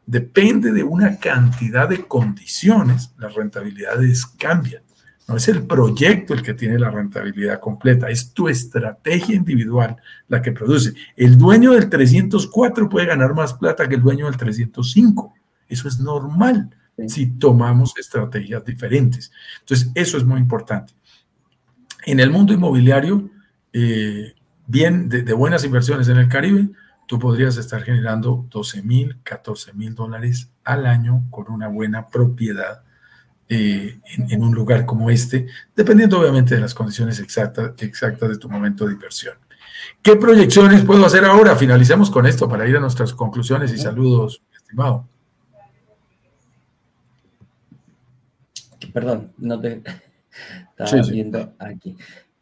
depende 0.05 0.71
de 0.71 0.83
una 0.83 1.17
cantidad 1.17 1.89
de 1.89 2.05
condiciones, 2.05 3.11
las 3.17 3.33
rentabilidades 3.33 4.25
cambian. 4.25 4.83
No 5.27 5.37
es 5.37 5.47
el 5.47 5.65
proyecto 5.65 6.35
el 6.35 6.43
que 6.43 6.53
tiene 6.53 6.77
la 6.77 6.91
rentabilidad 6.91 7.59
completa, 7.59 8.09
es 8.09 8.31
tu 8.31 8.47
estrategia 8.47 9.35
individual 9.35 9.97
la 10.27 10.41
que 10.41 10.51
produce. 10.51 10.93
El 11.15 11.37
dueño 11.37 11.71
del 11.71 11.89
304 11.89 12.87
puede 12.87 13.07
ganar 13.07 13.33
más 13.33 13.53
plata 13.55 13.89
que 13.89 13.95
el 13.95 14.01
dueño 14.01 14.25
del 14.25 14.37
305. 14.37 15.33
Eso 15.67 15.87
es 15.87 15.99
normal 15.99 16.69
si 17.07 17.27
tomamos 17.27 17.93
estrategias 17.97 18.63
diferentes. 18.63 19.31
Entonces, 19.61 19.91
eso 19.95 20.17
es 20.17 20.23
muy 20.23 20.39
importante. 20.39 20.93
En 22.05 22.19
el 22.19 22.29
mundo 22.29 22.53
inmobiliario, 22.53 23.29
eh, 23.73 24.33
bien 24.67 25.09
de 25.09 25.33
buenas 25.33 25.65
inversiones 25.65 26.07
en 26.07 26.17
el 26.17 26.29
Caribe, 26.29 26.69
tú 27.05 27.19
podrías 27.19 27.57
estar 27.57 27.83
generando 27.83 28.45
12 28.49 28.83
mil, 28.83 29.17
14 29.23 29.73
mil 29.73 29.95
dólares 29.95 30.49
al 30.63 30.85
año 30.85 31.23
con 31.29 31.51
una 31.51 31.67
buena 31.67 32.09
propiedad 32.09 32.81
eh, 33.47 33.99
en, 34.17 34.43
un 34.43 34.55
lugar 34.55 34.87
como 34.87 35.11
este, 35.11 35.47
dependiendo 35.75 36.19
obviamente 36.19 36.55
de 36.55 36.61
las 36.61 36.73
condiciones 36.73 37.19
exactas, 37.19 37.73
exactas 37.79 38.29
de 38.29 38.37
tu 38.37 38.49
momento 38.49 38.87
de 38.87 38.93
inversión. 38.93 39.35
¿Qué 40.01 40.15
proyecciones 40.15 40.83
puedo 40.83 41.05
hacer 41.05 41.25
ahora? 41.25 41.55
Finalicemos 41.55 42.09
con 42.09 42.25
esto 42.25 42.49
para 42.49 42.67
ir 42.67 42.75
a 42.75 42.79
nuestras 42.79 43.13
conclusiones 43.13 43.71
y 43.71 43.77
saludos, 43.77 44.41
estimado. 44.55 45.07
Perdón, 48.91 49.31
no 49.37 49.59
te 49.59 49.83
estaba 50.79 51.01
viendo 51.03 51.53
aquí. 51.59 51.97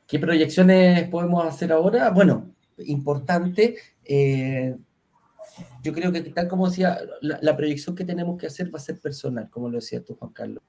¿Qué 0.07 0.20
proyecciones 0.20 1.09
podemos 1.09 1.45
hacer 1.45 1.72
ahora? 1.72 2.11
Bueno, 2.11 2.51
importante. 2.78 3.76
Eh, 4.06 4.76
yo 5.84 5.93
creo 5.93 6.12
que 6.12 6.22
tal 6.22 6.47
como 6.47 6.70
decía, 6.70 6.99
la, 7.22 7.56
proyección 7.56 7.95
que 7.95 8.06
tenemos 8.06 8.38
que 8.38 8.47
hacer 8.47 8.74
va 8.74 8.78
a 8.78 8.82
ser 8.82 8.99
personal, 8.99 9.49
como 9.49 9.70
lo 9.70 9.76
decía 9.76 10.04
tú, 10.04 10.16
Juan 10.16 10.32
Carlos. 10.32 10.64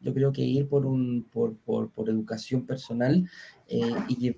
Yo 0.00 0.14
creo 0.14 0.32
que 0.32 0.42
ir 0.42 0.68
por, 0.68 0.86
un, 0.86 1.24
por, 1.32 1.56
por, 1.56 1.90
por 1.90 2.08
educación 2.08 2.66
personal 2.66 3.28
eh, 3.66 3.94
y 4.08 4.36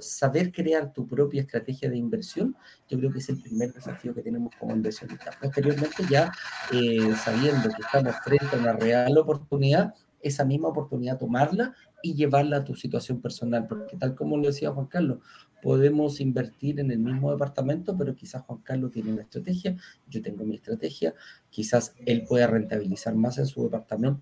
saber 0.00 0.50
crear 0.52 0.92
tu 0.92 1.06
propia 1.06 1.42
estrategia 1.42 1.88
de 1.88 1.96
inversión, 1.96 2.56
yo 2.88 2.98
creo 2.98 3.12
que 3.12 3.18
es 3.18 3.28
el 3.28 3.40
primer 3.40 3.72
desafío 3.72 4.14
que 4.14 4.22
tenemos 4.22 4.52
como 4.58 4.74
inversionistas. 4.74 5.36
Posteriormente, 5.36 6.04
ya 6.10 6.32
eh, 6.72 7.14
sabiendo 7.22 7.68
que 7.68 7.82
estamos 7.82 8.16
frente 8.24 8.48
a 8.52 8.58
una 8.58 8.72
real 8.72 9.16
oportunidad, 9.16 9.94
esa 10.20 10.44
misma 10.44 10.68
oportunidad 10.68 11.18
tomarla 11.18 11.74
y 12.02 12.14
llevarla 12.14 12.58
a 12.58 12.64
tu 12.64 12.74
situación 12.74 13.20
personal, 13.20 13.66
porque 13.68 13.96
tal 13.96 14.14
como 14.14 14.36
lo 14.36 14.46
decía 14.48 14.72
Juan 14.72 14.86
Carlos, 14.86 15.18
podemos 15.64 16.20
invertir 16.20 16.78
en 16.78 16.90
el 16.90 16.98
mismo 16.98 17.32
departamento, 17.32 17.96
pero 17.96 18.14
quizás 18.14 18.42
Juan 18.42 18.60
Carlos 18.60 18.92
tiene 18.92 19.14
una 19.14 19.22
estrategia, 19.22 19.74
yo 20.10 20.20
tengo 20.20 20.44
mi 20.44 20.56
estrategia, 20.56 21.14
quizás 21.48 21.94
él 22.04 22.24
pueda 22.28 22.46
rentabilizar 22.46 23.14
más 23.14 23.38
en 23.38 23.46
su 23.46 23.62
departamento, 23.62 24.20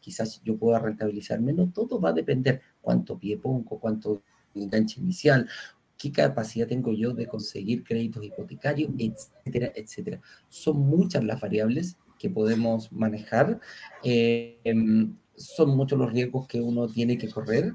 quizás 0.00 0.40
yo 0.42 0.56
pueda 0.56 0.78
rentabilizar 0.78 1.42
menos, 1.42 1.74
todo 1.74 2.00
va 2.00 2.08
a 2.08 2.14
depender 2.14 2.62
cuánto 2.80 3.18
pie 3.18 3.36
pongo, 3.36 3.78
cuánto 3.78 4.22
enganche 4.54 4.98
inicial, 4.98 5.46
qué 5.98 6.10
capacidad 6.10 6.66
tengo 6.66 6.94
yo 6.94 7.12
de 7.12 7.26
conseguir 7.26 7.84
créditos 7.84 8.24
hipotecarios, 8.24 8.90
etcétera, 8.96 9.70
etcétera. 9.74 10.22
Son 10.48 10.80
muchas 10.80 11.22
las 11.22 11.38
variables 11.38 11.98
que 12.18 12.30
podemos 12.30 12.90
manejar. 12.92 13.60
Eh, 14.02 14.58
em, 14.64 15.14
son 15.36 15.76
muchos 15.76 15.98
los 15.98 16.10
riesgos 16.10 16.48
que 16.48 16.60
uno 16.62 16.88
tiene 16.88 17.18
que 17.18 17.28
correr, 17.28 17.74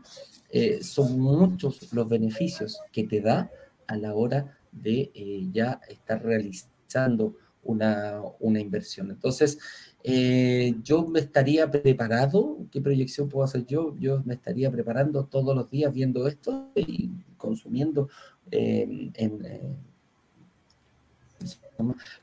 eh, 0.55 0.83
son 0.83 1.19
muchos 1.19 1.91
los 1.93 2.07
beneficios 2.07 2.79
que 2.91 3.05
te 3.05 3.21
da 3.21 3.49
a 3.87 3.97
la 3.97 4.13
hora 4.13 4.55
de 4.71 5.09
eh, 5.15 5.49
ya 5.51 5.81
estar 5.89 6.23
realizando 6.23 7.35
una, 7.63 8.21
una 8.39 8.59
inversión. 8.59 9.09
Entonces, 9.09 9.57
eh, 10.03 10.75
yo 10.83 11.07
me 11.07 11.21
estaría 11.21 11.71
preparado, 11.71 12.67
¿qué 12.69 12.81
proyección 12.81 13.29
puedo 13.29 13.43
hacer 13.43 13.65
yo? 13.65 13.95
Yo 13.97 14.21
me 14.25 14.35
estaría 14.35 14.69
preparando 14.69 15.25
todos 15.25 15.55
los 15.55 15.71
días 15.71 15.91
viendo 15.91 16.27
esto 16.27 16.69
y 16.75 17.09
consumiendo 17.35 18.09
en, 18.51 19.11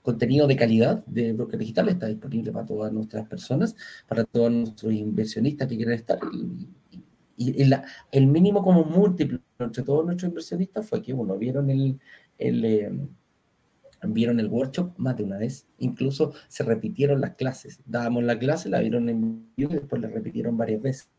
contenido 0.03 0.47
de 0.47 0.55
calidad 0.55 1.05
de 1.07 1.33
Broker 1.33 1.59
Digital, 1.59 1.89
está 1.89 2.07
disponible 2.07 2.53
para 2.53 2.65
todas 2.65 2.93
nuestras 2.93 3.27
personas, 3.27 3.75
para 4.07 4.23
todos 4.23 4.53
nuestros 4.53 4.93
inversionistas 4.93 5.67
que 5.67 5.77
quieran 5.77 5.95
estar. 5.95 6.21
El 8.13 8.27
mínimo 8.27 8.63
como 8.63 8.85
múltiplo 8.85 9.41
entre 9.59 9.83
todos 9.83 10.05
nuestros 10.05 10.29
inversionistas 10.29 10.89
fue 10.89 11.03
que, 11.03 11.13
uno, 11.13 11.37
vieron 11.39 11.71
el, 11.71 11.99
el 12.39 13.09
vieron 14.03 14.41
el 14.41 14.49
workshop 14.49 14.93
más 14.97 15.17
de 15.17 15.25
una 15.25 15.39
vez, 15.39 15.67
incluso 15.79 16.33
se 16.49 16.65
repitieron 16.65 17.21
las 17.21 17.35
clases, 17.35 17.81
dábamos 17.85 18.25
la 18.25 18.39
clase, 18.39 18.69
la 18.69 18.81
vieron 18.81 19.09
en 19.09 19.53
vivo 19.57 19.73
y 19.73 19.77
después 19.77 20.01
la 20.01 20.09
repitieron 20.09 20.57
varias 20.57 20.81
veces. 20.81 21.11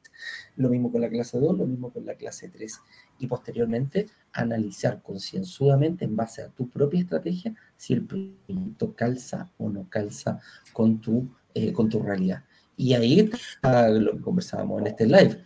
Lo 0.56 0.70
mismo 0.70 0.92
con 0.92 1.02
la 1.02 1.10
clase 1.10 1.40
2, 1.40 1.58
lo 1.58 1.66
mismo 1.66 1.92
con 1.92 2.06
la 2.06 2.16
clase 2.16 2.50
3. 2.50 2.80
Y 3.20 3.28
posteriormente 3.28 4.08
analizar 4.34 5.02
concienzudamente 5.02 6.06
en 6.06 6.16
base 6.16 6.44
a 6.44 6.50
tu 6.50 6.70
propia 6.70 7.00
estrategia 7.00 7.56
si 7.78 7.94
el 7.94 8.06
proyecto 8.06 8.94
calza 8.94 9.52
o 9.58 9.70
no 9.70 9.90
calza 9.90 10.40
con 10.74 11.00
tu, 11.00 11.30
eh, 11.54 11.72
con 11.72 11.90
tu 11.90 12.02
realidad. 12.02 12.44
Y 12.76 12.94
ahí 12.94 13.20
está 13.20 13.90
lo 13.90 14.14
que 14.14 14.22
conversábamos 14.22 14.82
en 14.82 14.88
este 14.88 15.06
live. 15.06 15.46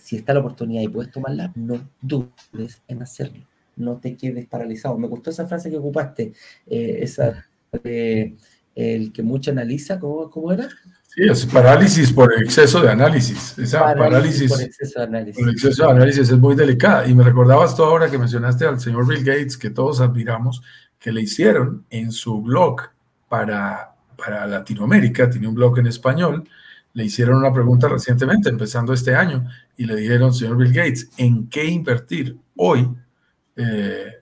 Si 0.00 0.16
está 0.16 0.34
la 0.34 0.40
oportunidad 0.40 0.82
y 0.82 0.88
puedes 0.88 1.12
tomarla, 1.12 1.52
no 1.54 1.88
dudes 2.00 2.82
en 2.88 3.02
hacerlo 3.02 3.40
no 3.80 3.96
te 3.96 4.16
quedes 4.16 4.46
paralizado. 4.46 4.96
Me 4.98 5.08
gustó 5.08 5.30
esa 5.30 5.46
frase 5.46 5.70
que 5.70 5.78
ocupaste, 5.78 6.32
eh, 6.66 6.98
esa 7.02 7.46
de 7.82 8.36
el 8.74 9.12
que 9.12 9.22
mucho 9.22 9.50
analiza, 9.50 9.98
¿cómo, 9.98 10.30
cómo 10.30 10.52
era? 10.52 10.68
Sí, 11.08 11.22
es 11.28 11.44
parálisis 11.44 12.12
por 12.12 12.32
exceso 12.40 12.80
de 12.80 12.90
análisis. 12.90 13.58
Esa 13.58 13.94
parálisis, 13.94 14.50
por 14.50 14.62
exceso 14.62 15.00
de 15.00 15.06
análisis. 15.06 15.42
Por 15.42 15.50
exceso 15.50 15.84
de 15.84 15.90
análisis 15.90 16.30
es 16.30 16.38
muy 16.38 16.54
delicada. 16.54 17.06
Y 17.08 17.14
me 17.14 17.24
recordabas 17.24 17.74
tú 17.74 17.82
ahora 17.82 18.08
que 18.08 18.16
mencionaste 18.16 18.64
al 18.64 18.78
señor 18.78 19.08
Bill 19.08 19.24
Gates, 19.24 19.56
que 19.56 19.70
todos 19.70 20.00
admiramos, 20.00 20.62
que 21.00 21.10
le 21.10 21.22
hicieron 21.22 21.84
en 21.90 22.12
su 22.12 22.40
blog 22.40 22.82
para, 23.28 23.92
para 24.16 24.46
Latinoamérica, 24.46 25.28
tiene 25.28 25.48
un 25.48 25.54
blog 25.56 25.80
en 25.80 25.88
español, 25.88 26.48
le 26.92 27.04
hicieron 27.04 27.38
una 27.38 27.52
pregunta 27.52 27.88
recientemente, 27.88 28.48
empezando 28.48 28.92
este 28.92 29.14
año, 29.14 29.46
y 29.80 29.86
le 29.86 29.96
dijeron, 29.96 30.34
señor 30.34 30.58
Bill 30.58 30.72
Gates, 30.74 31.10
¿en 31.16 31.48
qué 31.48 31.64
invertir 31.64 32.36
hoy 32.54 32.86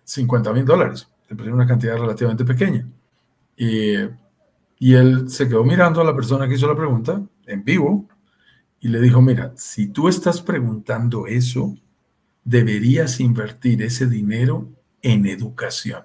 50 0.04 0.52
mil 0.52 0.64
dólares. 0.64 1.09
Le 1.28 1.52
una 1.52 1.66
cantidad 1.66 1.96
relativamente 1.96 2.44
pequeña. 2.44 2.86
Y 3.56 4.94
él 4.94 5.28
se 5.28 5.48
quedó 5.48 5.64
mirando 5.64 6.00
a 6.00 6.04
la 6.04 6.14
persona 6.14 6.48
que 6.48 6.54
hizo 6.54 6.66
la 6.66 6.76
pregunta 6.76 7.20
en 7.46 7.64
vivo 7.64 8.09
y 8.80 8.88
le 8.88 9.00
dijo, 9.00 9.20
mira, 9.20 9.52
si 9.56 9.88
tú 9.88 10.09
estás 10.09 10.40
preguntando 10.40 11.26
eso, 11.26 11.76
deberías 12.44 13.18
invertir 13.18 13.82
ese 13.82 14.06
dinero 14.06 14.68
en 15.02 15.26
educación, 15.26 16.04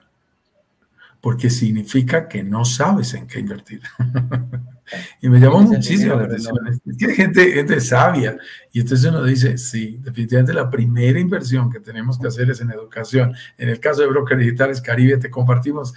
porque 1.21 1.51
significa 1.51 2.27
que 2.27 2.43
no 2.43 2.65
sabes 2.65 3.13
en 3.13 3.27
qué 3.27 3.39
invertir. 3.39 3.81
Y 5.21 5.29
me 5.29 5.39
llamó 5.39 5.61
muchísimo 5.61 6.15
la 6.15 6.25
atención. 6.25 6.55
Es 6.67 6.97
que 6.97 7.05
hay 7.05 7.15
gente, 7.15 7.51
gente 7.51 7.79
sabia. 7.81 8.37
Y 8.71 8.81
entonces 8.81 9.09
uno 9.09 9.23
dice, 9.23 9.57
sí, 9.57 9.97
definitivamente 10.01 10.53
la 10.53 10.69
primera 10.69 11.19
inversión 11.19 11.69
que 11.71 11.79
tenemos 11.79 12.19
que 12.19 12.27
hacer 12.27 12.49
es 12.49 12.61
en 12.61 12.71
educación. 12.71 13.33
En 13.57 13.69
el 13.69 13.79
caso 13.79 14.01
de 14.01 14.07
Broker 14.07 14.37
Digitales 14.37 14.81
Caribe, 14.81 15.17
te 15.17 15.29
compartimos 15.29 15.93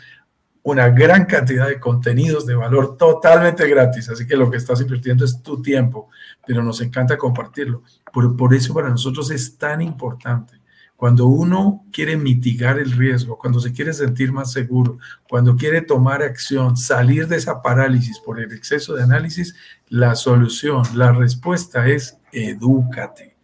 una 0.63 0.89
gran 0.89 1.27
cantidad 1.27 1.69
de 1.69 1.79
contenidos 1.79 2.45
de 2.45 2.57
valor 2.57 2.97
totalmente 2.97 3.69
gratis. 3.69 4.09
Así 4.09 4.27
que 4.27 4.37
lo 4.37 4.51
que 4.51 4.57
estás 4.57 4.81
invirtiendo 4.81 5.25
es 5.25 5.41
tu 5.43 5.63
tiempo, 5.63 6.09
pero 6.47 6.63
nos 6.63 6.81
encanta 6.81 7.17
compartirlo. 7.17 7.83
Por, 8.13 8.37
por 8.37 8.55
eso 8.55 8.75
para 8.75 8.89
nosotros 8.89 9.31
es 9.31 9.57
tan 9.57 9.81
importante 9.81 10.56
cuando 10.97 11.27
uno 11.27 11.85
quiere 11.93 12.17
mitigar 12.17 12.79
el 12.79 12.93
riesgo, 12.93 13.39
cuando 13.39 13.61
se 13.61 13.73
quiere 13.73 13.93
sentir 13.93 14.33
más 14.33 14.51
seguro, 14.53 14.99
cuando 15.29 15.55
quiere 15.57 15.83
tomar 15.83 16.23
acción, 16.23 16.77
salir 16.77 17.29
de 17.29 17.37
esa 17.37 17.61
parálisis 17.61 18.19
por 18.19 18.41
el 18.41 18.53
exceso 18.53 18.95
de 18.95 19.03
análisis, 19.03 19.55
la 19.89 20.15
solución, 20.15 20.85
la 20.95 21.13
respuesta 21.13 21.87
es 21.87 22.19
edúcate. 22.33 23.37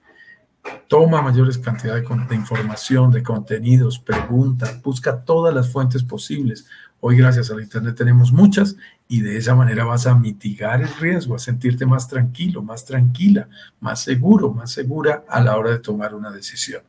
Toma 0.89 1.23
mayores 1.23 1.59
cantidades 1.59 2.05
de 2.29 2.37
información, 2.37 3.11
de 3.11 3.23
contenidos, 3.23 3.99
pregunta, 3.99 4.81
busca 4.83 5.25
todas 5.25 5.55
las 5.55 5.71
fuentes 5.71 6.03
posibles. 6.03 6.67
Hoy 7.01 7.17
gracias 7.17 7.51
al 7.51 7.61
Internet 7.61 7.97
tenemos 7.97 8.33
muchas 8.33 8.77
y 9.13 9.21
de 9.21 9.37
esa 9.37 9.55
manera 9.55 9.85
vas 9.85 10.07
a 10.07 10.15
mitigar 10.15 10.81
el 10.81 10.89
riesgo, 10.99 11.35
a 11.35 11.39
sentirte 11.39 11.85
más 11.85 12.09
tranquilo, 12.09 12.63
más 12.63 12.83
tranquila, 12.87 13.47
más 13.79 14.03
seguro, 14.03 14.55
más 14.55 14.71
segura 14.71 15.25
a 15.29 15.39
la 15.43 15.59
hora 15.59 15.73
de 15.73 15.81
tomar 15.81 16.15
una 16.15 16.31
decisión. 16.31 16.81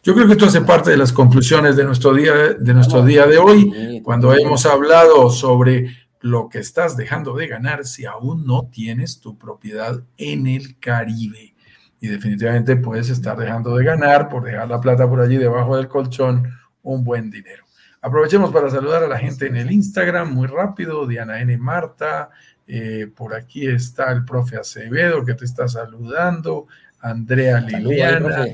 Yo 0.00 0.14
creo 0.14 0.28
que 0.28 0.34
esto 0.34 0.46
hace 0.46 0.60
parte 0.60 0.92
de 0.92 0.96
las 0.96 1.12
conclusiones 1.12 1.74
de 1.74 1.82
nuestro 1.82 2.14
día 2.14 2.34
de, 2.56 2.72
nuestro 2.72 3.04
día 3.04 3.26
de 3.26 3.36
hoy, 3.36 4.00
cuando 4.04 4.32
hemos 4.32 4.64
hablado 4.64 5.28
sobre 5.28 5.88
lo 6.20 6.48
que 6.48 6.60
estás 6.60 6.96
dejando 6.96 7.34
de 7.34 7.48
ganar 7.48 7.84
si 7.84 8.04
aún 8.04 8.46
no 8.46 8.68
tienes 8.70 9.18
tu 9.18 9.36
propiedad 9.36 10.00
en 10.18 10.46
el 10.46 10.78
Caribe. 10.78 11.52
Y 12.00 12.06
definitivamente 12.06 12.76
puedes 12.76 13.10
estar 13.10 13.36
dejando 13.36 13.74
de 13.76 13.84
ganar 13.84 14.28
por 14.28 14.44
dejar 14.44 14.68
la 14.68 14.80
plata 14.80 15.08
por 15.08 15.20
allí 15.20 15.36
debajo 15.36 15.76
del 15.76 15.88
colchón 15.88 16.46
un 16.84 17.02
buen 17.02 17.28
dinero. 17.28 17.61
Aprovechemos 18.04 18.50
para 18.50 18.68
saludar 18.68 19.04
a 19.04 19.06
la 19.06 19.16
gente 19.16 19.46
en 19.46 19.54
el 19.54 19.70
Instagram, 19.70 20.34
muy 20.34 20.48
rápido, 20.48 21.06
Diana 21.06 21.40
N. 21.40 21.56
Marta, 21.56 22.30
eh, 22.66 23.08
por 23.14 23.32
aquí 23.32 23.68
está 23.68 24.10
el 24.10 24.24
profe 24.24 24.56
Acevedo 24.56 25.24
que 25.24 25.34
te 25.34 25.44
está 25.44 25.68
saludando, 25.68 26.66
Andrea 27.00 27.60
Liliana, 27.60 28.46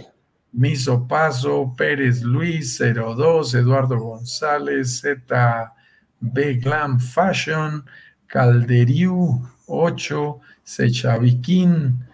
Miso 0.53 1.09
Paso, 1.09 1.75
Pérez 1.79 2.21
Luis 2.21 2.79
02, 2.79 3.55
Eduardo 3.55 3.99
González, 3.99 5.01
ZB 5.01 6.61
Glam 6.61 7.01
Fashion, 7.01 7.87
Calderiu 8.27 9.49
8, 9.67 10.41
Sechaviquín, 10.63 12.05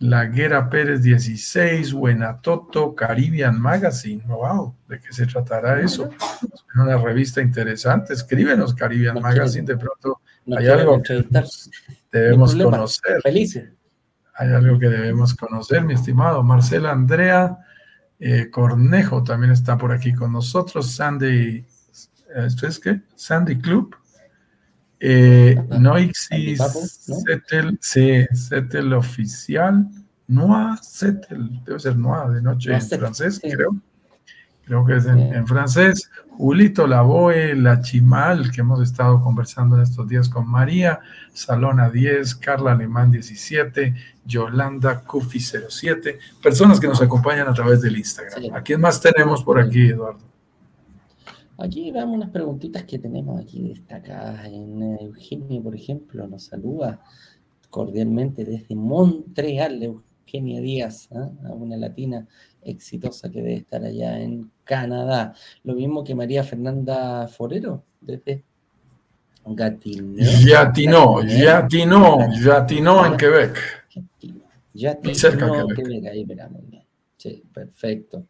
Laguera 0.00 0.68
Pérez 0.68 1.02
16, 1.02 1.92
Buenatoto, 1.92 2.94
Caribbean 2.94 3.60
Magazine. 3.60 4.22
Wow, 4.26 4.74
¿de 4.88 5.00
qué 5.00 5.12
se 5.12 5.26
tratará 5.26 5.80
eso? 5.80 6.10
Es 6.10 6.64
una 6.74 6.98
revista 6.98 7.40
interesante. 7.40 8.12
Escríbenos, 8.12 8.74
Caribbean 8.74 9.20
Magazine. 9.20 9.66
De 9.66 9.76
pronto 9.76 10.20
hay 10.56 10.66
algo 10.66 11.02
que 11.02 11.24
debemos 12.12 12.54
conocer. 12.54 13.20
Felices. 13.22 13.70
Hay 14.36 14.52
algo 14.52 14.78
que 14.78 14.88
debemos 14.88 15.34
conocer, 15.34 15.84
mi 15.84 15.94
estimado. 15.94 16.42
Marcela 16.42 16.90
Andrea 16.90 17.56
eh, 18.18 18.50
Cornejo 18.50 19.22
también 19.22 19.52
está 19.52 19.76
por 19.78 19.92
aquí 19.92 20.12
con 20.12 20.32
nosotros. 20.32 20.92
Sandy, 20.92 21.64
¿esto 22.34 22.66
es 22.66 22.78
qué? 22.78 23.00
Sandy 23.14 23.58
Club. 23.58 23.94
Eh, 25.06 25.54
Noixis 25.78 26.62
Settle, 27.04 27.76
sí, 27.78 28.24
Settle 28.32 28.94
oficial. 28.94 29.86
Noa 30.28 30.78
Settle, 30.80 31.60
debe 31.66 31.78
ser 31.78 31.98
Noa 31.98 32.30
de 32.30 32.40
noche 32.40 32.72
en 32.72 32.80
francés, 32.80 33.38
creo. 33.42 33.76
Creo 34.64 34.86
que 34.86 34.96
es 34.96 35.04
en, 35.04 35.46
francés. 35.46 36.10
Julito 36.30 36.86
Lavoe, 36.86 37.54
La 37.54 37.82
Chimal, 37.82 38.50
que 38.50 38.62
hemos 38.62 38.80
estado 38.80 39.20
conversando 39.20 39.76
en 39.76 39.82
estos 39.82 40.08
días 40.08 40.30
con 40.30 40.48
María, 40.48 41.00
Salona 41.34 41.90
10, 41.90 42.36
Carla 42.36 42.72
Alemán 42.72 43.10
17, 43.10 43.94
Yolanda 44.24 45.00
Cufi 45.00 45.38
07, 45.38 46.18
personas 46.42 46.80
que 46.80 46.88
nos 46.88 47.02
acompañan 47.02 47.46
a 47.46 47.52
través 47.52 47.82
del 47.82 47.98
Instagram. 47.98 48.54
¿A 48.54 48.62
quién 48.62 48.80
más 48.80 49.02
tenemos 49.02 49.44
por 49.44 49.60
aquí, 49.60 49.90
Eduardo? 49.90 50.33
Aquí 51.58 51.90
veamos 51.92 52.16
unas 52.16 52.30
preguntitas 52.30 52.84
que 52.84 52.98
tenemos 52.98 53.40
aquí 53.40 53.68
destacadas. 53.68 54.46
En 54.46 54.82
eh, 54.82 54.98
Eugenia, 55.02 55.62
por 55.62 55.74
ejemplo, 55.74 56.26
nos 56.26 56.44
saluda 56.44 57.00
cordialmente 57.70 58.44
desde 58.44 58.74
Montreal, 58.74 59.82
Eugenia 59.82 60.60
Díaz, 60.60 61.08
¿ah? 61.12 61.30
una 61.52 61.76
latina 61.76 62.26
exitosa 62.62 63.30
que 63.30 63.42
debe 63.42 63.56
estar 63.56 63.84
allá 63.84 64.20
en 64.20 64.50
Canadá. 64.64 65.34
Lo 65.62 65.74
mismo 65.74 66.02
que 66.02 66.14
María 66.14 66.42
Fernanda 66.42 67.28
Forero, 67.28 67.84
desde 68.00 68.42
Gatineau. 69.46 70.16
Gatineau, 70.46 71.22
Gatineau, 71.22 72.18
Gatineau 72.42 73.04
en 73.04 73.16
Quebec. 73.16 73.58
Gatineau, 74.74 75.68
Quebec, 75.68 76.06
ahí. 76.06 76.26
Sí, 77.16 77.42
perfecto. 77.52 78.26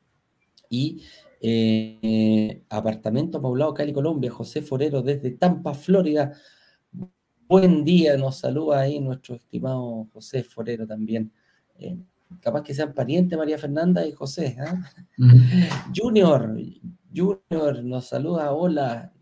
Y 0.69 1.03
eh, 1.47 2.63
apartamento 2.71 3.39
Poblado 3.39 3.75
Cali, 3.75 3.93
Colombia, 3.93 4.31
José 4.31 4.63
Forero 4.63 5.03
desde 5.03 5.31
Tampa, 5.33 5.75
Florida. 5.75 6.33
Buen 7.47 7.85
día, 7.85 8.17
nos 8.17 8.39
saluda 8.39 8.81
ahí 8.81 8.99
nuestro 8.99 9.35
estimado 9.35 10.09
José 10.15 10.43
Forero 10.43 10.87
también. 10.87 11.31
Eh, 11.79 11.99
capaz 12.41 12.63
que 12.63 12.73
sean 12.73 12.95
parientes 12.95 13.37
María 13.37 13.59
Fernanda 13.59 14.07
y 14.07 14.13
José. 14.13 14.57
¿ah? 14.59 14.91
Junior, 15.95 16.57
Junior 17.15 17.85
nos 17.85 18.07
saluda, 18.07 18.51
hola, 18.55 19.13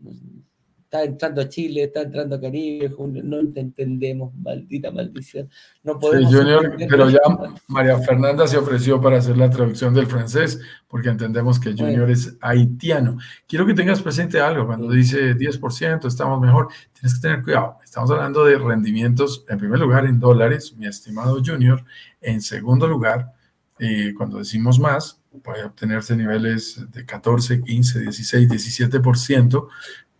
está 0.93 1.03
entrando 1.03 1.41
a 1.41 1.49
Chile, 1.49 1.85
está 1.85 2.03
entrando 2.03 2.35
a 2.35 2.41
Caribe, 2.41 2.93
no 3.23 3.51
te 3.51 3.61
entendemos, 3.61 4.31
maldita 4.35 4.91
maldición. 4.91 5.49
No 5.81 5.97
podemos. 5.97 6.29
Sí, 6.29 6.37
Junior, 6.37 6.75
pero 6.77 7.09
ya 7.09 7.19
María 7.67 7.97
Fernanda 7.97 8.47
se 8.47 8.57
ofreció 8.57 9.01
para 9.01 9.17
hacer 9.17 9.35
la 9.35 9.49
traducción 9.49 9.95
del 9.95 10.05
francés, 10.05 10.59
porque 10.87 11.09
entendemos 11.09 11.59
que 11.59 11.73
Junior 11.75 12.11
es 12.11 12.37
haitiano. 12.41 13.17
Quiero 13.47 13.65
que 13.65 13.73
tengas 13.73 14.03
presente 14.03 14.39
algo, 14.39 14.67
cuando 14.67 14.91
dice 14.91 15.35
10%, 15.35 16.05
estamos 16.05 16.39
mejor, 16.39 16.67
tienes 16.93 17.15
que 17.15 17.21
tener 17.21 17.41
cuidado. 17.41 17.77
Estamos 17.83 18.11
hablando 18.11 18.45
de 18.45 18.59
rendimientos, 18.59 19.45
en 19.49 19.57
primer 19.57 19.79
lugar, 19.79 20.05
en 20.05 20.19
dólares, 20.19 20.75
mi 20.77 20.85
estimado 20.85 21.41
Junior. 21.43 21.83
En 22.21 22.39
segundo 22.39 22.87
lugar, 22.87 23.33
eh, 23.79 24.13
cuando 24.15 24.37
decimos 24.37 24.79
más, 24.79 25.19
puede 25.43 25.63
obtenerse 25.63 26.15
niveles 26.15 26.85
de 26.91 27.03
14, 27.03 27.63
15, 27.63 27.99
16, 27.99 28.47
17%, 28.47 29.67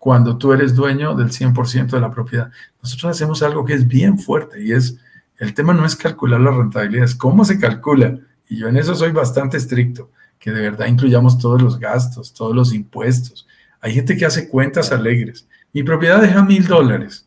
cuando 0.03 0.37
tú 0.37 0.51
eres 0.51 0.75
dueño 0.75 1.15
del 1.15 1.29
100% 1.29 1.91
de 1.91 2.01
la 2.01 2.11
propiedad. 2.11 2.51
Nosotros 2.81 3.11
hacemos 3.11 3.41
algo 3.41 3.63
que 3.63 3.73
es 3.73 3.87
bien 3.87 4.19
fuerte 4.19 4.61
y 4.61 4.73
es, 4.73 4.97
el 5.37 5.53
tema 5.53 5.73
no 5.73 5.85
es 5.85 5.95
calcular 5.95 6.41
la 6.41 6.51
rentabilidad, 6.51 7.05
es 7.05 7.15
cómo 7.15 7.45
se 7.45 7.57
calcula. 7.57 8.19
Y 8.49 8.57
yo 8.57 8.67
en 8.67 8.75
eso 8.75 8.95
soy 8.95 9.13
bastante 9.13 9.55
estricto, 9.55 10.11
que 10.39 10.51
de 10.51 10.59
verdad 10.59 10.87
incluyamos 10.87 11.37
todos 11.37 11.61
los 11.61 11.79
gastos, 11.79 12.33
todos 12.33 12.53
los 12.53 12.73
impuestos. 12.73 13.47
Hay 13.79 13.93
gente 13.93 14.17
que 14.17 14.25
hace 14.25 14.49
cuentas 14.49 14.91
alegres. 14.91 15.47
Mi 15.71 15.83
propiedad 15.83 16.21
deja 16.21 16.43
mil 16.43 16.67
dólares 16.67 17.25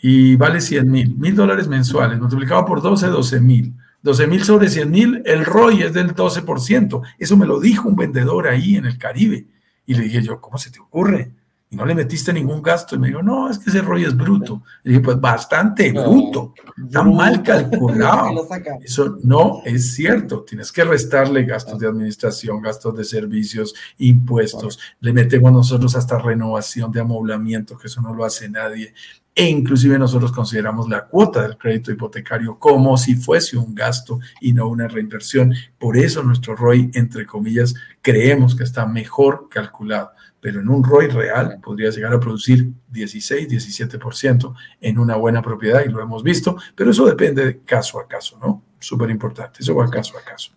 y 0.00 0.36
vale 0.36 0.60
100 0.60 0.88
mil, 0.88 1.16
mil 1.16 1.34
dólares 1.34 1.66
mensuales, 1.66 2.20
multiplicado 2.20 2.64
por 2.66 2.82
12, 2.82 3.08
12 3.08 3.40
mil. 3.40 3.74
12 4.02 4.28
mil 4.28 4.44
sobre 4.44 4.68
100 4.68 4.88
mil, 4.88 5.22
el 5.24 5.44
ROI 5.44 5.82
es 5.82 5.92
del 5.92 6.14
12%. 6.14 7.02
Eso 7.18 7.36
me 7.36 7.46
lo 7.46 7.58
dijo 7.58 7.88
un 7.88 7.96
vendedor 7.96 8.46
ahí 8.46 8.76
en 8.76 8.86
el 8.86 8.96
Caribe. 8.96 9.46
Y 9.84 9.94
le 9.94 10.04
dije 10.04 10.22
yo, 10.22 10.40
¿cómo 10.40 10.56
se 10.56 10.70
te 10.70 10.78
ocurre? 10.78 11.32
Y 11.68 11.76
no 11.76 11.84
le 11.84 11.94
metiste 11.94 12.32
ningún 12.32 12.62
gasto. 12.62 12.94
Y 12.94 12.98
me 12.98 13.08
dijo, 13.08 13.22
no, 13.22 13.50
es 13.50 13.58
que 13.58 13.70
ese 13.70 13.82
rollo 13.82 14.06
es 14.06 14.16
bruto. 14.16 14.62
Y 14.84 14.90
dije, 14.90 15.00
pues 15.00 15.20
bastante 15.20 15.90
bruto, 15.92 16.54
está 16.84 17.02
mal 17.02 17.42
calculado. 17.42 18.46
Eso 18.82 19.18
no 19.22 19.62
es 19.64 19.94
cierto. 19.94 20.42
Tienes 20.42 20.70
que 20.70 20.84
restarle 20.84 21.44
gastos 21.44 21.78
de 21.78 21.88
administración, 21.88 22.62
gastos 22.62 22.96
de 22.96 23.04
servicios, 23.04 23.74
impuestos. 23.98 24.78
Le 25.00 25.12
metemos 25.12 25.52
nosotros 25.52 25.96
hasta 25.96 26.18
renovación 26.18 26.92
de 26.92 27.00
amoblamiento, 27.00 27.76
que 27.76 27.88
eso 27.88 28.00
no 28.00 28.14
lo 28.14 28.24
hace 28.24 28.48
nadie. 28.48 28.94
E 29.34 29.44
inclusive 29.44 29.98
nosotros 29.98 30.32
consideramos 30.32 30.88
la 30.88 31.06
cuota 31.06 31.42
del 31.42 31.58
crédito 31.58 31.92
hipotecario 31.92 32.58
como 32.58 32.96
si 32.96 33.16
fuese 33.16 33.58
un 33.58 33.74
gasto 33.74 34.18
y 34.40 34.54
no 34.54 34.66
una 34.68 34.88
reinversión. 34.88 35.52
Por 35.78 35.98
eso 35.98 36.22
nuestro 36.22 36.56
ROI, 36.56 36.90
entre 36.94 37.26
comillas, 37.26 37.74
creemos 38.00 38.54
que 38.54 38.64
está 38.64 38.86
mejor 38.86 39.48
calculado 39.50 40.15
pero 40.46 40.60
en 40.60 40.68
un 40.68 40.84
ROI 40.84 41.08
real 41.08 41.58
podría 41.60 41.90
llegar 41.90 42.14
a 42.14 42.20
producir 42.20 42.72
16, 42.92 43.48
17% 43.48 44.54
en 44.80 44.96
una 44.96 45.16
buena 45.16 45.42
propiedad 45.42 45.84
y 45.84 45.88
lo 45.88 46.00
hemos 46.00 46.22
visto, 46.22 46.56
pero 46.76 46.92
eso 46.92 47.04
depende 47.04 47.44
de 47.44 47.58
caso 47.58 47.98
a 47.98 48.06
caso, 48.06 48.38
¿no? 48.38 48.62
Súper 48.78 49.10
importante, 49.10 49.58
eso 49.60 49.74
va 49.74 49.90
caso 49.90 50.16
a 50.16 50.22
caso. 50.22 50.52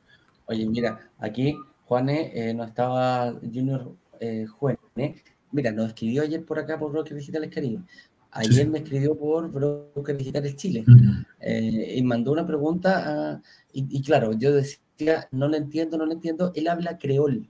Oye, 0.45 0.67
mira, 0.67 1.09
aquí 1.17 1.57
Juane 1.85 2.31
eh, 2.35 2.53
no 2.53 2.65
estaba 2.65 3.33
Junior 3.41 3.91
eh, 4.19 4.45
Juane, 4.45 5.23
mira, 5.51 5.71
nos 5.71 5.87
escribió 5.87 6.21
ayer 6.21 6.45
por 6.45 6.59
acá 6.59 6.77
por 6.77 6.91
Broker 6.91 7.17
Digitales 7.17 7.49
Caribe. 7.51 7.81
Ayer 8.29 8.69
me 8.69 8.77
escribió 8.77 9.17
por 9.17 9.49
Broker 9.49 10.15
Digitales 10.15 10.55
Chile 10.55 10.85
eh, 11.39 11.95
y 11.95 12.03
mandó 12.03 12.31
una 12.31 12.45
pregunta 12.45 13.41
y, 13.73 14.03
claro, 14.03 14.33
yo 14.33 14.53
decía 14.53 14.77
no 15.31 15.47
lo 15.47 15.55
entiendo, 15.55 15.97
no 15.97 16.05
lo 16.05 16.11
entiendo. 16.11 16.51
Él 16.55 16.67
habla 16.67 16.97
creol. 16.97 17.47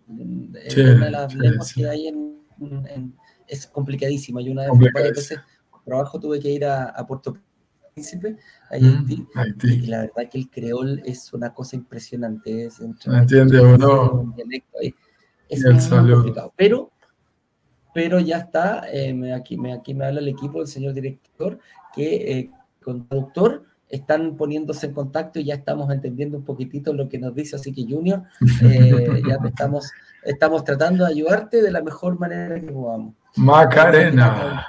es 0.63 0.77
una 0.77 1.05
de 1.05 1.11
las 1.11 1.35
lenguas 1.35 1.73
que 1.73 1.87
hay 1.87 2.07
en, 2.07 3.15
Es 3.47 3.67
complicadísima. 3.67 4.41
Yo 4.41 4.51
una 4.51 4.71
vez, 4.71 4.91
varias 4.93 5.15
veces, 5.15 5.39
por 5.69 5.83
trabajo 5.83 6.19
tuve 6.19 6.39
que 6.39 6.49
ir 6.51 6.65
a, 6.65 7.05
Puerto 7.07 7.37
Príncipe, 7.93 8.37
a 8.69 8.77
mm, 8.77 9.27
Haití, 9.35 9.73
y 9.73 9.87
la 9.87 10.01
verdad 10.01 10.29
que 10.29 10.37
el 10.37 10.49
creol 10.49 11.01
es 11.05 11.33
una 11.33 11.53
cosa 11.53 11.75
impresionante. 11.75 12.65
Es 12.65 12.79
entiende 12.79 13.59
o 13.59 13.77
no? 13.77 14.35
Es 15.49 15.63
muy 15.65 16.09
complicado. 16.09 16.53
Pero, 16.55 16.91
pero 17.93 18.19
ya 18.19 18.37
está, 18.37 18.83
eh, 18.91 19.33
aquí, 19.33 19.57
me, 19.57 19.73
aquí 19.73 19.93
me 19.93 20.05
habla 20.05 20.19
el 20.19 20.27
equipo, 20.27 20.61
el 20.61 20.67
señor 20.67 20.93
director, 20.93 21.59
que 21.95 22.31
eh, 22.31 22.51
con 22.81 23.07
traductor 23.07 23.63
están 23.89 24.37
poniéndose 24.37 24.87
en 24.87 24.93
contacto 24.93 25.39
y 25.39 25.45
ya 25.45 25.55
estamos 25.55 25.91
entendiendo 25.91 26.37
un 26.37 26.45
poquitito 26.45 26.93
lo 26.93 27.09
que 27.09 27.17
nos 27.17 27.33
dice, 27.33 27.55
así 27.55 27.73
que 27.73 27.83
Junior, 27.83 28.23
eh, 28.63 29.21
ya 29.27 29.37
estamos, 29.43 29.91
estamos 30.23 30.63
tratando 30.63 31.05
de 31.05 31.11
ayudarte 31.11 31.61
de 31.61 31.71
la 31.71 31.81
mejor 31.81 32.19
manera 32.19 32.59
que 32.59 32.71
podamos. 32.71 33.15
Macarena. 33.35 34.65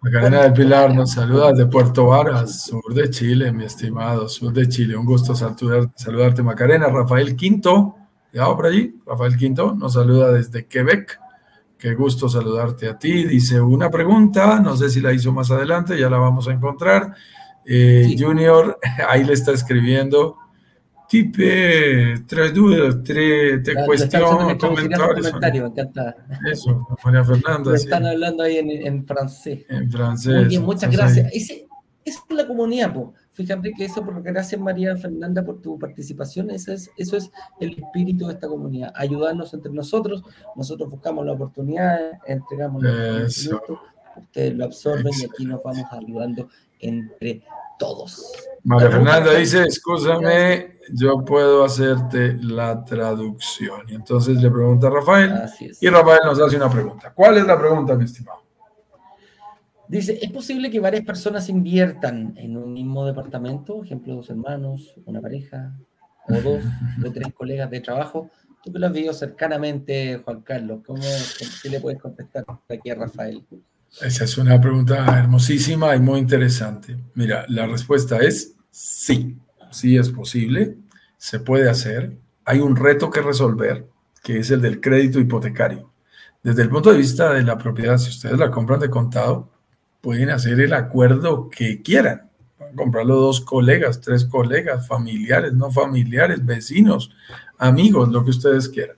Macarena 0.00 0.42
del 0.42 0.52
Pilar 0.52 0.92
nos 0.92 1.12
saluda 1.12 1.52
desde 1.52 1.66
Puerto 1.66 2.06
Varas, 2.06 2.64
sur 2.64 2.92
de 2.92 3.08
Chile, 3.08 3.52
mi 3.52 3.64
estimado, 3.64 4.28
sur 4.28 4.52
de 4.52 4.68
Chile. 4.68 4.96
Un 4.96 5.06
gusto 5.06 5.32
saludarte, 5.36 6.42
Macarena. 6.42 6.88
Rafael 6.88 7.36
Quinto, 7.36 7.94
ya 8.32 8.46
por 8.46 8.66
allí, 8.66 8.96
Rafael 9.06 9.36
Quinto 9.36 9.76
nos 9.76 9.92
saluda 9.92 10.32
desde 10.32 10.66
Quebec. 10.66 11.20
Qué 11.78 11.94
gusto 11.94 12.28
saludarte 12.28 12.88
a 12.88 12.98
ti. 12.98 13.26
Dice 13.26 13.60
una 13.60 13.90
pregunta, 13.90 14.58
no 14.58 14.76
sé 14.76 14.90
si 14.90 15.00
la 15.00 15.12
hizo 15.12 15.32
más 15.32 15.52
adelante, 15.52 15.96
ya 15.98 16.10
la 16.10 16.18
vamos 16.18 16.48
a 16.48 16.52
encontrar. 16.52 17.14
Eh, 17.66 18.14
Junior, 18.18 18.78
ahí 19.08 19.24
le 19.24 19.32
está 19.32 19.52
escribiendo. 19.52 20.36
Tipe, 21.08 22.24
tres 22.26 22.54
dudas, 22.54 22.96
tres, 23.04 23.62
tres 23.62 23.76
cuestiones, 23.84 24.56
comentarios. 24.56 25.26
Comentario, 25.28 25.62
me 25.64 25.68
encanta. 25.68 26.16
Eso, 26.50 26.86
María 27.04 27.22
Fernanda. 27.22 27.74
Están 27.74 28.06
hablando 28.06 28.42
ahí 28.42 28.56
en, 28.56 28.70
en, 28.70 29.06
francés. 29.06 29.66
En 29.68 29.90
francés. 29.90 30.46
Muy 30.46 30.58
muchas 30.58 30.90
gracias. 30.90 31.30
Esa 31.34 31.54
es 32.04 32.18
la 32.30 32.46
comunidad, 32.46 32.94
po. 32.94 33.12
Fíjate 33.32 33.72
que 33.72 33.86
eso, 33.86 34.04
por 34.04 34.22
gracias 34.22 34.60
María 34.60 34.96
Fernanda 34.96 35.44
por 35.44 35.60
tu 35.62 35.78
participación, 35.78 36.50
eso 36.50 36.72
es, 36.72 36.90
eso 36.98 37.16
es 37.16 37.30
el 37.60 37.78
espíritu 37.78 38.26
de 38.26 38.34
esta 38.34 38.46
comunidad, 38.46 38.92
ayudarnos 38.94 39.54
entre 39.54 39.72
nosotros, 39.72 40.22
nosotros 40.54 40.90
buscamos 40.90 41.24
la 41.24 41.32
oportunidad, 41.32 41.98
entregamos 42.26 42.82
los 42.82 43.50
ustedes 44.14 44.54
lo 44.54 44.66
absorben 44.66 45.12
y 45.18 45.24
aquí 45.24 45.46
nos 45.46 45.62
vamos 45.62 45.86
ayudando 45.90 46.48
entre 46.82 47.42
todos. 47.78 48.32
María 48.64 48.90
Fernanda 48.90 49.34
dice, 49.34 49.64
escúchame, 49.64 50.76
yo 50.92 51.24
puedo 51.24 51.64
hacerte 51.64 52.36
la 52.40 52.84
traducción. 52.84 53.80
Y 53.88 53.94
entonces 53.94 54.40
le 54.40 54.50
pregunta 54.50 54.88
a 54.88 54.90
Rafael 54.90 55.32
y 55.80 55.88
Rafael 55.88 56.20
nos 56.24 56.40
hace 56.40 56.56
una 56.56 56.70
pregunta. 56.70 57.12
¿Cuál 57.14 57.38
es 57.38 57.46
la 57.46 57.58
pregunta, 57.58 57.94
mi 57.94 58.04
estimado? 58.04 58.42
Dice, 59.88 60.18
¿es 60.22 60.30
posible 60.30 60.70
que 60.70 60.80
varias 60.80 61.04
personas 61.04 61.48
inviertan 61.48 62.34
en 62.36 62.56
un 62.56 62.72
mismo 62.72 63.04
departamento? 63.04 63.84
Ejemplo, 63.84 64.14
dos 64.14 64.30
hermanos, 64.30 64.94
una 65.04 65.20
pareja, 65.20 65.76
o 66.28 66.34
dos 66.34 66.64
o 67.04 67.12
tres 67.12 67.32
colegas 67.34 67.70
de 67.70 67.80
trabajo. 67.80 68.30
Tú 68.62 68.72
que 68.72 68.78
lo 68.78 68.86
has 68.86 68.92
visto 68.92 69.12
cercanamente, 69.12 70.18
Juan 70.24 70.42
Carlos, 70.42 70.80
¿cómo, 70.86 71.02
¿qué 71.62 71.68
le 71.68 71.80
puedes 71.80 72.00
contestar 72.00 72.44
aquí 72.68 72.90
a 72.90 72.94
Rafael? 72.94 73.44
Esa 74.00 74.24
es 74.24 74.38
una 74.38 74.60
pregunta 74.60 75.18
hermosísima 75.18 75.94
y 75.94 76.00
muy 76.00 76.18
interesante. 76.18 76.96
Mira, 77.14 77.44
la 77.48 77.66
respuesta 77.66 78.18
es 78.18 78.54
sí, 78.70 79.36
sí 79.70 79.96
es 79.96 80.08
posible, 80.08 80.76
se 81.18 81.40
puede 81.40 81.68
hacer. 81.68 82.16
Hay 82.44 82.60
un 82.60 82.74
reto 82.74 83.10
que 83.10 83.20
resolver, 83.20 83.86
que 84.22 84.38
es 84.38 84.50
el 84.50 84.62
del 84.62 84.80
crédito 84.80 85.20
hipotecario. 85.20 85.90
Desde 86.42 86.62
el 86.62 86.70
punto 86.70 86.90
de 86.90 86.98
vista 86.98 87.32
de 87.34 87.42
la 87.42 87.58
propiedad, 87.58 87.98
si 87.98 88.10
ustedes 88.10 88.38
la 88.38 88.50
compran 88.50 88.80
de 88.80 88.90
contado, 88.90 89.50
pueden 90.00 90.30
hacer 90.30 90.58
el 90.58 90.72
acuerdo 90.72 91.48
que 91.48 91.82
quieran. 91.82 92.30
Pueden 92.58 92.74
comprarlo 92.74 93.16
dos 93.16 93.40
colegas, 93.42 94.00
tres 94.00 94.24
colegas, 94.24 94.88
familiares, 94.88 95.52
no 95.52 95.70
familiares, 95.70 96.44
vecinos, 96.44 97.12
amigos, 97.58 98.08
lo 98.08 98.24
que 98.24 98.30
ustedes 98.30 98.68
quieran. 98.68 98.96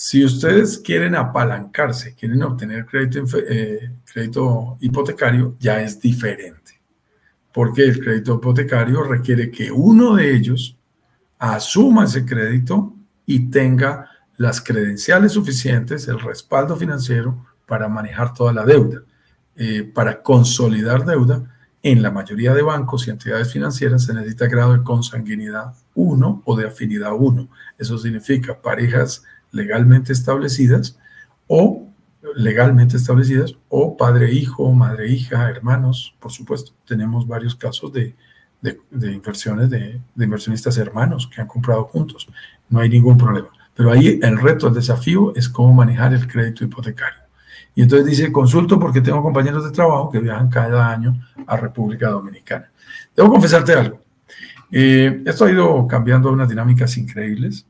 Si 0.00 0.24
ustedes 0.24 0.78
quieren 0.78 1.16
apalancarse, 1.16 2.14
quieren 2.14 2.40
obtener 2.44 2.86
crédito, 2.86 3.24
eh, 3.36 3.94
crédito 4.04 4.76
hipotecario, 4.78 5.56
ya 5.58 5.82
es 5.82 6.00
diferente. 6.00 6.80
Porque 7.52 7.82
el 7.82 7.98
crédito 7.98 8.36
hipotecario 8.36 9.02
requiere 9.02 9.50
que 9.50 9.72
uno 9.72 10.14
de 10.14 10.36
ellos 10.36 10.76
asuma 11.40 12.04
ese 12.04 12.24
crédito 12.24 12.94
y 13.26 13.50
tenga 13.50 14.08
las 14.36 14.60
credenciales 14.60 15.32
suficientes, 15.32 16.06
el 16.06 16.20
respaldo 16.20 16.76
financiero 16.76 17.36
para 17.66 17.88
manejar 17.88 18.32
toda 18.32 18.52
la 18.52 18.64
deuda. 18.64 19.02
Eh, 19.56 19.82
para 19.82 20.22
consolidar 20.22 21.04
deuda, 21.04 21.42
en 21.82 22.02
la 22.02 22.12
mayoría 22.12 22.54
de 22.54 22.62
bancos 22.62 23.08
y 23.08 23.10
entidades 23.10 23.52
financieras 23.52 24.04
se 24.04 24.14
necesita 24.14 24.46
grado 24.46 24.74
de 24.74 24.84
consanguinidad 24.84 25.74
1 25.96 26.42
o 26.44 26.56
de 26.56 26.68
afinidad 26.68 27.14
1. 27.18 27.48
Eso 27.76 27.98
significa 27.98 28.62
parejas 28.62 29.24
legalmente 29.52 30.12
establecidas 30.12 30.98
o 31.46 31.88
legalmente 32.34 32.96
establecidas 32.96 33.54
o 33.68 33.96
padre 33.96 34.32
hijo, 34.32 34.72
madre 34.72 35.10
hija, 35.10 35.48
hermanos, 35.48 36.14
por 36.20 36.32
supuesto. 36.32 36.72
Tenemos 36.86 37.26
varios 37.26 37.54
casos 37.54 37.92
de, 37.92 38.14
inversiones 38.92 39.70
de, 39.70 40.00
inversionistas 40.16 40.76
hermanos 40.78 41.28
que 41.32 41.40
han 41.40 41.46
comprado 41.46 41.84
juntos. 41.84 42.28
No 42.68 42.80
hay 42.80 42.88
ningún 42.88 43.16
problema. 43.16 43.48
Pero 43.74 43.92
ahí 43.92 44.18
el 44.22 44.38
reto, 44.38 44.68
el 44.68 44.74
desafío 44.74 45.32
es 45.36 45.48
cómo 45.48 45.72
manejar 45.72 46.12
el 46.12 46.26
crédito 46.26 46.64
hipotecario. 46.64 47.20
Y 47.74 47.82
entonces 47.82 48.06
dice, 48.06 48.32
consulto 48.32 48.80
porque 48.80 49.00
tengo 49.00 49.22
compañeros 49.22 49.64
de 49.64 49.70
trabajo 49.70 50.10
que 50.10 50.18
viajan 50.18 50.50
cada 50.50 50.90
año 50.90 51.14
a 51.46 51.56
República 51.56 52.08
Dominicana. 52.10 52.68
Debo 53.14 53.30
confesarte 53.30 53.72
algo. 53.72 54.00
Eh, 54.70 55.22
esto 55.24 55.44
ha 55.44 55.50
ido 55.50 55.86
cambiando 55.86 56.30
unas 56.30 56.48
dinámicas 56.48 56.96
increíbles 56.96 57.64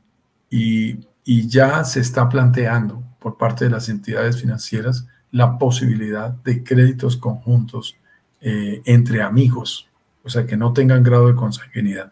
y, 0.49 0.97
y 1.23 1.47
ya 1.47 1.83
se 1.83 1.99
está 1.99 2.27
planteando 2.29 3.03
por 3.19 3.37
parte 3.37 3.65
de 3.65 3.71
las 3.71 3.89
entidades 3.89 4.41
financieras 4.41 5.05
la 5.31 5.57
posibilidad 5.57 6.29
de 6.29 6.63
créditos 6.63 7.17
conjuntos 7.17 7.95
eh, 8.41 8.81
entre 8.85 9.21
amigos, 9.21 9.87
o 10.23 10.29
sea, 10.29 10.45
que 10.45 10.57
no 10.57 10.73
tengan 10.73 11.03
grado 11.03 11.27
de 11.27 11.35
consanguinidad. 11.35 12.11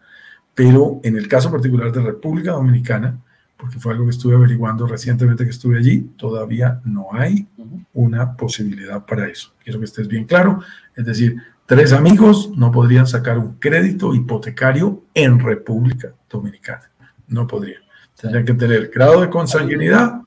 Pero 0.54 1.00
en 1.02 1.16
el 1.16 1.28
caso 1.28 1.50
particular 1.50 1.92
de 1.92 2.02
República 2.02 2.52
Dominicana, 2.52 3.18
porque 3.56 3.80
fue 3.80 3.92
algo 3.92 4.04
que 4.04 4.10
estuve 4.10 4.36
averiguando 4.36 4.86
recientemente 4.86 5.44
que 5.44 5.50
estuve 5.50 5.78
allí, 5.78 6.12
todavía 6.16 6.80
no 6.84 7.08
hay 7.12 7.46
una 7.94 8.36
posibilidad 8.36 9.04
para 9.04 9.28
eso. 9.28 9.52
Quiero 9.64 9.80
que 9.80 9.86
estés 9.86 10.06
bien 10.06 10.24
claro. 10.24 10.60
Es 10.94 11.04
decir, 11.04 11.36
tres 11.66 11.92
amigos 11.92 12.50
no 12.56 12.70
podrían 12.70 13.06
sacar 13.06 13.38
un 13.38 13.54
crédito 13.54 14.14
hipotecario 14.14 15.02
en 15.12 15.40
República 15.40 16.12
Dominicana. 16.30 16.88
No 17.26 17.46
podrían. 17.46 17.87
Tendrían 18.20 18.44
que 18.44 18.54
tener 18.54 18.88
grado 18.88 19.20
de 19.20 19.30
consanguinidad 19.30 20.22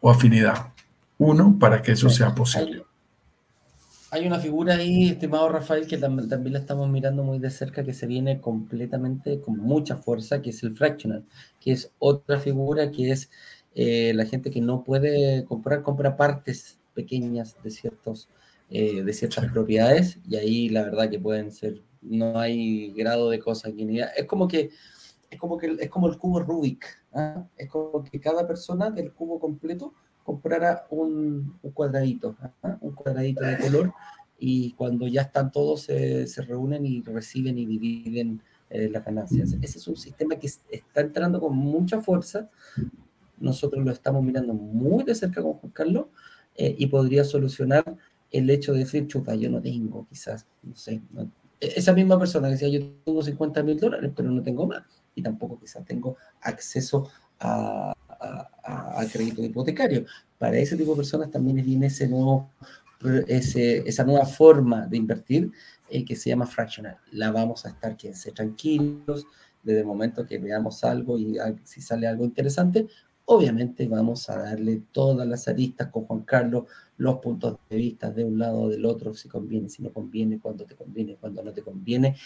o 0.00 0.10
afinidad. 0.10 0.72
Uno 1.18 1.56
para 1.58 1.82
que 1.82 1.92
eso 1.92 2.08
sea 2.08 2.34
posible. 2.34 2.84
Hay 4.10 4.26
una 4.26 4.38
figura 4.38 4.74
ahí, 4.74 5.08
estimado 5.08 5.48
Rafael, 5.48 5.86
que 5.86 5.96
también, 5.96 6.52
la 6.52 6.58
estamos 6.58 6.88
mirando 6.90 7.24
muy 7.24 7.38
de 7.38 7.50
cerca, 7.50 7.82
que 7.82 7.94
se 7.94 8.06
viene 8.06 8.40
completamente 8.40 9.40
con 9.40 9.56
mucha 9.56 9.96
fuerza, 9.96 10.42
que 10.42 10.50
es 10.50 10.62
el 10.62 10.76
fractional, 10.76 11.24
que 11.58 11.72
es 11.72 11.90
otra 11.98 12.38
figura 12.38 12.90
que 12.90 13.10
es 13.10 13.30
eh, 13.74 14.12
la 14.14 14.26
gente 14.26 14.50
que 14.50 14.60
no 14.60 14.84
puede 14.84 15.46
comprar, 15.46 15.82
compra 15.82 16.16
partes 16.16 16.78
pequeñas 16.92 17.56
de, 17.62 17.70
ciertos, 17.70 18.28
eh, 18.68 19.02
de 19.02 19.12
ciertas 19.14 19.50
propiedades, 19.50 20.18
y 20.28 20.36
ahí 20.36 20.68
la 20.68 20.82
verdad 20.82 21.08
que 21.08 21.18
pueden 21.18 21.50
ser, 21.50 21.80
no 22.02 22.38
hay 22.38 22.92
grado 22.92 23.30
de 23.30 23.38
consanguinidad. 23.38 24.10
Es 24.14 24.26
como 24.26 24.46
que 24.46 24.70
es 25.32 25.38
como 25.38 25.56
que 25.56 25.76
es 25.80 25.88
como 25.88 26.08
el 26.08 26.18
cubo 26.18 26.40
Rubik, 26.40 26.84
¿ah? 27.14 27.44
es 27.56 27.68
como 27.70 28.04
que 28.04 28.20
cada 28.20 28.46
persona 28.46 28.90
del 28.90 29.12
cubo 29.12 29.40
completo 29.40 29.94
comprara 30.22 30.86
un, 30.90 31.58
cuadradito, 31.72 32.36
¿ah? 32.62 32.76
un 32.80 32.92
cuadradito 32.92 33.42
de 33.42 33.56
color, 33.56 33.92
y 34.38 34.72
cuando 34.72 35.06
ya 35.08 35.22
están 35.22 35.50
todos 35.50 35.82
se, 35.82 36.26
se 36.26 36.42
reúnen 36.42 36.84
y 36.84 37.00
reciben 37.00 37.58
y 37.58 37.64
dividen 37.64 38.42
eh, 38.68 38.90
las 38.90 39.04
ganancias. 39.04 39.56
Ese 39.62 39.78
es 39.78 39.88
un 39.88 39.96
sistema 39.96 40.36
que 40.36 40.46
está 40.46 41.00
entrando 41.00 41.40
con 41.40 41.56
mucha 41.56 42.00
fuerza. 42.02 42.50
Nosotros 43.38 43.82
lo 43.84 43.90
estamos 43.90 44.22
mirando 44.22 44.52
muy 44.52 45.04
de 45.04 45.14
cerca 45.14 45.42
con 45.42 45.54
Juan 45.54 45.72
Carlos 45.72 46.06
eh, 46.56 46.74
y 46.76 46.86
podría 46.88 47.24
solucionar 47.24 47.84
el 48.30 48.50
hecho 48.50 48.72
de 48.72 48.80
decir, 48.80 49.06
chuta, 49.06 49.34
yo 49.34 49.48
no 49.48 49.62
tengo, 49.62 50.06
quizás, 50.08 50.46
no 50.62 50.74
sé, 50.74 51.00
e-, 51.60 51.72
esa 51.76 51.92
misma 51.92 52.18
persona 52.18 52.48
que 52.48 52.52
decía, 52.52 52.68
yo 52.68 52.86
tengo 53.04 53.22
50 53.22 53.62
mil 53.62 53.78
dólares, 53.80 54.10
pero 54.14 54.30
no 54.30 54.42
tengo 54.42 54.66
más 54.66 55.01
y 55.14 55.22
tampoco 55.22 55.58
quizás 55.58 55.84
tengo 55.84 56.16
acceso 56.40 57.10
a, 57.40 57.94
crédito 59.12 59.42
hipotecario. 59.42 60.06
Para 60.38 60.56
ese 60.58 60.76
tipo 60.76 60.92
de 60.92 60.98
personas 60.98 61.30
también 61.30 61.56
viene 61.64 61.86
ese 61.86 62.06
nuevo, 62.06 62.50
esa 63.26 64.04
nueva 64.04 64.24
forma 64.26 64.86
de 64.86 64.96
invertir 64.96 65.50
eh, 65.90 66.04
que 66.04 66.14
se 66.14 66.30
llama 66.30 66.46
fractional. 66.46 66.98
La 67.10 67.32
vamos 67.32 67.66
a 67.66 67.70
estar, 67.70 67.96
quédense 67.96 68.30
tranquilos, 68.30 69.26
desde 69.62 69.80
el 69.80 69.86
momento 69.86 70.26
que 70.26 70.38
veamos 70.38 70.84
algo 70.84 71.18
y 71.18 71.36
si 71.64 71.80
sale 71.80 72.06
algo 72.06 72.24
interesante, 72.24 72.86
obviamente 73.24 73.86
vamos 73.86 74.28
a 74.28 74.38
darle 74.38 74.82
todas 74.92 75.26
las 75.26 75.48
aristas 75.48 75.88
con 75.88 76.04
Juan 76.04 76.22
Carlos, 76.22 76.64
los 76.96 77.18
puntos 77.18 77.58
de 77.68 77.76
vista 77.76 78.10
de 78.10 78.24
un 78.24 78.38
lado 78.38 78.62
o 78.62 78.68
del 78.68 78.84
otro, 78.84 79.14
si 79.14 79.28
conviene, 79.28 79.68
si 79.68 79.82
no 79.82 79.92
conviene, 79.92 80.40
cuándo 80.40 80.64
te 80.64 80.74
conviene, 80.74 81.16
cuándo 81.16 81.42
no 81.42 81.52
te 81.52 81.62
conviene, 81.62 82.16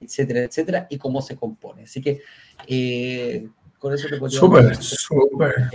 etcétera, 0.00 0.40
etcétera, 0.40 0.86
y 0.90 0.98
cómo 0.98 1.22
se 1.22 1.36
compone. 1.36 1.84
Así 1.84 2.00
que 2.00 2.20
eh, 2.66 3.48
con 3.78 3.94
eso 3.94 4.08
te 4.08 4.18
puedo 4.18 4.30
Súper, 4.30 4.76
súper. 4.76 5.70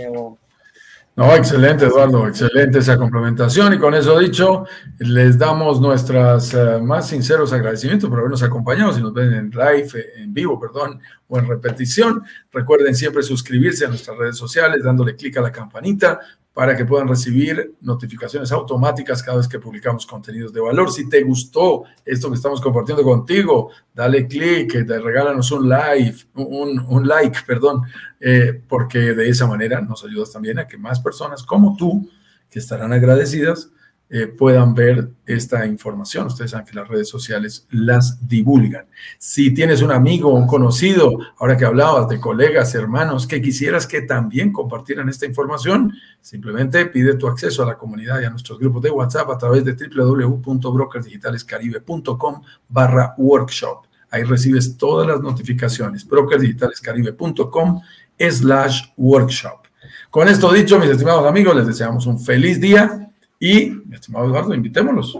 No, 1.14 1.34
excelente, 1.36 1.84
Eduardo, 1.84 2.26
excelente 2.26 2.78
esa 2.78 2.96
complementación. 2.96 3.74
Y 3.74 3.78
con 3.78 3.92
eso 3.92 4.18
dicho, 4.18 4.64
les 4.98 5.36
damos 5.36 5.78
nuestros 5.78 6.54
eh, 6.54 6.78
más 6.80 7.08
sinceros 7.08 7.52
agradecimientos 7.52 8.08
por 8.08 8.18
habernos 8.18 8.42
acompañado. 8.42 8.94
Si 8.94 9.02
nos 9.02 9.12
ven 9.12 9.34
en 9.34 9.50
live, 9.50 9.90
en 10.16 10.32
vivo, 10.32 10.58
perdón, 10.58 11.00
o 11.28 11.38
en 11.38 11.46
repetición, 11.46 12.22
recuerden 12.50 12.94
siempre 12.94 13.22
suscribirse 13.22 13.84
a 13.84 13.88
nuestras 13.88 14.16
redes 14.16 14.38
sociales, 14.38 14.82
dándole 14.82 15.14
clic 15.14 15.36
a 15.36 15.42
la 15.42 15.52
campanita 15.52 16.18
para 16.54 16.76
que 16.76 16.84
puedan 16.84 17.08
recibir 17.08 17.74
notificaciones 17.80 18.52
automáticas 18.52 19.22
cada 19.22 19.38
vez 19.38 19.48
que 19.48 19.58
publicamos 19.58 20.06
contenidos 20.06 20.52
de 20.52 20.60
valor. 20.60 20.92
Si 20.92 21.08
te 21.08 21.22
gustó 21.22 21.84
esto 22.04 22.28
que 22.28 22.36
estamos 22.36 22.60
compartiendo 22.60 23.02
contigo, 23.02 23.70
dale 23.94 24.26
clic, 24.26 24.74
regálanos 24.86 25.50
un 25.50 25.68
like, 25.68 26.26
un, 26.34 26.78
un 26.80 27.08
like, 27.08 27.38
perdón, 27.46 27.82
eh, 28.20 28.60
porque 28.68 28.98
de 28.98 29.28
esa 29.28 29.46
manera 29.46 29.80
nos 29.80 30.04
ayudas 30.04 30.30
también 30.30 30.58
a 30.58 30.66
que 30.66 30.76
más 30.76 31.00
personas 31.00 31.42
como 31.42 31.74
tú, 31.74 32.08
que 32.50 32.58
estarán 32.58 32.92
agradecidas, 32.92 33.70
eh, 34.14 34.26
puedan 34.26 34.74
ver 34.74 35.08
esta 35.24 35.64
información. 35.64 36.26
Ustedes 36.26 36.50
saben 36.50 36.66
que 36.66 36.74
las 36.74 36.86
redes 36.86 37.08
sociales 37.08 37.66
las 37.70 38.28
divulgan. 38.28 38.84
Si 39.16 39.54
tienes 39.54 39.80
un 39.80 39.90
amigo 39.90 40.34
un 40.34 40.46
conocido, 40.46 41.18
ahora 41.38 41.56
que 41.56 41.64
hablabas 41.64 42.10
de 42.10 42.20
colegas, 42.20 42.74
hermanos, 42.74 43.26
que 43.26 43.40
quisieras 43.40 43.86
que 43.86 44.02
también 44.02 44.52
compartieran 44.52 45.08
esta 45.08 45.24
información, 45.24 45.94
simplemente 46.20 46.84
pide 46.84 47.14
tu 47.14 47.26
acceso 47.26 47.62
a 47.62 47.66
la 47.66 47.78
comunidad 47.78 48.20
y 48.20 48.26
a 48.26 48.30
nuestros 48.30 48.58
grupos 48.58 48.82
de 48.82 48.90
WhatsApp 48.90 49.30
a 49.30 49.38
través 49.38 49.64
de 49.64 49.72
www.brokersdigitalescaribe.com 49.72 52.42
barra 52.68 53.14
workshop. 53.16 53.86
Ahí 54.10 54.24
recibes 54.24 54.76
todas 54.76 55.08
las 55.08 55.22
notificaciones. 55.22 56.06
brokersdigitalescaribe.com 56.06 57.80
slash 58.18 58.82
workshop. 58.98 59.62
Con 60.10 60.28
esto 60.28 60.52
dicho, 60.52 60.78
mis 60.78 60.90
estimados 60.90 61.26
amigos, 61.26 61.56
les 61.56 61.66
deseamos 61.66 62.04
un 62.04 62.20
feliz 62.20 62.60
día 62.60 63.08
y, 63.42 63.72
estimado 63.92 64.26
Eduardo, 64.26 64.54
invitémoslos. 64.54 65.14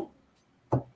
Por 0.70 0.86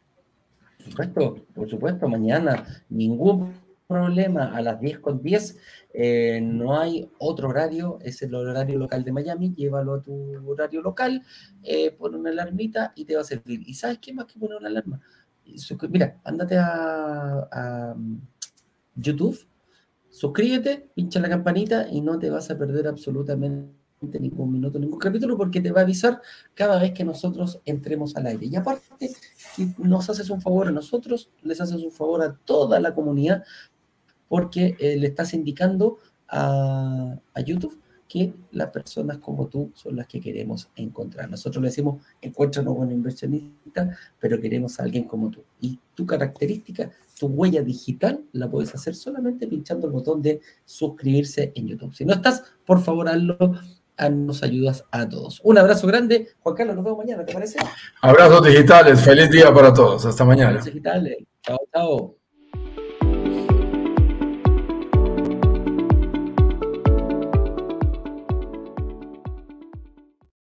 supuesto, 0.78 1.44
por 1.52 1.68
supuesto, 1.68 2.08
mañana 2.08 2.64
ningún 2.88 3.52
problema 3.88 4.56
a 4.56 4.62
las 4.62 4.80
10 4.80 5.00
con 5.00 5.20
10. 5.20 5.58
Eh, 5.92 6.40
no 6.40 6.78
hay 6.78 7.10
otro 7.18 7.48
horario, 7.48 7.98
es 8.00 8.22
el 8.22 8.32
horario 8.32 8.78
local 8.78 9.02
de 9.02 9.10
Miami. 9.10 9.52
Llévalo 9.56 9.94
a 9.94 10.02
tu 10.04 10.36
horario 10.48 10.82
local, 10.82 11.20
eh, 11.64 11.90
pon 11.90 12.14
una 12.14 12.30
alarmita 12.30 12.92
y 12.94 13.04
te 13.04 13.16
va 13.16 13.22
a 13.22 13.24
servir. 13.24 13.60
¿Y 13.66 13.74
sabes 13.74 13.98
qué 13.98 14.14
más 14.14 14.26
que 14.26 14.38
poner 14.38 14.58
una 14.58 14.68
alarma? 14.68 15.00
Mira, 15.90 16.20
ándate 16.22 16.56
a, 16.56 17.48
a 17.50 17.94
mm, 17.96 18.20
YouTube, 18.94 19.36
suscríbete, 20.10 20.90
pincha 20.94 21.18
la 21.18 21.28
campanita 21.28 21.88
y 21.90 22.02
no 22.02 22.20
te 22.20 22.30
vas 22.30 22.48
a 22.52 22.56
perder 22.56 22.86
absolutamente 22.86 23.85
ningún 24.00 24.52
minuto, 24.52 24.78
ningún 24.78 24.98
capítulo, 24.98 25.36
porque 25.36 25.60
te 25.60 25.72
va 25.72 25.80
a 25.80 25.84
avisar 25.84 26.20
cada 26.54 26.80
vez 26.80 26.92
que 26.92 27.04
nosotros 27.04 27.60
entremos 27.64 28.16
al 28.16 28.26
aire. 28.26 28.46
Y 28.46 28.56
aparte, 28.56 29.10
nos 29.78 30.08
haces 30.10 30.30
un 30.30 30.40
favor 30.40 30.68
a 30.68 30.72
nosotros, 30.72 31.30
les 31.42 31.60
haces 31.60 31.82
un 31.82 31.92
favor 31.92 32.22
a 32.22 32.34
toda 32.44 32.78
la 32.80 32.94
comunidad, 32.94 33.44
porque 34.28 34.76
eh, 34.78 34.96
le 34.96 35.08
estás 35.08 35.34
indicando 35.34 35.98
a, 36.28 37.16
a, 37.32 37.40
YouTube 37.40 37.80
que 38.08 38.32
las 38.52 38.70
personas 38.70 39.18
como 39.18 39.46
tú 39.46 39.70
son 39.74 39.96
las 39.96 40.06
que 40.06 40.20
queremos 40.20 40.68
encontrar. 40.76 41.30
Nosotros 41.30 41.62
le 41.62 41.68
decimos, 41.68 42.02
encuéntranos 42.20 42.76
buen 42.76 42.90
inversionista, 42.90 43.96
pero 44.18 44.40
queremos 44.40 44.78
a 44.78 44.84
alguien 44.84 45.04
como 45.04 45.30
tú. 45.30 45.42
Y 45.60 45.78
tu 45.94 46.06
característica, 46.06 46.90
tu 47.18 47.26
huella 47.28 47.62
digital, 47.62 48.24
la 48.32 48.48
puedes 48.50 48.74
hacer 48.74 48.94
solamente 48.94 49.46
pinchando 49.46 49.86
el 49.86 49.92
botón 49.92 50.22
de 50.22 50.40
suscribirse 50.64 51.52
en 51.54 51.68
YouTube. 51.68 51.94
Si 51.94 52.04
no 52.04 52.14
estás, 52.14 52.42
por 52.64 52.80
favor, 52.80 53.08
hazlo 53.08 53.36
nos 54.10 54.42
ayudas 54.42 54.84
a 54.90 55.08
todos. 55.08 55.40
Un 55.44 55.58
abrazo 55.58 55.86
grande. 55.86 56.28
Juan 56.40 56.54
Carlos, 56.54 56.76
nos 56.76 56.84
vemos 56.84 56.98
mañana, 56.98 57.24
¿te 57.24 57.32
parece? 57.32 57.58
Abrazos 58.02 58.44
digitales. 58.46 59.00
Feliz 59.00 59.30
día 59.30 59.52
para 59.52 59.72
todos. 59.72 60.04
Hasta 60.04 60.24
mañana. 60.24 60.50
Abrazos 60.50 60.66
digitales. 60.66 61.18
Chao, 61.42 61.58
chao. 61.72 62.15